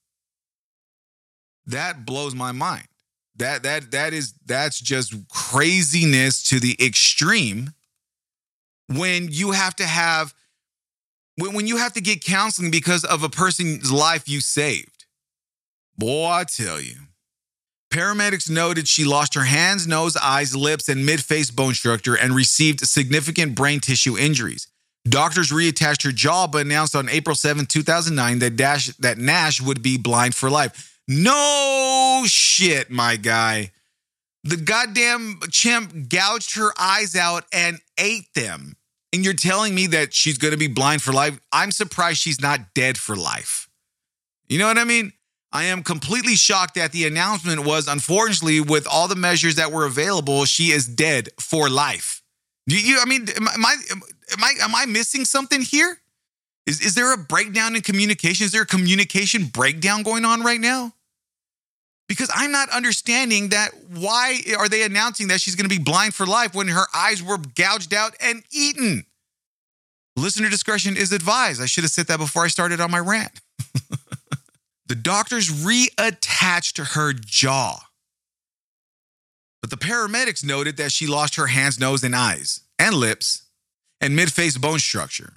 That 1.68 2.06
blows 2.06 2.34
my 2.34 2.52
mind. 2.52 2.88
That 3.36 3.62
that 3.64 3.92
that 3.92 4.14
is 4.14 4.34
that's 4.46 4.80
just 4.80 5.14
craziness 5.30 6.42
to 6.44 6.60
the 6.60 6.76
extreme 6.84 7.74
when 8.88 9.28
you 9.30 9.52
have 9.52 9.76
to 9.76 9.86
have 9.86 10.34
when, 11.36 11.54
when 11.54 11.68
you 11.68 11.78
have 11.78 11.94
to 11.94 12.02
get 12.02 12.24
counseling 12.24 12.72
because 12.72 13.04
of 13.04 13.24
a 13.24 13.30
person's 13.30 13.92
life 13.92 14.28
you 14.28 14.42
saved. 14.42 15.06
Boy, 15.98 16.26
I 16.26 16.44
tell 16.46 16.82
you. 16.82 16.96
Paramedics 17.90 18.50
noted 18.50 18.88
she 18.88 19.06
lost 19.06 19.34
her 19.34 19.46
hands, 19.46 19.88
nose, 19.88 20.18
eyes, 20.18 20.56
lips, 20.56 20.90
and 20.90 21.06
mid 21.06 21.24
face 21.24 21.52
bone 21.52 21.74
structure 21.74 22.16
and 22.16 22.36
received 22.36 22.82
significant 22.82 23.56
brain 23.56 23.80
tissue 23.80 24.18
injuries. 24.18 24.68
Doctors 25.08 25.52
reattached 25.52 26.04
her 26.04 26.12
jaw, 26.12 26.48
but 26.48 26.66
announced 26.66 26.96
on 26.96 27.08
April 27.08 27.36
7, 27.36 27.66
2009, 27.66 28.40
that, 28.40 28.56
Dash, 28.58 28.88
that 28.98 29.18
Nash 29.18 29.62
would 29.62 29.82
be 29.82 29.98
blind 29.98 30.36
for 30.36 30.50
life. 30.50 31.00
No 31.08 32.24
shit, 32.26 32.92
my 32.92 33.16
guy. 33.16 33.72
The 34.44 34.58
goddamn 34.58 35.40
chimp 35.50 36.10
gouged 36.10 36.56
her 36.56 36.72
eyes 36.78 37.16
out 37.16 37.46
and 37.54 37.80
ate 37.98 38.34
them. 38.34 38.76
And 39.14 39.24
you're 39.24 39.34
telling 39.34 39.74
me 39.74 39.88
that 39.88 40.14
she's 40.14 40.38
going 40.38 40.52
to 40.52 40.58
be 40.58 40.68
blind 40.68 41.02
for 41.02 41.14
life? 41.14 41.40
I'm 41.52 41.72
surprised 41.72 42.20
she's 42.20 42.42
not 42.42 42.74
dead 42.74 42.98
for 42.98 43.16
life. 43.16 43.70
You 44.50 44.60
know 44.60 44.68
what 44.68 44.78
I 44.78 44.84
mean? 44.84 45.14
I 45.58 45.64
am 45.64 45.82
completely 45.82 46.36
shocked 46.36 46.76
that 46.76 46.92
the 46.92 47.08
announcement 47.08 47.66
was 47.66 47.88
unfortunately, 47.88 48.62
with 48.62 48.86
all 48.86 49.08
the 49.08 49.16
measures 49.16 49.56
that 49.56 49.72
were 49.72 49.88
available, 49.88 50.46
she 50.46 50.66
is 50.66 50.86
dead 50.88 51.30
for 51.40 51.68
life. 51.68 52.22
You, 52.68 52.78
you 52.78 53.00
I 53.02 53.06
mean, 53.06 53.26
am, 53.36 53.48
am 53.48 53.66
I 53.66 53.76
am 53.90 54.44
I 54.44 54.54
am 54.62 54.76
I 54.76 54.86
missing 54.86 55.26
something 55.26 55.64
here? 55.64 55.98
Is 56.68 56.80
is 56.82 56.94
there 56.94 57.12
a 57.12 57.18
breakdown 57.18 57.76
in 57.76 57.82
communication? 57.82 58.46
Is 58.46 58.52
there 58.52 58.62
a 58.62 58.68
communication 58.68 59.46
breakdown 59.46 60.04
going 60.04 60.26
on 60.26 60.44
right 60.44 60.62
now? 60.62 60.94
Because 62.08 62.30
I'm 62.36 62.52
not 62.52 62.70
understanding 62.70 63.50
that 63.50 63.72
why 63.90 64.42
are 64.60 64.70
they 64.70 64.84
announcing 64.84 65.30
that 65.30 65.42
she's 65.42 65.56
going 65.56 65.68
to 65.68 65.76
be 65.76 65.84
blind 65.84 66.14
for 66.14 66.28
life 66.28 66.54
when 66.54 66.68
her 66.68 66.86
eyes 66.94 67.24
were 67.24 67.40
gouged 67.40 67.96
out 67.96 68.14
and 68.22 68.44
eaten? 68.52 69.08
Listener 70.16 70.50
discretion 70.50 70.96
is 70.96 71.12
advised. 71.12 71.64
I 71.64 71.66
should 71.66 71.84
have 71.84 71.90
said 71.90 72.06
that 72.10 72.20
before 72.20 72.44
I 72.44 72.48
started 72.48 72.80
on 72.80 72.92
my 72.92 73.00
rant. 73.00 73.42
The 74.88 74.96
doctors 74.96 75.50
reattached 75.50 76.86
her 76.94 77.14
jaw. 77.14 77.80
But 79.62 79.70
the 79.70 79.78
paramedics 79.78 80.46
noted 80.46 80.78
that 80.78 80.94
she 80.94 81.08
lost 81.08 81.36
her 81.36 81.48
hands, 81.48 81.80
nose, 81.80 82.04
and 82.04 82.16
eyes, 82.16 82.62
and 82.80 82.96
lips, 82.96 83.44
and 84.00 84.16
mid 84.16 84.32
face 84.32 84.58
bone 84.58 84.80
structure, 84.80 85.34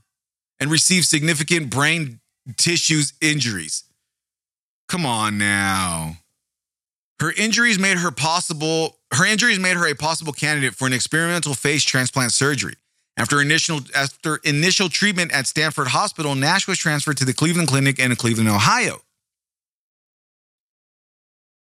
and 0.61 0.71
received 0.71 1.07
significant 1.07 1.69
brain 1.71 2.21
tissues 2.57 3.13
injuries. 3.21 3.85
Come 4.89 5.05
on 5.05 5.37
now. 5.39 6.19
Her 7.19 7.33
injuries 7.33 7.79
made 7.79 7.99
her 7.99 8.13
possible, 8.13 8.99
her 9.13 9.27
injuries 9.27 9.59
made 9.59 9.77
her 9.77 9.87
a 9.87 9.95
possible 9.95 10.33
candidate 10.33 10.75
for 10.75 10.87
an 10.87 10.93
experimental 10.93 11.55
face 11.55 11.83
transplant 11.83 12.33
surgery. 12.33 12.75
After 13.17 13.43
initial, 13.43 13.81
after 13.97 14.37
initial 14.45 14.89
treatment 14.89 15.33
at 15.33 15.47
Stamford 15.47 15.89
Hospital, 15.89 16.37
Nash 16.37 16.69
was 16.69 16.79
transferred 16.79 17.17
to 17.17 17.25
the 17.25 17.35
Cleveland 17.35 17.69
Clinic 17.69 17.99
in 17.99 18.15
Cleveland, 18.15 18.49
Ohio 18.49 19.03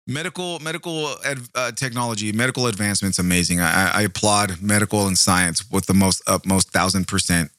medical 0.06 0.58
medical 0.60 1.14
uh, 1.54 1.72
technology 1.72 2.32
medical 2.32 2.66
advancements 2.66 3.18
amazing. 3.18 3.60
I, 3.60 3.90
I, 3.94 4.02
applaud 4.02 4.60
medical 4.60 5.06
and 5.06 5.16
science 5.16 5.70
with 5.70 5.86
the 5.86 5.94
most 5.94 6.22
utmost 6.26 6.70
thousand 6.70 7.08
percent 7.08 7.50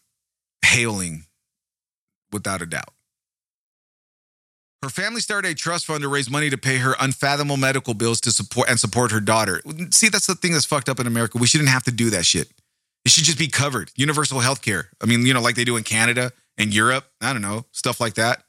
hailing 0.64 1.26
without 2.32 2.62
a 2.62 2.66
doubt. 2.66 2.90
Her 4.84 4.90
family 4.90 5.22
started 5.22 5.50
a 5.50 5.56
trust 5.56 5.88
fund 5.88 6.04
to 6.04 6.08
raise 6.08 6.30
money 6.30 6.52
to 6.52 6.58
pay 6.58 6.78
her 6.78 6.96
unfathomable 7.00 7.58
medical 7.58 7.96
bills 7.96 8.22
to 8.22 8.32
support 8.32 8.70
and 8.70 8.80
support 8.80 9.12
her 9.12 9.20
daughter. 9.20 9.62
See 9.90 10.10
that's 10.10 10.28
the 10.28 10.36
thing 10.36 10.54
that's 10.54 10.66
fucked 10.66 10.90
up 10.90 11.00
in 11.00 11.08
america. 11.08 11.40
We 11.40 11.48
shouldn't 11.48 11.70
have 11.70 11.84
to 11.84 11.92
do 11.92 12.12
that 12.12 12.26
shit. 12.26 12.50
It 13.04 13.12
should 13.12 13.24
just 13.24 13.40
be 13.40 13.48
covered. 13.48 13.92
Universal 13.96 14.42
health 14.42 14.62
care 14.62 14.90
i 15.02 15.06
mean 15.06 15.26
you 15.26 15.34
know 15.34 15.42
like 15.42 15.56
they 15.56 15.66
do 15.66 15.78
in 15.78 15.84
canada 15.84 16.32
and 16.60 16.74
europe. 16.74 17.06
I 17.22 17.34
don't 17.34 17.42
know 17.42 17.66
stuff 17.72 18.00
like 18.00 18.16
that. 18.16 18.44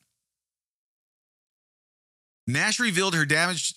Nash 2.47 2.79
revealed 2.79 3.15
her 3.15 3.25
damaged 3.25 3.77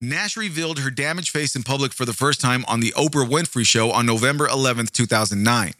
Nash 0.00 0.36
revealed 0.36 0.78
her 0.78 0.90
damaged 0.90 1.30
face 1.30 1.56
in 1.56 1.64
public 1.64 1.92
for 1.92 2.04
the 2.04 2.12
first 2.12 2.40
time 2.40 2.64
on 2.68 2.78
the 2.78 2.92
Oprah 2.92 3.28
Winfrey 3.28 3.66
Show 3.66 3.90
on 3.90 4.06
November 4.06 4.46
11, 4.46 4.86
2009. 4.92 5.72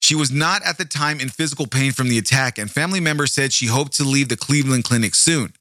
She 0.00 0.14
was 0.14 0.30
not 0.30 0.62
at 0.64 0.78
the 0.78 0.84
time 0.84 1.18
in 1.18 1.28
physical 1.28 1.66
pain 1.66 1.90
from 1.90 2.08
the 2.08 2.16
attack, 2.16 2.58
and 2.58 2.70
family 2.70 3.00
members 3.00 3.32
said 3.32 3.52
she 3.52 3.66
hoped 3.66 3.92
to 3.94 4.04
leave 4.04 4.28
the 4.28 4.36
Cleveland 4.36 4.84
Clinic 4.84 5.16
soon. 5.16 5.52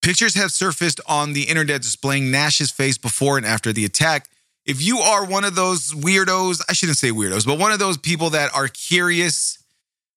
Pictures 0.00 0.34
have 0.34 0.52
surfaced 0.52 1.02
on 1.06 1.34
the 1.34 1.44
internet 1.44 1.82
displaying 1.82 2.30
Nash's 2.30 2.70
face 2.70 2.96
before 2.96 3.36
and 3.36 3.46
after 3.46 3.74
the 3.74 3.84
attack. 3.84 4.28
If 4.64 4.80
you 4.80 4.98
are 4.98 5.26
one 5.26 5.44
of 5.44 5.54
those 5.54 5.92
weirdos, 5.92 6.62
I 6.68 6.72
shouldn't 6.72 6.98
say 6.98 7.10
weirdos, 7.10 7.46
but 7.46 7.58
one 7.58 7.72
of 7.72 7.78
those 7.78 7.98
people 7.98 8.30
that 8.30 8.54
are 8.54 8.68
curious 8.68 9.58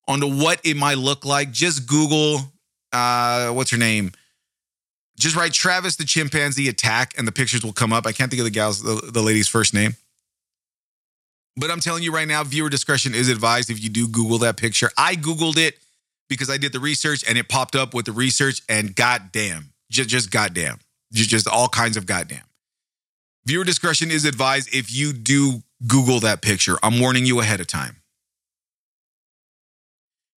on 0.08 0.22
what 0.40 0.62
it 0.64 0.78
might 0.78 0.98
look 0.98 1.26
like, 1.26 1.52
just 1.52 1.88
Google, 1.88 2.54
uh, 2.94 3.50
what's 3.50 3.72
her 3.72 3.78
name? 3.78 4.14
Just 5.20 5.36
write 5.36 5.54
Travis 5.54 5.96
the 5.96 6.06
chimpanzee 6.06 6.70
attack 6.70 7.14
and 7.18 7.28
the 7.28 7.32
pictures 7.32 7.64
will 7.64 7.74
come 7.74 7.92
up. 7.92 8.06
I 8.06 8.12
can't 8.12 8.30
think 8.30 8.40
of 8.40 8.46
the 8.46 8.52
gal's 8.52 8.84
the, 8.84 9.10
the 9.12 9.22
lady's 9.22 9.48
first 9.48 9.74
name. 9.74 9.96
But 11.56 11.72
I'm 11.72 11.80
telling 11.80 12.04
you 12.04 12.14
right 12.14 12.28
now, 12.28 12.44
viewer 12.44 12.70
discretion 12.70 13.16
is 13.16 13.30
advised 13.30 13.72
if 13.72 13.84
you 13.84 13.90
do 13.90 14.08
Google 14.08 14.38
that 14.40 14.58
picture. 14.58 14.92
I 14.96 15.16
Googled 15.16 15.58
it 15.58 15.80
because 16.30 16.52
I 16.52 16.58
did 16.58 16.72
the 16.72 16.80
research 16.80 17.28
and 17.28 17.38
it 17.38 17.50
popped 17.50 17.76
up 17.76 17.96
with 17.96 18.06
the 18.06 18.12
research, 18.12 18.62
and 18.70 18.96
goddamn, 18.96 19.72
just, 19.90 20.10
just 20.10 20.30
goddamn, 20.30 20.80
just, 21.12 21.30
just 21.30 21.48
all 21.48 21.68
kinds 21.68 21.98
of 21.98 22.06
goddamn. 22.06 22.44
Viewer 23.46 23.64
discretion 23.64 24.12
is 24.12 24.26
advised 24.26 24.70
if 24.76 24.94
you 24.94 25.14
do 25.14 25.64
Google 25.88 26.20
that 26.20 26.42
picture. 26.42 26.78
I'm 26.84 27.00
warning 27.00 27.26
you 27.26 27.40
ahead 27.40 27.60
of 27.60 27.68
time. 27.68 27.98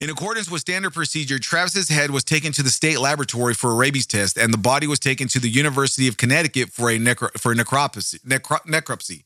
In 0.01 0.09
accordance 0.09 0.51
with 0.51 0.63
standard 0.63 0.95
procedure, 0.95 1.39
Travis's 1.39 1.91
head 1.91 2.11
was 2.11 2.25
taken 2.25 2.53
to 2.53 2.63
the 2.63 2.71
state 2.71 2.99
laboratory 2.99 3.53
for 3.53 3.71
a 3.71 3.75
rabies 3.75 4.07
test, 4.07 4.39
and 4.39 4.51
the 4.51 4.59
body 4.59 4.87
was 4.87 4.99
taken 4.99 5.29
to 5.29 5.39
the 5.39 5.51
University 5.51 6.09
of 6.09 6.17
Connecticut 6.17 6.71
for 6.71 6.89
a 6.89 6.97
necro- 6.97 7.39
for 7.39 7.53
a 7.53 7.55
necropsy. 7.55 8.19
Necro- 8.23 8.65
necropsy. 8.65 9.25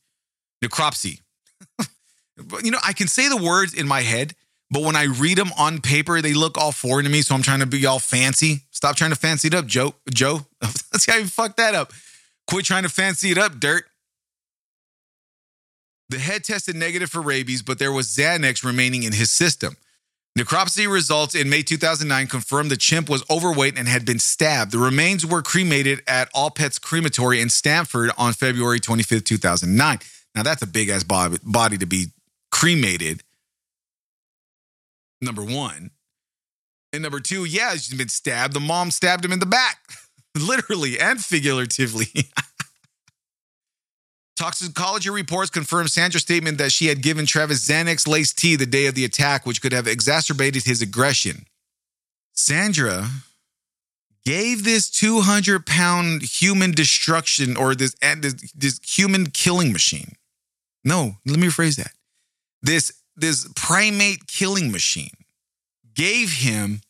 Necropsy. 0.64 1.20
you 2.64 2.72
know, 2.72 2.80
I 2.84 2.92
can 2.92 3.06
say 3.06 3.28
the 3.28 3.36
words 3.36 3.72
in 3.72 3.86
my 3.86 4.00
head, 4.00 4.34
but 4.68 4.82
when 4.82 4.96
I 4.96 5.04
read 5.04 5.38
them 5.38 5.52
on 5.56 5.80
paper, 5.80 6.20
they 6.20 6.34
look 6.34 6.58
all 6.58 6.72
foreign 6.72 7.04
to 7.04 7.10
me. 7.10 7.22
So 7.22 7.36
I'm 7.36 7.42
trying 7.42 7.60
to 7.60 7.66
be 7.66 7.86
all 7.86 8.00
fancy. 8.00 8.62
Stop 8.72 8.96
trying 8.96 9.10
to 9.10 9.16
fancy 9.16 9.46
it 9.46 9.54
up, 9.54 9.66
Joe. 9.66 9.94
Joe. 10.12 10.40
See 10.96 11.12
how 11.12 11.18
you 11.18 11.26
fuck 11.26 11.54
that 11.56 11.76
up. 11.76 11.92
Quit 12.48 12.64
trying 12.64 12.82
to 12.82 12.88
fancy 12.88 13.30
it 13.30 13.38
up, 13.38 13.60
dirt. 13.60 13.84
The 16.08 16.18
head 16.18 16.42
tested 16.42 16.74
negative 16.74 17.10
for 17.10 17.22
rabies, 17.22 17.62
but 17.62 17.78
there 17.78 17.92
was 17.92 18.08
Xanax 18.08 18.64
remaining 18.64 19.04
in 19.04 19.12
his 19.12 19.30
system. 19.30 19.76
Necropsy 20.36 20.90
results 20.90 21.36
in 21.36 21.48
May 21.48 21.62
2009 21.62 22.26
confirmed 22.26 22.68
the 22.68 22.76
chimp 22.76 23.08
was 23.08 23.22
overweight 23.30 23.78
and 23.78 23.86
had 23.86 24.04
been 24.04 24.18
stabbed. 24.18 24.72
The 24.72 24.78
remains 24.78 25.24
were 25.24 25.42
cremated 25.42 26.02
at 26.08 26.28
All 26.34 26.50
Pets 26.50 26.80
Crematory 26.80 27.40
in 27.40 27.48
Stamford 27.48 28.10
on 28.18 28.32
February 28.32 28.80
25th, 28.80 29.24
2009. 29.26 30.00
Now, 30.34 30.42
that's 30.42 30.62
a 30.62 30.66
big 30.66 30.88
ass 30.88 31.04
body 31.04 31.78
to 31.78 31.86
be 31.86 32.06
cremated. 32.50 33.22
Number 35.22 35.44
one. 35.44 35.92
And 36.92 37.04
number 37.04 37.20
two, 37.20 37.44
yeah, 37.44 37.70
she's 37.72 37.96
been 37.96 38.08
stabbed. 38.08 38.54
The 38.54 38.60
mom 38.60 38.90
stabbed 38.90 39.24
him 39.24 39.32
in 39.32 39.38
the 39.38 39.46
back, 39.46 39.78
literally 40.34 40.98
and 40.98 41.20
figuratively. 41.20 42.08
Toxicology 44.36 45.10
reports 45.10 45.50
confirmed 45.50 45.90
Sandra's 45.90 46.22
statement 46.22 46.58
that 46.58 46.72
she 46.72 46.86
had 46.86 47.02
given 47.02 47.24
Travis 47.24 47.66
Xanax 47.66 48.08
laced 48.08 48.38
tea 48.38 48.56
the 48.56 48.66
day 48.66 48.86
of 48.86 48.94
the 48.94 49.04
attack, 49.04 49.46
which 49.46 49.62
could 49.62 49.72
have 49.72 49.86
exacerbated 49.86 50.64
his 50.64 50.82
aggression. 50.82 51.46
Sandra 52.32 53.08
gave 54.24 54.64
this 54.64 54.90
200 54.90 55.66
pound 55.66 56.22
human 56.22 56.72
destruction 56.72 57.56
or 57.56 57.74
this, 57.74 57.94
this, 58.00 58.52
this 58.52 58.80
human 58.82 59.26
killing 59.26 59.72
machine. 59.72 60.16
No, 60.82 61.16
let 61.24 61.38
me 61.38 61.46
rephrase 61.46 61.76
that. 61.76 61.92
This, 62.60 62.92
this 63.14 63.48
primate 63.54 64.26
killing 64.26 64.72
machine 64.72 65.12
gave 65.94 66.32
him 66.32 66.80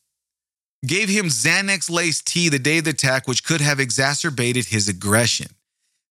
gave 0.86 1.08
him 1.08 1.26
Xanax 1.26 1.88
laced 1.90 2.26
tea 2.26 2.50
the 2.50 2.58
day 2.58 2.78
of 2.78 2.84
the 2.84 2.90
attack, 2.90 3.26
which 3.26 3.42
could 3.42 3.62
have 3.62 3.80
exacerbated 3.80 4.66
his 4.66 4.86
aggression. 4.86 5.46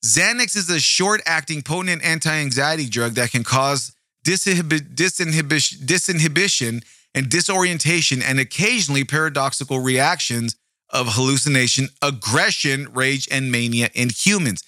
Xanax 0.04 0.58
is 0.58 0.70
a 0.70 0.80
short 0.80 1.22
acting, 1.26 1.62
potent 1.62 2.04
anti 2.04 2.32
anxiety 2.34 2.88
drug 2.88 3.14
that 3.14 3.32
can 3.32 3.44
cause 3.44 3.94
disinhibi- 4.26 4.94
disinhibition, 4.96 5.86
disinhibition 5.86 6.84
and 7.16 7.30
disorientation 7.30 8.22
and 8.22 8.40
occasionally 8.40 9.04
paradoxical 9.06 9.80
reactions 9.80 10.56
of 10.90 11.16
hallucination, 11.16 11.88
aggression, 12.02 12.92
rage, 12.94 13.28
and 13.32 13.52
mania 13.52 13.90
in 13.94 14.10
humans. 14.10 14.64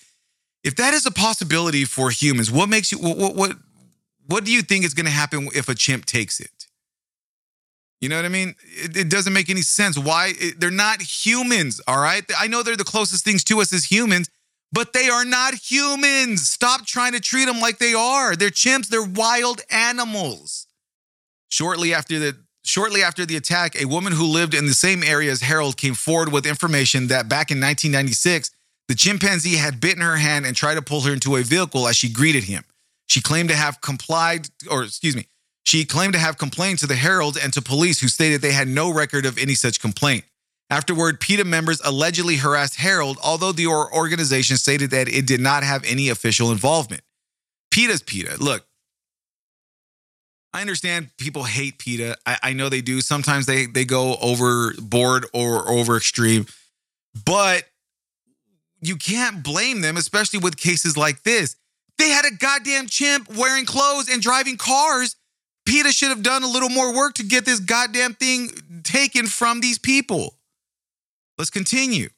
If 0.63 0.75
that 0.77 0.93
is 0.93 1.05
a 1.05 1.11
possibility 1.11 1.85
for 1.85 2.09
humans, 2.09 2.49
what 2.49 2.69
makes 2.69 2.91
you 2.91 2.97
what 2.97 3.35
what 3.35 3.57
what 4.27 4.45
do 4.45 4.51
you 4.51 4.61
think 4.61 4.85
is 4.85 4.93
going 4.93 5.05
to 5.05 5.11
happen 5.11 5.49
if 5.53 5.69
a 5.69 5.75
chimp 5.75 6.05
takes 6.05 6.39
it? 6.39 6.65
You 8.01 8.09
know 8.09 8.15
what 8.15 8.25
I 8.25 8.29
mean? 8.29 8.55
It, 8.63 8.97
it 8.97 9.09
doesn't 9.09 9.33
make 9.33 9.49
any 9.49 9.61
sense. 9.61 9.97
Why? 9.97 10.33
It, 10.37 10.59
they're 10.59 10.71
not 10.71 11.01
humans, 11.01 11.81
all 11.87 11.99
right? 11.99 12.23
I 12.37 12.47
know 12.47 12.63
they're 12.63 12.75
the 12.75 12.83
closest 12.83 13.23
things 13.23 13.43
to 13.45 13.61
us 13.61 13.71
as 13.71 13.85
humans, 13.85 14.29
but 14.71 14.93
they 14.93 15.09
are 15.09 15.25
not 15.25 15.53
humans. 15.53 16.47
Stop 16.47 16.85
trying 16.85 17.13
to 17.13 17.19
treat 17.19 17.45
them 17.45 17.59
like 17.59 17.77
they 17.77 17.93
are. 17.93 18.35
They're 18.35 18.49
chimps, 18.49 18.87
they're 18.87 19.03
wild 19.03 19.61
animals. 19.69 20.67
Shortly 21.49 21.93
after 21.93 22.19
the 22.19 22.37
Shortly 22.65 23.03
after 23.03 23.27
the 23.27 23.35
attack, 23.35 23.79
a 23.79 23.85
woman 23.85 24.11
who 24.11 24.25
lived 24.25 24.55
in 24.55 24.65
the 24.65 24.73
same 24.73 25.03
area 25.03 25.31
as 25.31 25.43
Herold 25.43 25.77
came 25.77 25.93
forward 25.93 26.31
with 26.31 26.47
information 26.47 27.07
that 27.07 27.29
back 27.29 27.51
in 27.51 27.59
1996, 27.59 28.49
the 28.87 28.95
chimpanzee 28.95 29.57
had 29.57 29.79
bitten 29.79 30.01
her 30.01 30.15
hand 30.15 30.47
and 30.47 30.55
tried 30.55 30.73
to 30.73 30.81
pull 30.81 31.01
her 31.01 31.13
into 31.13 31.35
a 31.35 31.43
vehicle 31.43 31.87
as 31.87 31.95
she 31.95 32.09
greeted 32.09 32.45
him. 32.45 32.63
She 33.05 33.21
claimed 33.21 33.49
to 33.49 33.55
have 33.55 33.81
complied, 33.81 34.49
or 34.69 34.83
excuse 34.83 35.15
me, 35.15 35.27
she 35.63 35.85
claimed 35.85 36.13
to 36.13 36.19
have 36.19 36.39
complained 36.39 36.79
to 36.79 36.87
the 36.87 36.95
Herold 36.95 37.37
and 37.41 37.53
to 37.53 37.61
police 37.61 37.99
who 37.99 38.07
stated 38.07 38.41
they 38.41 38.51
had 38.51 38.67
no 38.67 38.91
record 38.91 39.27
of 39.27 39.37
any 39.37 39.53
such 39.53 39.79
complaint. 39.79 40.25
Afterward, 40.69 41.19
PETA 41.19 41.45
members 41.45 41.79
allegedly 41.83 42.37
harassed 42.37 42.79
Herold, 42.79 43.17
although 43.23 43.51
the 43.51 43.67
organization 43.67 44.57
stated 44.57 44.91
that 44.91 45.07
it 45.07 45.27
did 45.27 45.39
not 45.39 45.63
have 45.63 45.83
any 45.85 46.09
official 46.09 46.51
involvement. 46.51 47.01
PETA's 47.69 48.01
PETA. 48.01 48.37
Look, 48.39 48.65
I 50.53 50.61
understand 50.61 51.09
people 51.17 51.43
hate 51.43 51.77
PETA. 51.77 52.17
I, 52.25 52.37
I, 52.41 52.53
know 52.53 52.69
they 52.69 52.81
do. 52.81 53.01
Sometimes 53.01 53.45
they 53.45 53.65
they 53.65 53.83
go 53.83 54.15
overboard 54.21 55.27
or 55.33 55.69
over 55.69 55.97
extreme, 55.97 56.47
but 57.25 57.65
you 58.79 58.95
can't 58.95 59.43
blame 59.43 59.81
them, 59.81 59.97
especially 59.97 60.39
with 60.39 60.55
cases 60.55 60.95
like 60.95 61.23
this. 61.23 61.57
They 61.97 62.09
had 62.09 62.25
a 62.25 62.33
goddamn 62.33 62.87
chimp 62.87 63.29
wearing 63.35 63.65
clothes 63.65 64.09
and 64.09 64.21
driving 64.21 64.57
cars. 64.57 65.15
PETA 65.65 65.91
should 65.91 66.09
have 66.09 66.23
done 66.23 66.43
a 66.43 66.47
little 66.47 66.69
more 66.69 66.95
work 66.95 67.15
to 67.15 67.23
get 67.23 67.45
this 67.45 67.59
goddamn 67.59 68.13
thing 68.13 68.51
taken 68.83 69.27
from 69.27 69.59
these 69.59 69.77
people. 69.77 70.34
Let's 71.37 71.49
continue. 71.49 72.09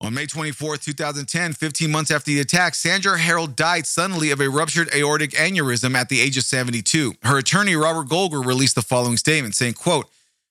On 0.00 0.12
May 0.12 0.26
24, 0.26 0.78
2010, 0.78 1.52
15 1.52 1.90
months 1.90 2.10
after 2.10 2.32
the 2.32 2.40
attack, 2.40 2.74
Sandra 2.74 3.16
Herold 3.16 3.54
died 3.54 3.86
suddenly 3.86 4.32
of 4.32 4.40
a 4.40 4.50
ruptured 4.50 4.92
aortic 4.92 5.30
aneurysm 5.30 5.94
at 5.94 6.08
the 6.08 6.20
age 6.20 6.36
of 6.36 6.42
72. 6.42 7.14
Her 7.22 7.38
attorney, 7.38 7.76
Robert 7.76 8.08
Golger, 8.08 8.44
released 8.44 8.74
the 8.74 8.82
following 8.82 9.16
statement 9.16 9.54
saying, 9.54 9.74
quote, 9.74 10.10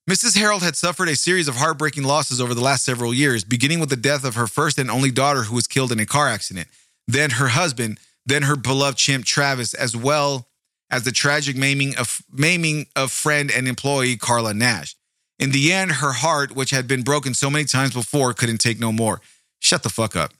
Mrs. 0.09 0.37
Herold 0.37 0.61
had 0.61 0.77
suffered 0.77 1.09
a 1.09 1.17
series 1.17 1.49
of 1.49 1.57
heartbreaking 1.57 2.03
losses 2.03 2.39
over 2.39 2.53
the 2.53 2.61
last 2.61 2.85
several 2.85 3.13
years, 3.13 3.43
beginning 3.43 3.81
with 3.81 3.89
the 3.89 3.97
death 3.97 4.23
of 4.23 4.35
her 4.35 4.47
first 4.47 4.79
and 4.79 4.89
only 4.89 5.11
daughter 5.11 5.43
who 5.43 5.55
was 5.55 5.67
killed 5.67 5.91
in 5.91 5.99
a 5.99 6.05
car 6.05 6.29
accident, 6.29 6.69
then 7.05 7.31
her 7.31 7.49
husband, 7.49 7.99
then 8.25 8.43
her 8.43 8.55
beloved 8.55 8.97
chimp 8.97 9.25
Travis, 9.25 9.73
as 9.73 9.97
well 9.97 10.47
as 10.89 11.03
the 11.03 11.11
tragic 11.11 11.57
maiming 11.57 11.97
of, 11.97 12.21
maiming 12.31 12.85
of 12.95 13.11
friend 13.11 13.51
and 13.51 13.67
employee 13.67 14.15
Carla 14.15 14.53
Nash. 14.53 14.95
In 15.41 15.51
the 15.51 15.73
end, 15.73 15.91
her 15.93 16.13
heart, 16.13 16.55
which 16.55 16.69
had 16.69 16.87
been 16.87 17.01
broken 17.01 17.33
so 17.33 17.49
many 17.49 17.65
times 17.65 17.95
before, 17.95 18.31
couldn't 18.31 18.59
take 18.59 18.79
no 18.79 18.91
more. 18.91 19.21
Shut 19.59 19.81
the 19.81 19.89
fuck 19.89 20.15
up. 20.15 20.31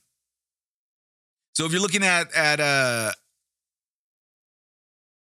So 1.56 1.66
if 1.66 1.72
you're 1.72 1.82
looking 1.82 2.04
at 2.04 2.34
at 2.36 2.60
uh 2.60 3.12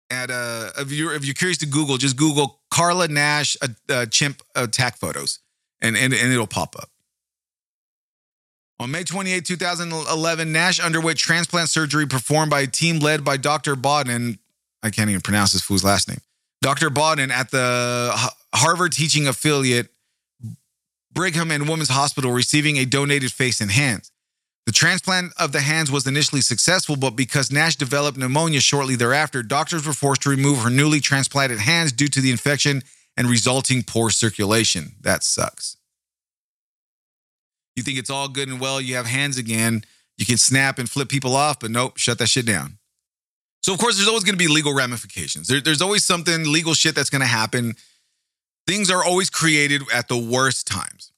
at 0.09 0.31
uh 0.31 0.69
if 0.77 0.91
you're 0.91 1.13
if 1.13 1.25
you're 1.25 1.35
curious 1.35 1.57
to 1.59 1.65
Google, 1.65 1.97
just 1.97 2.15
Google 2.15 2.61
Carla 2.71 3.09
Nash 3.09 3.57
uh, 3.61 3.67
uh, 3.89 4.05
chimp 4.05 4.41
attack 4.55 4.97
photos, 4.97 5.39
and, 5.81 5.97
and 5.97 6.13
and 6.13 6.31
it'll 6.31 6.47
pop 6.47 6.75
up. 6.77 6.89
On 8.79 8.91
May 8.91 9.03
28, 9.03 9.45
2011, 9.45 10.51
Nash 10.51 10.79
underwent 10.79 11.17
transplant 11.17 11.69
surgery 11.69 12.07
performed 12.07 12.49
by 12.49 12.61
a 12.61 12.67
team 12.67 12.99
led 12.99 13.23
by 13.23 13.37
Dr. 13.37 13.75
Bodden. 13.75 14.37
I 14.83 14.89
can't 14.89 15.09
even 15.09 15.21
pronounce 15.21 15.53
this 15.53 15.61
fool's 15.61 15.83
last 15.83 16.09
name. 16.09 16.19
Dr. 16.61 16.89
Bodden 16.89 17.31
at 17.31 17.51
the 17.51 18.13
Harvard 18.55 18.91
teaching 18.91 19.27
affiliate 19.27 19.89
Brigham 21.11 21.49
and 21.49 21.67
Women's 21.67 21.89
Hospital 21.89 22.31
receiving 22.31 22.77
a 22.77 22.85
donated 22.85 23.31
face 23.31 23.61
and 23.61 23.71
hands. 23.71 24.11
The 24.65 24.71
transplant 24.71 25.31
of 25.37 25.51
the 25.51 25.61
hands 25.61 25.91
was 25.91 26.07
initially 26.07 26.41
successful, 26.41 26.95
but 26.95 27.11
because 27.11 27.51
Nash 27.51 27.75
developed 27.75 28.17
pneumonia 28.17 28.59
shortly 28.59 28.95
thereafter, 28.95 29.43
doctors 29.43 29.85
were 29.85 29.93
forced 29.93 30.23
to 30.23 30.29
remove 30.29 30.59
her 30.59 30.69
newly 30.69 30.99
transplanted 30.99 31.59
hands 31.59 31.91
due 31.91 32.07
to 32.07 32.19
the 32.19 32.31
infection 32.31 32.81
and 33.15 33.27
resulting 33.27 33.83
poor 33.83 34.09
circulation. 34.09 34.93
That 35.01 35.23
sucks. 35.23 35.77
You 37.75 37.83
think 37.83 37.99
it's 37.99 38.09
all 38.09 38.27
good 38.27 38.49
and 38.49 38.59
well, 38.59 38.81
you 38.81 38.95
have 38.95 39.05
hands 39.05 39.37
again, 39.37 39.83
you 40.17 40.25
can 40.25 40.37
snap 40.37 40.79
and 40.79 40.89
flip 40.89 41.09
people 41.09 41.35
off, 41.35 41.59
but 41.59 41.71
nope, 41.71 41.97
shut 41.97 42.17
that 42.17 42.29
shit 42.29 42.45
down. 42.45 42.77
So, 43.61 43.73
of 43.73 43.79
course, 43.79 43.95
there's 43.95 44.07
always 44.07 44.23
going 44.23 44.37
to 44.37 44.43
be 44.43 44.47
legal 44.47 44.73
ramifications. 44.73 45.47
There, 45.47 45.59
there's 45.59 45.81
always 45.81 46.03
something 46.03 46.51
legal 46.51 46.73
shit 46.73 46.95
that's 46.95 47.09
going 47.09 47.21
to 47.21 47.27
happen 47.27 47.75
things 48.67 48.89
are 48.89 49.03
always 49.03 49.29
created 49.29 49.81
at 49.93 50.07
the 50.07 50.17
worst 50.17 50.67
times 50.67 51.11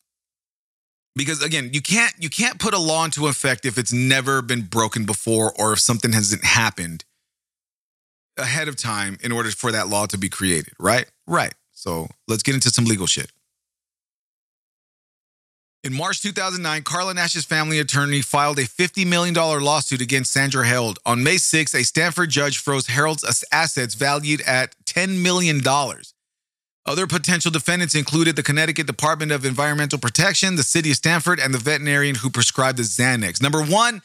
because 1.15 1.41
again 1.41 1.69
you 1.73 1.81
can't 1.81 2.13
you 2.19 2.29
can't 2.29 2.59
put 2.59 2.73
a 2.73 2.79
law 2.79 3.05
into 3.05 3.27
effect 3.27 3.65
if 3.65 3.77
it's 3.77 3.93
never 3.93 4.41
been 4.41 4.61
broken 4.61 5.05
before 5.05 5.53
or 5.57 5.73
if 5.73 5.79
something 5.79 6.13
hasn't 6.13 6.43
happened 6.43 7.03
ahead 8.37 8.67
of 8.67 8.75
time 8.75 9.17
in 9.21 9.31
order 9.31 9.49
for 9.49 9.71
that 9.71 9.87
law 9.87 10.05
to 10.05 10.17
be 10.17 10.29
created 10.29 10.73
right 10.79 11.07
right 11.25 11.53
so 11.73 12.07
let's 12.27 12.43
get 12.43 12.55
into 12.55 12.69
some 12.69 12.85
legal 12.85 13.07
shit 13.07 13.31
in 15.83 15.93
March 15.93 16.21
2009, 16.21 16.83
Carla 16.83 17.13
Nash's 17.13 17.45
family 17.45 17.79
attorney 17.79 18.21
filed 18.21 18.59
a 18.59 18.65
$50 18.65 19.07
million 19.07 19.33
lawsuit 19.33 20.01
against 20.01 20.33
Sandra 20.33 20.65
Herold. 20.65 20.97
On 21.05 21.23
May 21.23 21.37
6, 21.37 21.73
a 21.73 21.83
Stamford 21.83 22.29
judge 22.29 22.57
froze 22.57 22.87
Herold's 22.87 23.45
assets 23.53 23.95
valued 23.95 24.41
at 24.41 24.75
$10 24.85 25.21
million. 25.21 25.61
Other 26.87 27.05
potential 27.05 27.51
defendants 27.51 27.95
included 27.95 28.37
the 28.37 28.43
Connecticut 28.43 28.87
Department 28.87 29.33
of 29.33 29.45
Environmental 29.45 29.99
Protection, 29.99 30.55
the 30.55 30.63
city 30.63 30.91
of 30.91 30.95
Stamford, 30.95 31.39
and 31.39 31.53
the 31.53 31.57
veterinarian 31.57 32.15
who 32.15 32.29
prescribed 32.29 32.77
the 32.77 32.83
Xanax. 32.83 33.41
Number 33.41 33.61
one, 33.61 34.01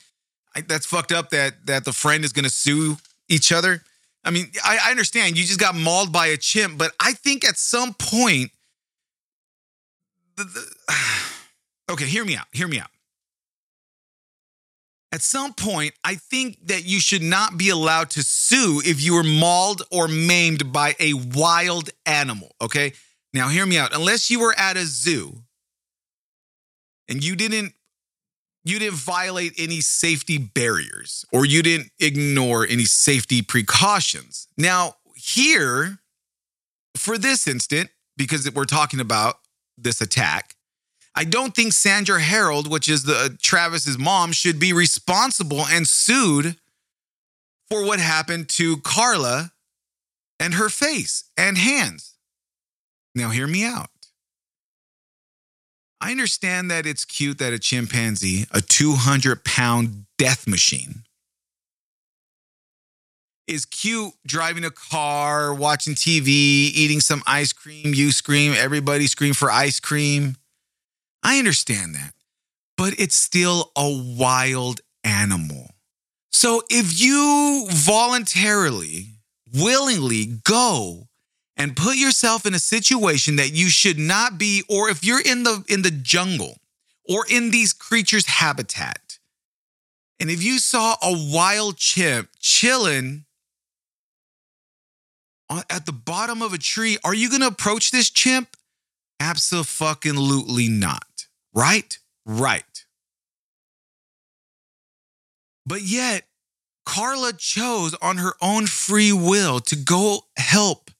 I, 0.57 0.63
that's 0.63 0.85
fucked 0.85 1.13
up 1.13 1.31
that 1.31 1.67
that 1.67 1.85
the 1.85 1.93
friend 1.93 2.25
is 2.25 2.33
going 2.33 2.45
to 2.45 2.51
sue 2.51 2.97
each 3.29 3.53
other. 3.53 3.83
I 4.25 4.31
mean, 4.31 4.51
I, 4.65 4.79
I 4.87 4.91
understand 4.91 5.39
you 5.39 5.45
just 5.45 5.61
got 5.61 5.75
mauled 5.75 6.13
by 6.13 6.27
a 6.27 6.37
chimp, 6.37 6.77
but 6.77 6.93
I 7.01 7.13
think 7.13 7.45
at 7.45 7.57
some 7.57 7.95
point, 7.95 8.51
the, 10.37 10.45
the, 10.45 10.93
okay, 11.93 12.07
hear 12.07 12.25
me 12.25 12.37
out. 12.37 12.47
Hear 12.53 12.69
me 12.69 12.81
out 12.81 12.92
at 15.13 15.21
some 15.21 15.53
point, 15.53 15.93
I 16.03 16.15
think 16.15 16.67
that 16.69 16.87
you 16.87 16.99
should 16.99 17.23
not 17.23 17.59
be 17.59 17.69
allowed 17.69 18.09
to 18.11 18.23
sue 18.23 18.81
if 18.83 19.03
you 19.03 19.15
were 19.15 19.23
mauled 19.23 19.83
or 19.93 20.09
maimed 20.09 20.73
by 20.73 20.97
a 20.99 21.13
wild 21.13 21.91
animal. 22.07 22.57
Okay. 22.63 22.95
Now, 23.35 23.49
hear 23.49 23.67
me 23.67 23.77
out. 23.77 23.95
Unless 23.95 24.31
you 24.31 24.41
were 24.41 24.55
at 24.59 24.79
a 24.79 24.87
zoo 24.87 25.43
and 27.09 27.23
you 27.23 27.37
didn't 27.37 27.75
you 28.65 28.79
didn't 28.79 28.95
violate 28.95 29.53
any 29.59 29.81
safety 29.81 30.39
barriers 30.39 31.25
or 31.33 31.45
you 31.45 31.63
didn't 31.63 31.91
ignore 31.99 32.65
any 32.65 32.85
safety 32.85 33.43
precautions. 33.43 34.47
Now, 34.57 34.97
here, 35.17 35.99
for 36.97 37.19
this 37.19 37.49
instant, 37.49 37.91
because 38.17 38.49
we're 38.53 38.65
talking 38.65 39.01
about 39.01 39.41
this 39.77 40.01
attack, 40.01 40.55
I 41.15 41.25
don't 41.25 41.55
think 41.55 41.73
Sandra 41.73 42.21
Herold, 42.21 42.69
which 42.69 42.89
is 42.89 43.05
the 43.05 43.15
uh, 43.15 43.29
Travis's 43.41 43.99
mom, 43.99 44.33
should 44.33 44.59
be 44.59 44.73
responsible 44.73 45.65
and 45.67 45.87
sued 45.87 46.57
for 47.69 47.85
what 47.85 48.01
happened 48.01 48.49
to 48.51 48.79
Carla 48.79 49.53
and 50.41 50.55
her 50.55 50.69
face 50.69 51.25
and 51.37 51.59
hands. 51.59 52.15
Now, 53.15 53.29
hear 53.29 53.47
me 53.47 53.65
out. 53.65 53.91
I 56.01 56.11
understand 56.11 56.71
that 56.71 56.87
it's 56.87 57.05
cute 57.05 57.39
that 57.39 57.53
a 57.53 57.59
chimpanzee, 57.59 58.47
a 58.51 58.61
200 58.61 59.45
pound 59.45 60.07
death 60.19 60.49
machine, 60.49 61.05
is 63.47 63.67
cute 63.67 64.15
driving 64.27 64.65
a 64.65 64.71
car, 64.71 65.53
watching 65.53 65.95
TV, 65.95 66.27
eating 66.27 67.01
some 67.01 67.23
ice 67.27 67.53
cream. 67.53 67.93
You 67.95 68.13
scream, 68.13 68.55
everybody 68.57 69.07
scream 69.07 69.35
for 69.35 69.51
ice 69.51 69.79
cream 69.79 70.37
I 71.23 71.39
understand 71.39 71.95
that, 71.95 72.15
but 72.77 72.95
it's 72.99 73.15
still 73.15 73.71
a 73.77 73.89
wild 74.19 74.81
animal. 75.05 75.71
So 76.31 76.63
if 76.69 77.01
you 77.01 77.67
voluntarily, 77.71 79.19
willingly 79.55 80.27
go 80.27 81.09
and 81.57 81.77
put 81.77 81.97
yourself 81.97 82.47
in 82.47 82.55
a 82.55 82.59
situation 82.59 83.37
that 83.37 83.53
you 83.53 83.69
should 83.69 83.99
not 83.99 84.39
be, 84.39 84.65
or 84.69 84.89
if 84.89 85.05
you're 85.05 85.21
in 85.21 85.43
the 85.43 85.63
in 85.69 85.83
the 85.83 85.91
jungle 85.91 86.57
or 87.09 87.27
in 87.29 87.51
these 87.51 87.73
creatures' 87.73 88.27
habitat, 88.27 89.19
and 90.19 90.31
if 90.31 90.43
you 90.43 90.59
saw 90.59 90.97
a 91.03 91.13
wild 91.33 91.77
chimp 91.77 92.31
chilling 92.41 93.25
at 95.69 95.85
the 95.85 95.93
bottom 95.93 96.41
of 96.41 96.53
a 96.55 96.59
tree, 96.59 96.97
are 97.05 97.15
you 97.15 97.31
gonna 97.31 97.47
approach 97.47 97.91
this 97.91 98.09
chimp? 98.09 98.57
Absolutely 99.21 100.69
not. 100.69 101.12
Right? 101.55 101.99
Right. 102.25 102.85
But 105.67 105.83
yet, 105.83 106.25
Carla 106.85 107.33
chose 107.33 107.95
on 108.03 108.19
her 108.19 108.35
own 108.41 108.67
free 108.67 109.13
will 109.13 109.61
to 109.61 109.77
go 109.77 110.23
help 110.37 110.91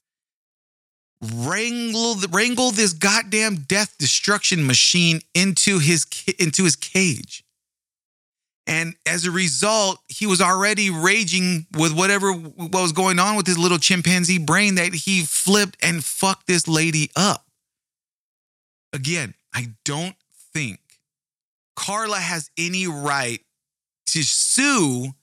wrangle 1.31 2.15
wrangle 2.29 2.71
this 2.71 2.93
goddamn 2.93 3.55
death 3.55 3.95
destruction 3.97 4.65
machine 4.65 5.21
into 5.33 5.79
his 5.79 6.05
into 6.39 6.63
his 6.63 6.75
cage. 6.75 7.43
And 8.65 8.95
as 9.05 9.25
a 9.25 9.31
result, 9.31 9.99
he 10.07 10.25
was 10.25 10.39
already 10.39 10.89
raging 10.89 11.67
with 11.77 11.93
whatever 11.93 12.31
what 12.31 12.81
was 12.81 12.93
going 12.93 13.19
on 13.19 13.35
with 13.35 13.45
his 13.45 13.57
little 13.57 13.77
chimpanzee 13.77 14.37
brain 14.37 14.75
that 14.75 14.93
he 14.93 15.23
flipped 15.23 15.77
and 15.83 16.03
fucked 16.03 16.47
this 16.47 16.67
lady 16.67 17.09
up. 17.15 17.45
Again, 18.93 19.33
I 19.53 19.73
don't 19.83 20.15
think 20.53 20.79
Carla 21.75 22.17
has 22.17 22.49
any 22.57 22.87
right 22.87 23.41
to 24.07 24.23
sue 24.23 25.13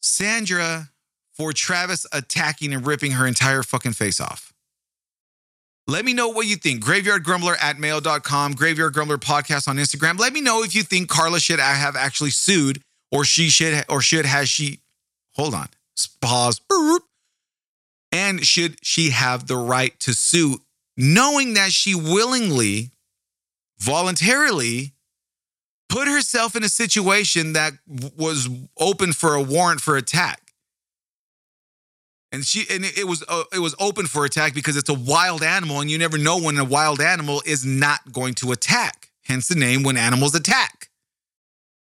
Sandra 0.00 0.90
for 1.34 1.52
Travis 1.52 2.06
attacking 2.12 2.72
and 2.72 2.86
ripping 2.86 3.12
her 3.12 3.26
entire 3.26 3.62
fucking 3.62 3.92
face 3.92 4.20
off. 4.20 4.52
Let 5.86 6.04
me 6.04 6.14
know 6.14 6.28
what 6.28 6.46
you 6.46 6.56
think. 6.56 6.82
Graveyard 6.82 7.24
Grumbler 7.24 7.56
at 7.60 7.78
mail.com, 7.78 8.52
Graveyard 8.52 8.94
Grumbler 8.94 9.18
podcast 9.18 9.68
on 9.68 9.76
Instagram. 9.76 10.18
Let 10.18 10.32
me 10.32 10.40
know 10.40 10.62
if 10.62 10.74
you 10.74 10.82
think 10.82 11.08
Carla 11.08 11.40
should 11.40 11.60
have 11.60 11.96
actually 11.96 12.30
sued 12.30 12.80
or 13.12 13.24
she 13.24 13.50
should 13.50 13.84
or 13.88 14.00
should 14.00 14.24
has 14.24 14.48
she 14.48 14.80
hold 15.34 15.54
on. 15.54 15.68
Pause. 16.20 16.60
And 18.12 18.44
should 18.46 18.78
she 18.82 19.10
have 19.10 19.46
the 19.46 19.56
right 19.56 19.98
to 20.00 20.14
sue 20.14 20.60
knowing 20.96 21.54
that 21.54 21.72
she 21.72 21.94
willingly 21.94 22.90
voluntarily 23.84 24.94
put 25.88 26.08
herself 26.08 26.56
in 26.56 26.64
a 26.64 26.68
situation 26.68 27.52
that 27.52 27.74
was 28.16 28.48
open 28.78 29.12
for 29.12 29.34
a 29.34 29.42
warrant 29.42 29.80
for 29.80 29.96
attack. 29.96 30.40
And 32.32 32.44
she 32.44 32.64
and 32.68 32.84
it 32.84 33.06
was 33.06 33.22
uh, 33.28 33.44
it 33.52 33.60
was 33.60 33.76
open 33.78 34.06
for 34.06 34.24
attack 34.24 34.54
because 34.54 34.76
it's 34.76 34.88
a 34.88 34.94
wild 34.94 35.42
animal 35.42 35.80
and 35.80 35.88
you 35.88 35.98
never 35.98 36.18
know 36.18 36.40
when 36.40 36.58
a 36.58 36.64
wild 36.64 37.00
animal 37.00 37.42
is 37.46 37.64
not 37.64 38.12
going 38.12 38.34
to 38.34 38.50
attack. 38.50 39.10
Hence 39.26 39.46
the 39.46 39.54
name 39.54 39.84
when 39.84 39.96
animals 39.96 40.34
attack. 40.34 40.88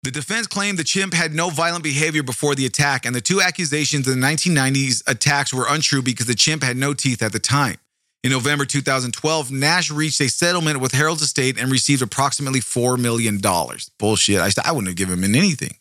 The 0.04 0.10
defense 0.10 0.48
claimed 0.48 0.80
the 0.80 0.84
chimp 0.84 1.14
had 1.14 1.36
no 1.36 1.50
violent 1.52 1.84
behavior 1.84 2.24
before 2.24 2.56
the 2.56 2.66
attack 2.66 3.06
and 3.06 3.14
the 3.14 3.22
two 3.22 3.40
accusations 3.40 4.08
in 4.08 4.20
the 4.20 4.26
1990s 4.26 5.08
attacks 5.08 5.54
were 5.54 5.68
untrue 5.70 6.02
because 6.02 6.26
the 6.26 6.34
chimp 6.34 6.64
had 6.64 6.76
no 6.76 6.96
teeth 6.96 7.22
at 7.22 7.34
the 7.34 7.40
time. 7.40 7.78
In 8.24 8.32
November 8.32 8.66
2012, 8.66 9.52
Nash 9.52 9.90
reached 9.90 10.22
a 10.22 10.30
settlement 10.30 10.80
with 10.80 10.92
Herold's 10.92 11.24
estate 11.24 11.60
and 11.60 11.72
received 11.72 12.04
approximately 12.04 12.60
$4 12.60 13.00
million. 13.00 13.42
Bullshit. 13.98 14.40
I, 14.40 14.52
I 14.64 14.72
wouldn't 14.72 14.90
have 14.90 14.96
given 14.96 15.24
him 15.24 15.36
anything. 15.36 15.76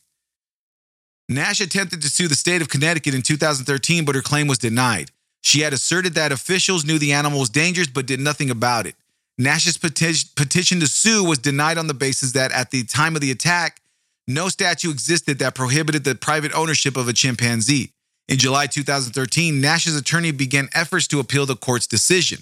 Nash 1.29 1.61
attempted 1.61 2.01
to 2.03 2.09
sue 2.09 2.29
the 2.29 2.35
state 2.35 2.63
of 2.63 2.71
Connecticut 2.71 3.15
in 3.15 3.23
2013, 3.23 4.05
but 4.05 4.15
her 4.15 4.23
claim 4.23 4.47
was 4.47 4.59
denied. 4.59 5.11
She 5.43 5.61
had 5.61 5.73
asserted 5.73 6.15
that 6.15 6.33
officials 6.33 6.85
knew 6.85 6.99
the 6.99 7.13
animal 7.13 7.41
was 7.41 7.51
dangerous 7.51 7.89
but 7.89 8.07
did 8.07 8.21
nothing 8.21 8.51
about 8.51 8.87
it. 8.87 8.95
Nash's 9.39 9.79
petition 9.79 10.81
to 10.81 10.87
sue 10.87 11.25
was 11.25 11.39
denied 11.39 11.79
on 11.79 11.87
the 11.87 11.95
basis 11.95 12.33
that 12.33 12.53
at 12.53 12.71
the 12.71 12.85
time 12.85 13.15
of 13.15 13.21
the 13.21 13.31
attack, 13.31 13.81
no 14.27 14.49
statute 14.49 14.91
existed 14.91 15.39
that 15.39 15.55
prohibited 15.55 16.05
the 16.05 16.15
private 16.15 16.53
ownership 16.55 16.97
of 16.97 17.09
a 17.09 17.13
chimpanzee. 17.13 17.93
In 18.31 18.39
July 18.39 18.69
2013, 18.69 19.61
Nash's 19.61 19.97
attorney 19.97 20.31
began 20.31 20.69
efforts 20.73 21.09
to 21.09 21.19
appeal 21.19 21.47
the 21.47 21.57
court's 21.57 21.89
decision. 21.89 22.39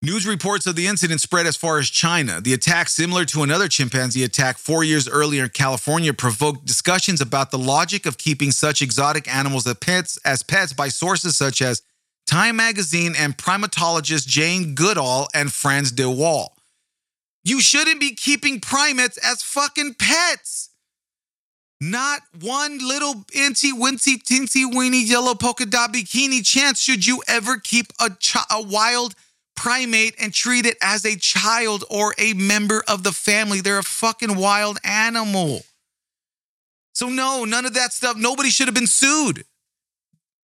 News 0.00 0.26
reports 0.26 0.66
of 0.66 0.76
the 0.76 0.86
incident 0.86 1.20
spread 1.20 1.46
as 1.46 1.58
far 1.58 1.78
as 1.78 1.90
China. 1.90 2.40
The 2.40 2.54
attack, 2.54 2.88
similar 2.88 3.26
to 3.26 3.42
another 3.42 3.68
chimpanzee 3.68 4.24
attack 4.24 4.56
four 4.56 4.82
years 4.82 5.06
earlier 5.06 5.44
in 5.44 5.50
California, 5.50 6.14
provoked 6.14 6.64
discussions 6.64 7.20
about 7.20 7.50
the 7.50 7.58
logic 7.58 8.06
of 8.06 8.16
keeping 8.16 8.50
such 8.50 8.80
exotic 8.80 9.32
animals 9.32 9.66
as 9.66 9.74
pets, 9.74 10.18
as 10.24 10.42
pets 10.42 10.72
by 10.72 10.88
sources 10.88 11.36
such 11.36 11.60
as 11.60 11.82
Time 12.26 12.56
magazine 12.56 13.14
and 13.18 13.36
primatologist 13.36 14.26
Jane 14.26 14.74
Goodall 14.74 15.28
and 15.34 15.52
Frans 15.52 15.92
de 15.92 16.08
Waal. 16.08 16.56
You 17.44 17.60
shouldn't 17.60 18.00
be 18.00 18.14
keeping 18.14 18.58
primates 18.58 19.18
as 19.18 19.42
fucking 19.42 19.96
pets. 19.98 20.70
Not 21.84 22.22
one 22.40 22.78
little 22.78 23.14
incy 23.34 23.72
wincy 23.72 24.22
tinsy 24.22 24.72
weeny 24.72 25.02
yellow 25.02 25.34
polka 25.34 25.66
dot 25.66 25.92
bikini 25.92 26.46
chance 26.46 26.80
should 26.80 27.04
you 27.04 27.24
ever 27.26 27.58
keep 27.58 27.86
a, 27.98 28.08
a 28.52 28.62
wild 28.62 29.16
primate 29.56 30.14
and 30.20 30.32
treat 30.32 30.64
it 30.64 30.76
as 30.80 31.04
a 31.04 31.16
child 31.16 31.82
or 31.90 32.14
a 32.18 32.34
member 32.34 32.84
of 32.86 33.02
the 33.02 33.10
family. 33.10 33.60
They're 33.60 33.80
a 33.80 33.82
fucking 33.82 34.36
wild 34.36 34.78
animal. 34.84 35.62
So, 36.92 37.08
no, 37.08 37.44
none 37.44 37.66
of 37.66 37.74
that 37.74 37.92
stuff. 37.92 38.16
Nobody 38.16 38.50
should 38.50 38.68
have 38.68 38.76
been 38.76 38.86
sued. 38.86 39.44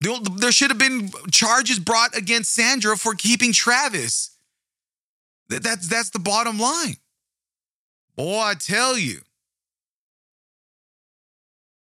There 0.01 0.51
should 0.51 0.71
have 0.71 0.79
been 0.79 1.13
charges 1.31 1.79
brought 1.79 2.17
against 2.17 2.53
Sandra 2.53 2.97
for 2.97 3.15
keeping 3.15 3.53
Travis. 3.53 4.37
That's, 5.49 5.87
that's 5.87 6.11
the 6.11 6.19
bottom 6.19 6.59
line. 6.59 6.97
Boy, 8.17 8.41
I 8.41 8.55
tell 8.55 8.99
you. 8.99 9.21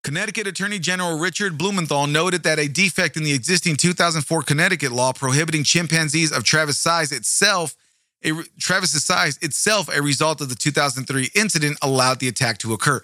Connecticut 0.03 0.47
Attorney 0.47 0.79
General 0.79 1.19
Richard 1.19 1.57
Blumenthal 1.57 2.07
noted 2.07 2.41
that 2.43 2.57
a 2.57 2.67
defect 2.67 3.17
in 3.17 3.23
the 3.23 3.33
existing 3.33 3.75
2004 3.75 4.41
Connecticut 4.43 4.91
law 4.91 5.13
prohibiting 5.13 5.63
chimpanzees 5.63 6.31
of 6.31 6.43
Travis 6.43 6.79
size 6.79 7.11
itself, 7.11 7.75
a, 8.23 8.31
Travis's 8.59 9.03
size 9.03 9.37
itself, 9.43 9.89
a 9.95 10.01
result 10.01 10.41
of 10.41 10.49
the 10.49 10.55
2003 10.55 11.29
incident, 11.35 11.77
allowed 11.83 12.19
the 12.19 12.27
attack 12.27 12.57
to 12.59 12.73
occur. 12.73 13.01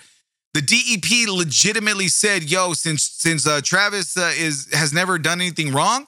The 0.55 0.61
DEP 0.61 1.29
legitimately 1.29 2.07
said, 2.07 2.43
"Yo, 2.49 2.73
since 2.73 3.03
since 3.03 3.45
uh, 3.45 3.61
Travis 3.63 4.17
uh, 4.17 4.33
is 4.35 4.67
has 4.73 4.91
never 4.91 5.19
done 5.19 5.39
anything 5.39 5.71
wrong, 5.71 6.07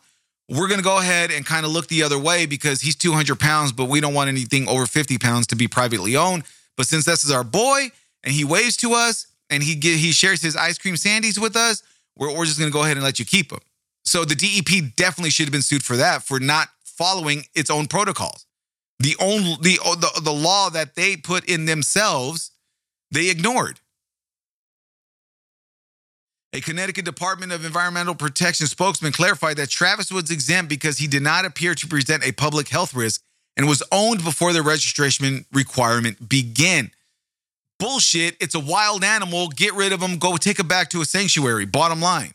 we're 0.50 0.68
gonna 0.68 0.82
go 0.82 0.98
ahead 0.98 1.30
and 1.30 1.46
kind 1.46 1.68
of 1.68 1.72
look 1.72 1.88
the 1.88 2.02
other 2.02 2.18
way 2.18 2.48
because 2.48 2.82
he's 2.82 2.96
200 2.96 3.40
pounds, 3.40 3.72
but 3.72 3.86
we 3.86 4.00
don't 4.00 4.16
want 4.16 4.28
anything 4.28 4.68
over 4.68 4.88
50 4.88 5.20
pounds 5.20 5.46
to 5.48 5.56
be 5.56 5.68
privately 5.68 6.16
owned. 6.16 6.46
But 6.78 6.88
since 6.88 7.06
this 7.06 7.24
is 7.24 7.30
our 7.30 7.44
boy 7.44 7.92
and 8.24 8.34
he 8.34 8.44
waves 8.44 8.76
to 8.78 8.94
us." 8.94 9.28
And 9.50 9.64
he 9.64 9.76
get, 9.76 9.98
he 9.98 10.12
shares 10.12 10.42
his 10.42 10.56
ice 10.56 10.78
cream 10.78 10.96
sandies 10.96 11.40
with 11.40 11.56
us, 11.56 11.84
we're, 12.18 12.36
we're 12.36 12.46
just 12.46 12.60
going 12.60 12.72
to 12.72 12.74
go 12.74 12.84
ahead 12.84 12.98
and 12.98 13.04
let 13.04 13.20
you 13.20 13.26
keep 13.26 13.50
them. 13.50 13.60
So 14.04 14.26
the 14.26 14.36
DEP 14.36 14.96
definitely 14.96 15.30
should 15.30 15.46
have 15.46 15.52
been 15.52 15.62
sued 15.62 15.84
for 15.84 15.98
that 15.98 16.24
for 16.24 16.40
not 16.40 16.70
following 16.84 17.44
its 17.56 17.70
own 17.70 17.88
protocols. 17.88 18.46
The 19.00 19.16
only 19.22 19.56
the, 19.62 19.80
oh, 19.84 19.96
the 19.96 20.22
the 20.22 20.34
law 20.34 20.70
that 20.70 20.96
they 20.96 21.16
put 21.16 21.46
in 21.46 21.66
themselves, 21.66 22.52
they 23.12 23.30
ignored. 23.30 23.80
A 26.52 26.62
Connecticut 26.62 27.06
Department 27.06 27.52
of 27.52 27.64
Environmental 27.64 28.16
Protection 28.16 28.66
spokesman 28.66 29.12
clarified 29.12 29.58
that 29.58 29.70
Travis 29.70 30.12
was 30.12 30.32
exempt 30.32 30.68
because 30.68 30.98
he 30.98 31.08
did 31.08 31.22
not 31.22 31.46
appear 31.46 31.76
to 31.76 31.88
present 31.88 32.26
a 32.26 32.32
public 32.32 32.70
health 32.70 32.94
risk 32.96 33.22
and 33.56 33.68
was 33.68 33.84
owned 33.92 34.24
before 34.24 34.52
the 34.52 34.64
registration 34.64 35.46
requirement 35.54 36.28
began. 36.28 36.92
Bullshit. 37.80 38.36
It's 38.42 38.56
a 38.56 38.60
wild 38.60 39.04
animal. 39.04 39.48
Get 39.48 39.74
rid 39.74 39.94
of 39.94 40.02
them. 40.02 40.18
Go 40.18 40.36
take 40.36 40.60
it 40.60 40.68
back 40.68 40.90
to 40.90 41.02
a 41.02 41.06
sanctuary. 41.06 41.66
Bottom 41.66 42.02
line. 42.02 42.34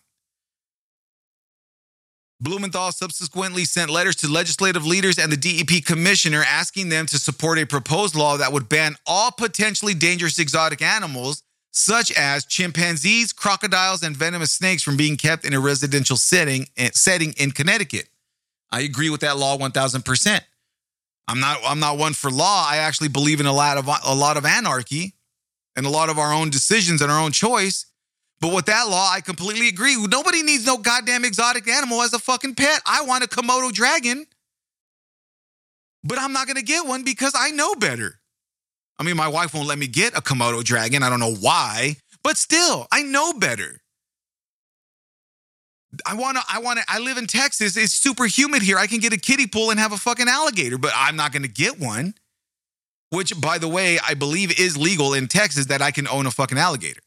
Blumenthal 2.40 2.92
subsequently 2.92 3.64
sent 3.64 3.90
letters 3.90 4.16
to 4.16 4.28
legislative 4.28 4.84
leaders 4.84 5.18
and 5.18 5.30
the 5.30 5.36
DEP 5.36 5.84
commissioner 5.84 6.44
asking 6.46 6.88
them 6.88 7.06
to 7.06 7.18
support 7.18 7.58
a 7.58 7.66
proposed 7.66 8.14
law 8.14 8.36
that 8.36 8.52
would 8.52 8.68
ban 8.68 8.96
all 9.06 9.30
potentially 9.30 9.94
dangerous 9.94 10.38
exotic 10.38 10.82
animals, 10.82 11.42
such 11.70 12.10
as 12.12 12.44
chimpanzees, 12.44 13.32
crocodiles, 13.32 14.02
and 14.02 14.16
venomous 14.16 14.50
snakes, 14.50 14.82
from 14.82 14.96
being 14.96 15.16
kept 15.16 15.44
in 15.44 15.54
a 15.54 15.60
residential 15.60 16.16
setting, 16.16 16.66
eh, 16.76 16.90
setting 16.92 17.32
in 17.38 17.50
Connecticut. 17.50 18.08
I 18.70 18.80
agree 18.80 19.10
with 19.10 19.20
that 19.20 19.36
law 19.36 19.56
1000%. 19.56 20.40
I'm 21.26 21.40
not 21.40 21.58
I'm 21.64 21.80
not 21.80 21.96
one 21.96 22.12
for 22.12 22.30
law. 22.30 22.66
I 22.68 22.78
actually 22.78 23.08
believe 23.08 23.40
in 23.40 23.46
a 23.46 23.52
lot 23.52 23.78
of 23.78 23.88
a 23.88 24.14
lot 24.14 24.36
of 24.36 24.44
anarchy 24.44 25.14
and 25.76 25.86
a 25.86 25.90
lot 25.90 26.08
of 26.08 26.18
our 26.18 26.32
own 26.32 26.50
decisions 26.50 27.02
and 27.02 27.10
our 27.10 27.20
own 27.20 27.32
choice. 27.32 27.86
But 28.40 28.54
with 28.54 28.66
that 28.66 28.88
law, 28.88 29.10
I 29.10 29.20
completely 29.20 29.68
agree. 29.68 29.96
Nobody 29.96 30.42
needs 30.42 30.66
no 30.66 30.76
goddamn 30.76 31.24
exotic 31.24 31.68
animal 31.68 32.02
as 32.02 32.12
a 32.12 32.18
fucking 32.18 32.56
pet. 32.56 32.82
I 32.86 33.02
want 33.02 33.24
a 33.24 33.28
Komodo 33.28 33.72
dragon, 33.72 34.26
but 36.02 36.18
I'm 36.18 36.32
not 36.32 36.46
to 36.48 36.62
get 36.62 36.86
one 36.86 37.04
because 37.04 37.32
I 37.36 37.50
know 37.50 37.74
better. 37.74 38.20
I 38.98 39.02
mean, 39.02 39.16
my 39.16 39.28
wife 39.28 39.54
won't 39.54 39.66
let 39.66 39.78
me 39.78 39.86
get 39.86 40.16
a 40.16 40.20
Komodo 40.20 40.62
dragon. 40.62 41.02
I 41.02 41.10
don't 41.10 41.20
know 41.20 41.34
why, 41.34 41.96
but 42.22 42.36
still, 42.36 42.86
I 42.92 43.02
know 43.02 43.32
better. 43.32 43.80
I 46.04 46.14
want 46.14 46.36
to, 46.36 46.42
I 46.48 46.58
want 46.58 46.80
to, 46.80 46.84
I 46.88 46.98
live 46.98 47.18
in 47.18 47.26
Texas. 47.26 47.76
It's 47.76 47.94
super 47.94 48.26
humid 48.26 48.62
here. 48.62 48.78
I 48.78 48.86
can 48.86 48.98
get 48.98 49.12
a 49.12 49.16
kiddie 49.16 49.46
pool 49.46 49.70
and 49.70 49.78
have 49.78 49.92
a 49.92 49.96
fucking 49.96 50.28
alligator, 50.28 50.76
but 50.76 50.92
I'm 50.94 51.16
not 51.16 51.32
to 51.32 51.48
get 51.48 51.78
one. 51.78 52.14
Which, 53.14 53.40
by 53.40 53.58
the 53.58 53.68
way, 53.68 53.98
I 54.06 54.14
believe 54.14 54.58
is 54.58 54.76
legal 54.76 55.14
in 55.14 55.28
Texas 55.28 55.66
that 55.66 55.80
I 55.80 55.90
can 55.90 56.08
own 56.08 56.26
a 56.26 56.30
fucking 56.30 56.58
alligator. 56.58 57.00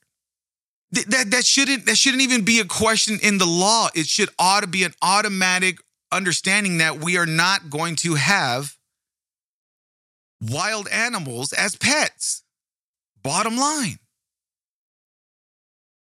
Th- 0.93 1.05
that, 1.07 1.31
that 1.31 1.45
shouldn't, 1.45 1.85
that 1.85 1.97
shouldn't 1.97 2.23
even 2.23 2.45
be 2.45 2.59
a 2.59 2.65
question 2.65 3.19
in 3.21 3.37
the 3.37 3.45
law. 3.45 3.89
It 3.93 4.07
should 4.07 4.29
ought 4.39 4.61
to 4.61 4.67
be 4.67 4.83
an 4.83 4.93
automatic 5.01 5.79
understanding 6.11 6.77
that 6.77 6.99
we 6.99 7.17
are 7.17 7.25
not 7.25 7.69
going 7.69 7.97
to 7.97 8.15
have 8.15 8.77
wild 10.41 10.87
animals 10.87 11.51
as 11.51 11.75
pets. 11.75 12.43
Bottom 13.21 13.57
line. 13.57 13.99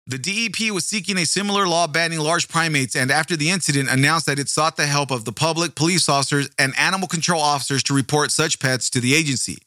The 0.06 0.18
DEP 0.18 0.72
was 0.72 0.86
seeking 0.86 1.18
a 1.18 1.26
similar 1.26 1.68
law 1.68 1.86
banning 1.86 2.20
large 2.20 2.48
primates, 2.48 2.96
and 2.96 3.12
after 3.12 3.36
the 3.36 3.52
incident, 3.52 3.90
announced 3.90 4.26
that 4.26 4.40
it 4.40 4.50
sought 4.50 4.76
the 4.76 4.88
help 4.88 5.12
of 5.12 5.24
the 5.24 5.32
public, 5.32 5.76
police 5.76 6.10
officers, 6.10 6.50
and 6.58 6.78
animal 6.78 7.08
control 7.08 7.42
officers 7.42 7.84
to 7.84 7.94
report 7.94 8.32
such 8.32 8.60
pets 8.60 8.90
to 8.92 9.00
the 9.00 9.14
agency. 9.14 9.60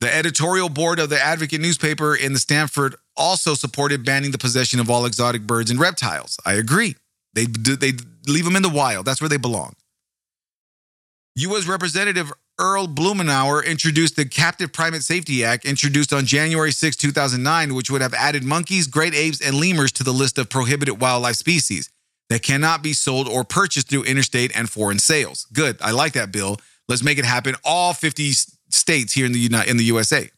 The 0.00 0.14
editorial 0.14 0.70
board 0.70 0.98
of 0.98 1.10
the 1.10 1.20
Advocate 1.20 1.60
newspaper 1.60 2.14
in 2.16 2.32
the 2.32 2.38
Stamford 2.38 2.94
also 3.16 3.54
supported 3.54 4.04
banning 4.04 4.30
the 4.30 4.38
possession 4.38 4.80
of 4.80 4.88
all 4.88 5.04
exotic 5.04 5.42
birds 5.42 5.70
and 5.70 5.78
reptiles. 5.78 6.38
I 6.46 6.54
agree. 6.54 6.96
They, 7.34 7.44
they 7.44 7.92
leave 8.26 8.44
them 8.44 8.56
in 8.56 8.62
the 8.62 8.70
wild. 8.70 9.04
That's 9.04 9.20
where 9.20 9.28
they 9.28 9.36
belong. 9.36 9.74
U.S. 11.36 11.66
Representative 11.66 12.32
Earl 12.58 12.88
Blumenauer 12.88 13.64
introduced 13.64 14.16
the 14.16 14.24
Captive 14.24 14.72
Primate 14.72 15.02
Safety 15.02 15.44
Act, 15.44 15.64
introduced 15.64 16.12
on 16.12 16.26
January 16.26 16.72
6, 16.72 16.96
2009, 16.96 17.74
which 17.74 17.90
would 17.90 18.02
have 18.02 18.14
added 18.14 18.42
monkeys, 18.42 18.86
great 18.86 19.14
apes, 19.14 19.40
and 19.40 19.56
lemurs 19.56 19.92
to 19.92 20.04
the 20.04 20.12
list 20.12 20.38
of 20.38 20.48
prohibited 20.48 21.00
wildlife 21.00 21.36
species 21.36 21.90
that 22.30 22.42
cannot 22.42 22.82
be 22.82 22.92
sold 22.92 23.28
or 23.28 23.44
purchased 23.44 23.88
through 23.88 24.04
interstate 24.04 24.50
and 24.54 24.68
foreign 24.68 24.98
sales. 24.98 25.46
Good. 25.52 25.76
I 25.80 25.90
like 25.90 26.12
that 26.14 26.32
bill. 26.32 26.58
Let's 26.88 27.02
make 27.02 27.18
it 27.18 27.24
happen. 27.24 27.54
All 27.64 27.92
50 27.92 28.32
states 28.72 29.12
here 29.12 29.26
in 29.26 29.32
the, 29.32 29.38
United, 29.38 29.70
in 29.70 29.76
the 29.76 29.84
USA. 29.84 30.30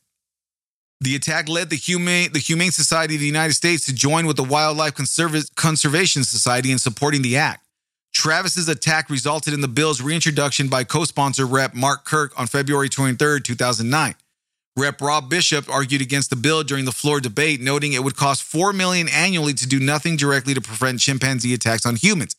The 1.01 1.17
attack 1.17 1.49
led 1.49 1.71
the 1.71 1.77
Humane, 1.77 2.33
the 2.33 2.39
Humane 2.39 2.71
Society 2.71 3.15
of 3.15 3.21
the 3.21 3.27
United 3.27 3.55
States 3.55 3.87
to 3.87 3.95
join 3.95 4.27
with 4.27 4.37
the 4.37 4.45
Wildlife 4.45 4.95
Conserv- 4.95 5.55
Conservation 5.57 6.23
Society 6.23 6.71
in 6.71 6.79
supporting 6.79 7.23
the 7.23 7.37
act. 7.37 7.67
Travis's 8.13 8.69
attack 8.69 9.11
resulted 9.11 9.55
in 9.55 9.63
the 9.63 9.69
bill's 9.69 10.01
reintroduction 10.01 10.69
by 10.69 10.85
co-sponsor 10.85 11.47
Rep. 11.47 11.75
Mark 11.75 12.05
Kirk 12.05 12.39
on 12.39 12.47
February 12.47 12.89
23, 12.89 13.41
2009. 13.41 14.15
Rep. 14.77 15.01
Rob 15.01 15.29
Bishop 15.29 15.69
argued 15.69 16.01
against 16.01 16.31
the 16.31 16.37
bill 16.37 16.63
during 16.63 16.85
the 16.85 16.93
floor 16.93 17.21
debate, 17.21 17.61
noting 17.61 17.93
it 17.93 18.05
would 18.05 18.17
cost 18.17 18.43
4 18.43 18.73
million 18.73 19.09
annually 19.09 19.55
to 19.55 19.67
do 19.67 19.81
nothing 19.81 20.17
directly 20.17 20.55
to 20.55 20.61
prevent 20.61 21.01
chimpanzee 21.01 21.53
attacks 21.53 21.85
on 21.85 21.97
humans. 21.97 22.37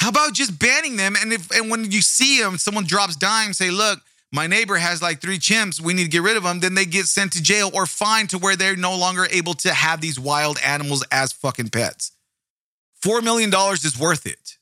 How 0.00 0.10
about 0.10 0.34
just 0.34 0.58
banning 0.58 0.96
them? 0.96 1.14
And 1.20 1.32
if 1.32 1.50
and 1.50 1.70
when 1.70 1.90
you 1.90 2.02
see 2.02 2.40
them, 2.40 2.58
someone 2.58 2.84
drops 2.84 3.16
dime, 3.16 3.54
say, 3.54 3.70
look, 3.70 4.00
my 4.34 4.48
neighbor 4.48 4.74
has 4.74 5.00
like 5.00 5.20
three 5.20 5.38
chimps, 5.38 5.80
we 5.80 5.94
need 5.94 6.02
to 6.02 6.08
get 6.10 6.22
rid 6.22 6.36
of 6.36 6.42
them, 6.42 6.58
then 6.58 6.74
they 6.74 6.84
get 6.84 7.06
sent 7.06 7.32
to 7.34 7.42
jail 7.42 7.70
or 7.72 7.86
fined 7.86 8.30
to 8.30 8.38
where 8.38 8.56
they're 8.56 8.74
no 8.74 8.96
longer 8.98 9.28
able 9.30 9.54
to 9.54 9.72
have 9.72 10.00
these 10.00 10.18
wild 10.18 10.58
animals 10.58 11.04
as 11.12 11.32
fucking 11.32 11.68
pets. 11.68 12.10
$4 13.04 13.22
million 13.22 13.52
is 13.74 13.96
worth 13.96 14.26
it. 14.26 14.56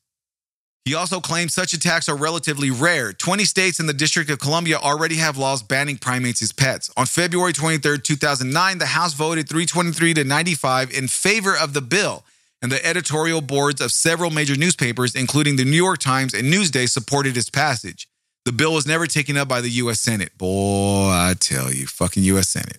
He 0.85 0.95
also 0.95 1.21
claims 1.21 1.55
such 1.55 1.73
attacks 1.73 2.07
are 2.11 2.17
relatively 2.17 2.71
rare. 2.71 3.15
20 3.15 3.47
states 3.47 3.81
and 3.81 3.89
the 3.89 3.95
District 3.95 4.29
of 4.29 4.41
Columbia 4.41 4.77
already 4.77 5.15
have 5.17 5.39
laws 5.39 5.63
banning 5.63 5.97
primates 5.97 6.43
as 6.43 6.53
pets. 6.53 6.91
On 6.95 7.07
February 7.07 7.55
23, 7.55 7.99
2009, 7.99 8.77
the 8.77 8.87
House 8.87 9.15
voted 9.15 9.49
323 9.49 10.13
to 10.15 10.25
95 10.25 10.93
in 10.93 11.09
favor 11.09 11.57
of 11.57 11.73
the 11.73 11.81
bill, 11.81 12.25
and 12.61 12.71
the 12.71 12.85
editorial 12.85 13.41
boards 13.41 13.81
of 13.81 13.91
several 13.91 14.31
major 14.31 14.55
newspapers, 14.55 15.15
including 15.15 15.57
the 15.57 15.65
New 15.65 15.83
York 15.83 15.99
Times 15.99 16.35
and 16.35 16.53
Newsday, 16.53 16.87
supported 16.87 17.39
its 17.39 17.49
passage. 17.49 18.07
The 18.45 18.53
bill 18.53 18.75
was 18.75 18.87
never 18.87 19.07
taken 19.07 19.37
up 19.37 19.49
by 19.49 19.61
the 19.61 19.71
U.S. 19.71 20.01
Senate. 20.01 20.37
Boy, 20.37 21.11
I 21.11 21.35
tell 21.39 21.73
you, 21.73 21.87
fucking 21.87 22.25
U.S. 22.25 22.49
Senate. 22.49 22.79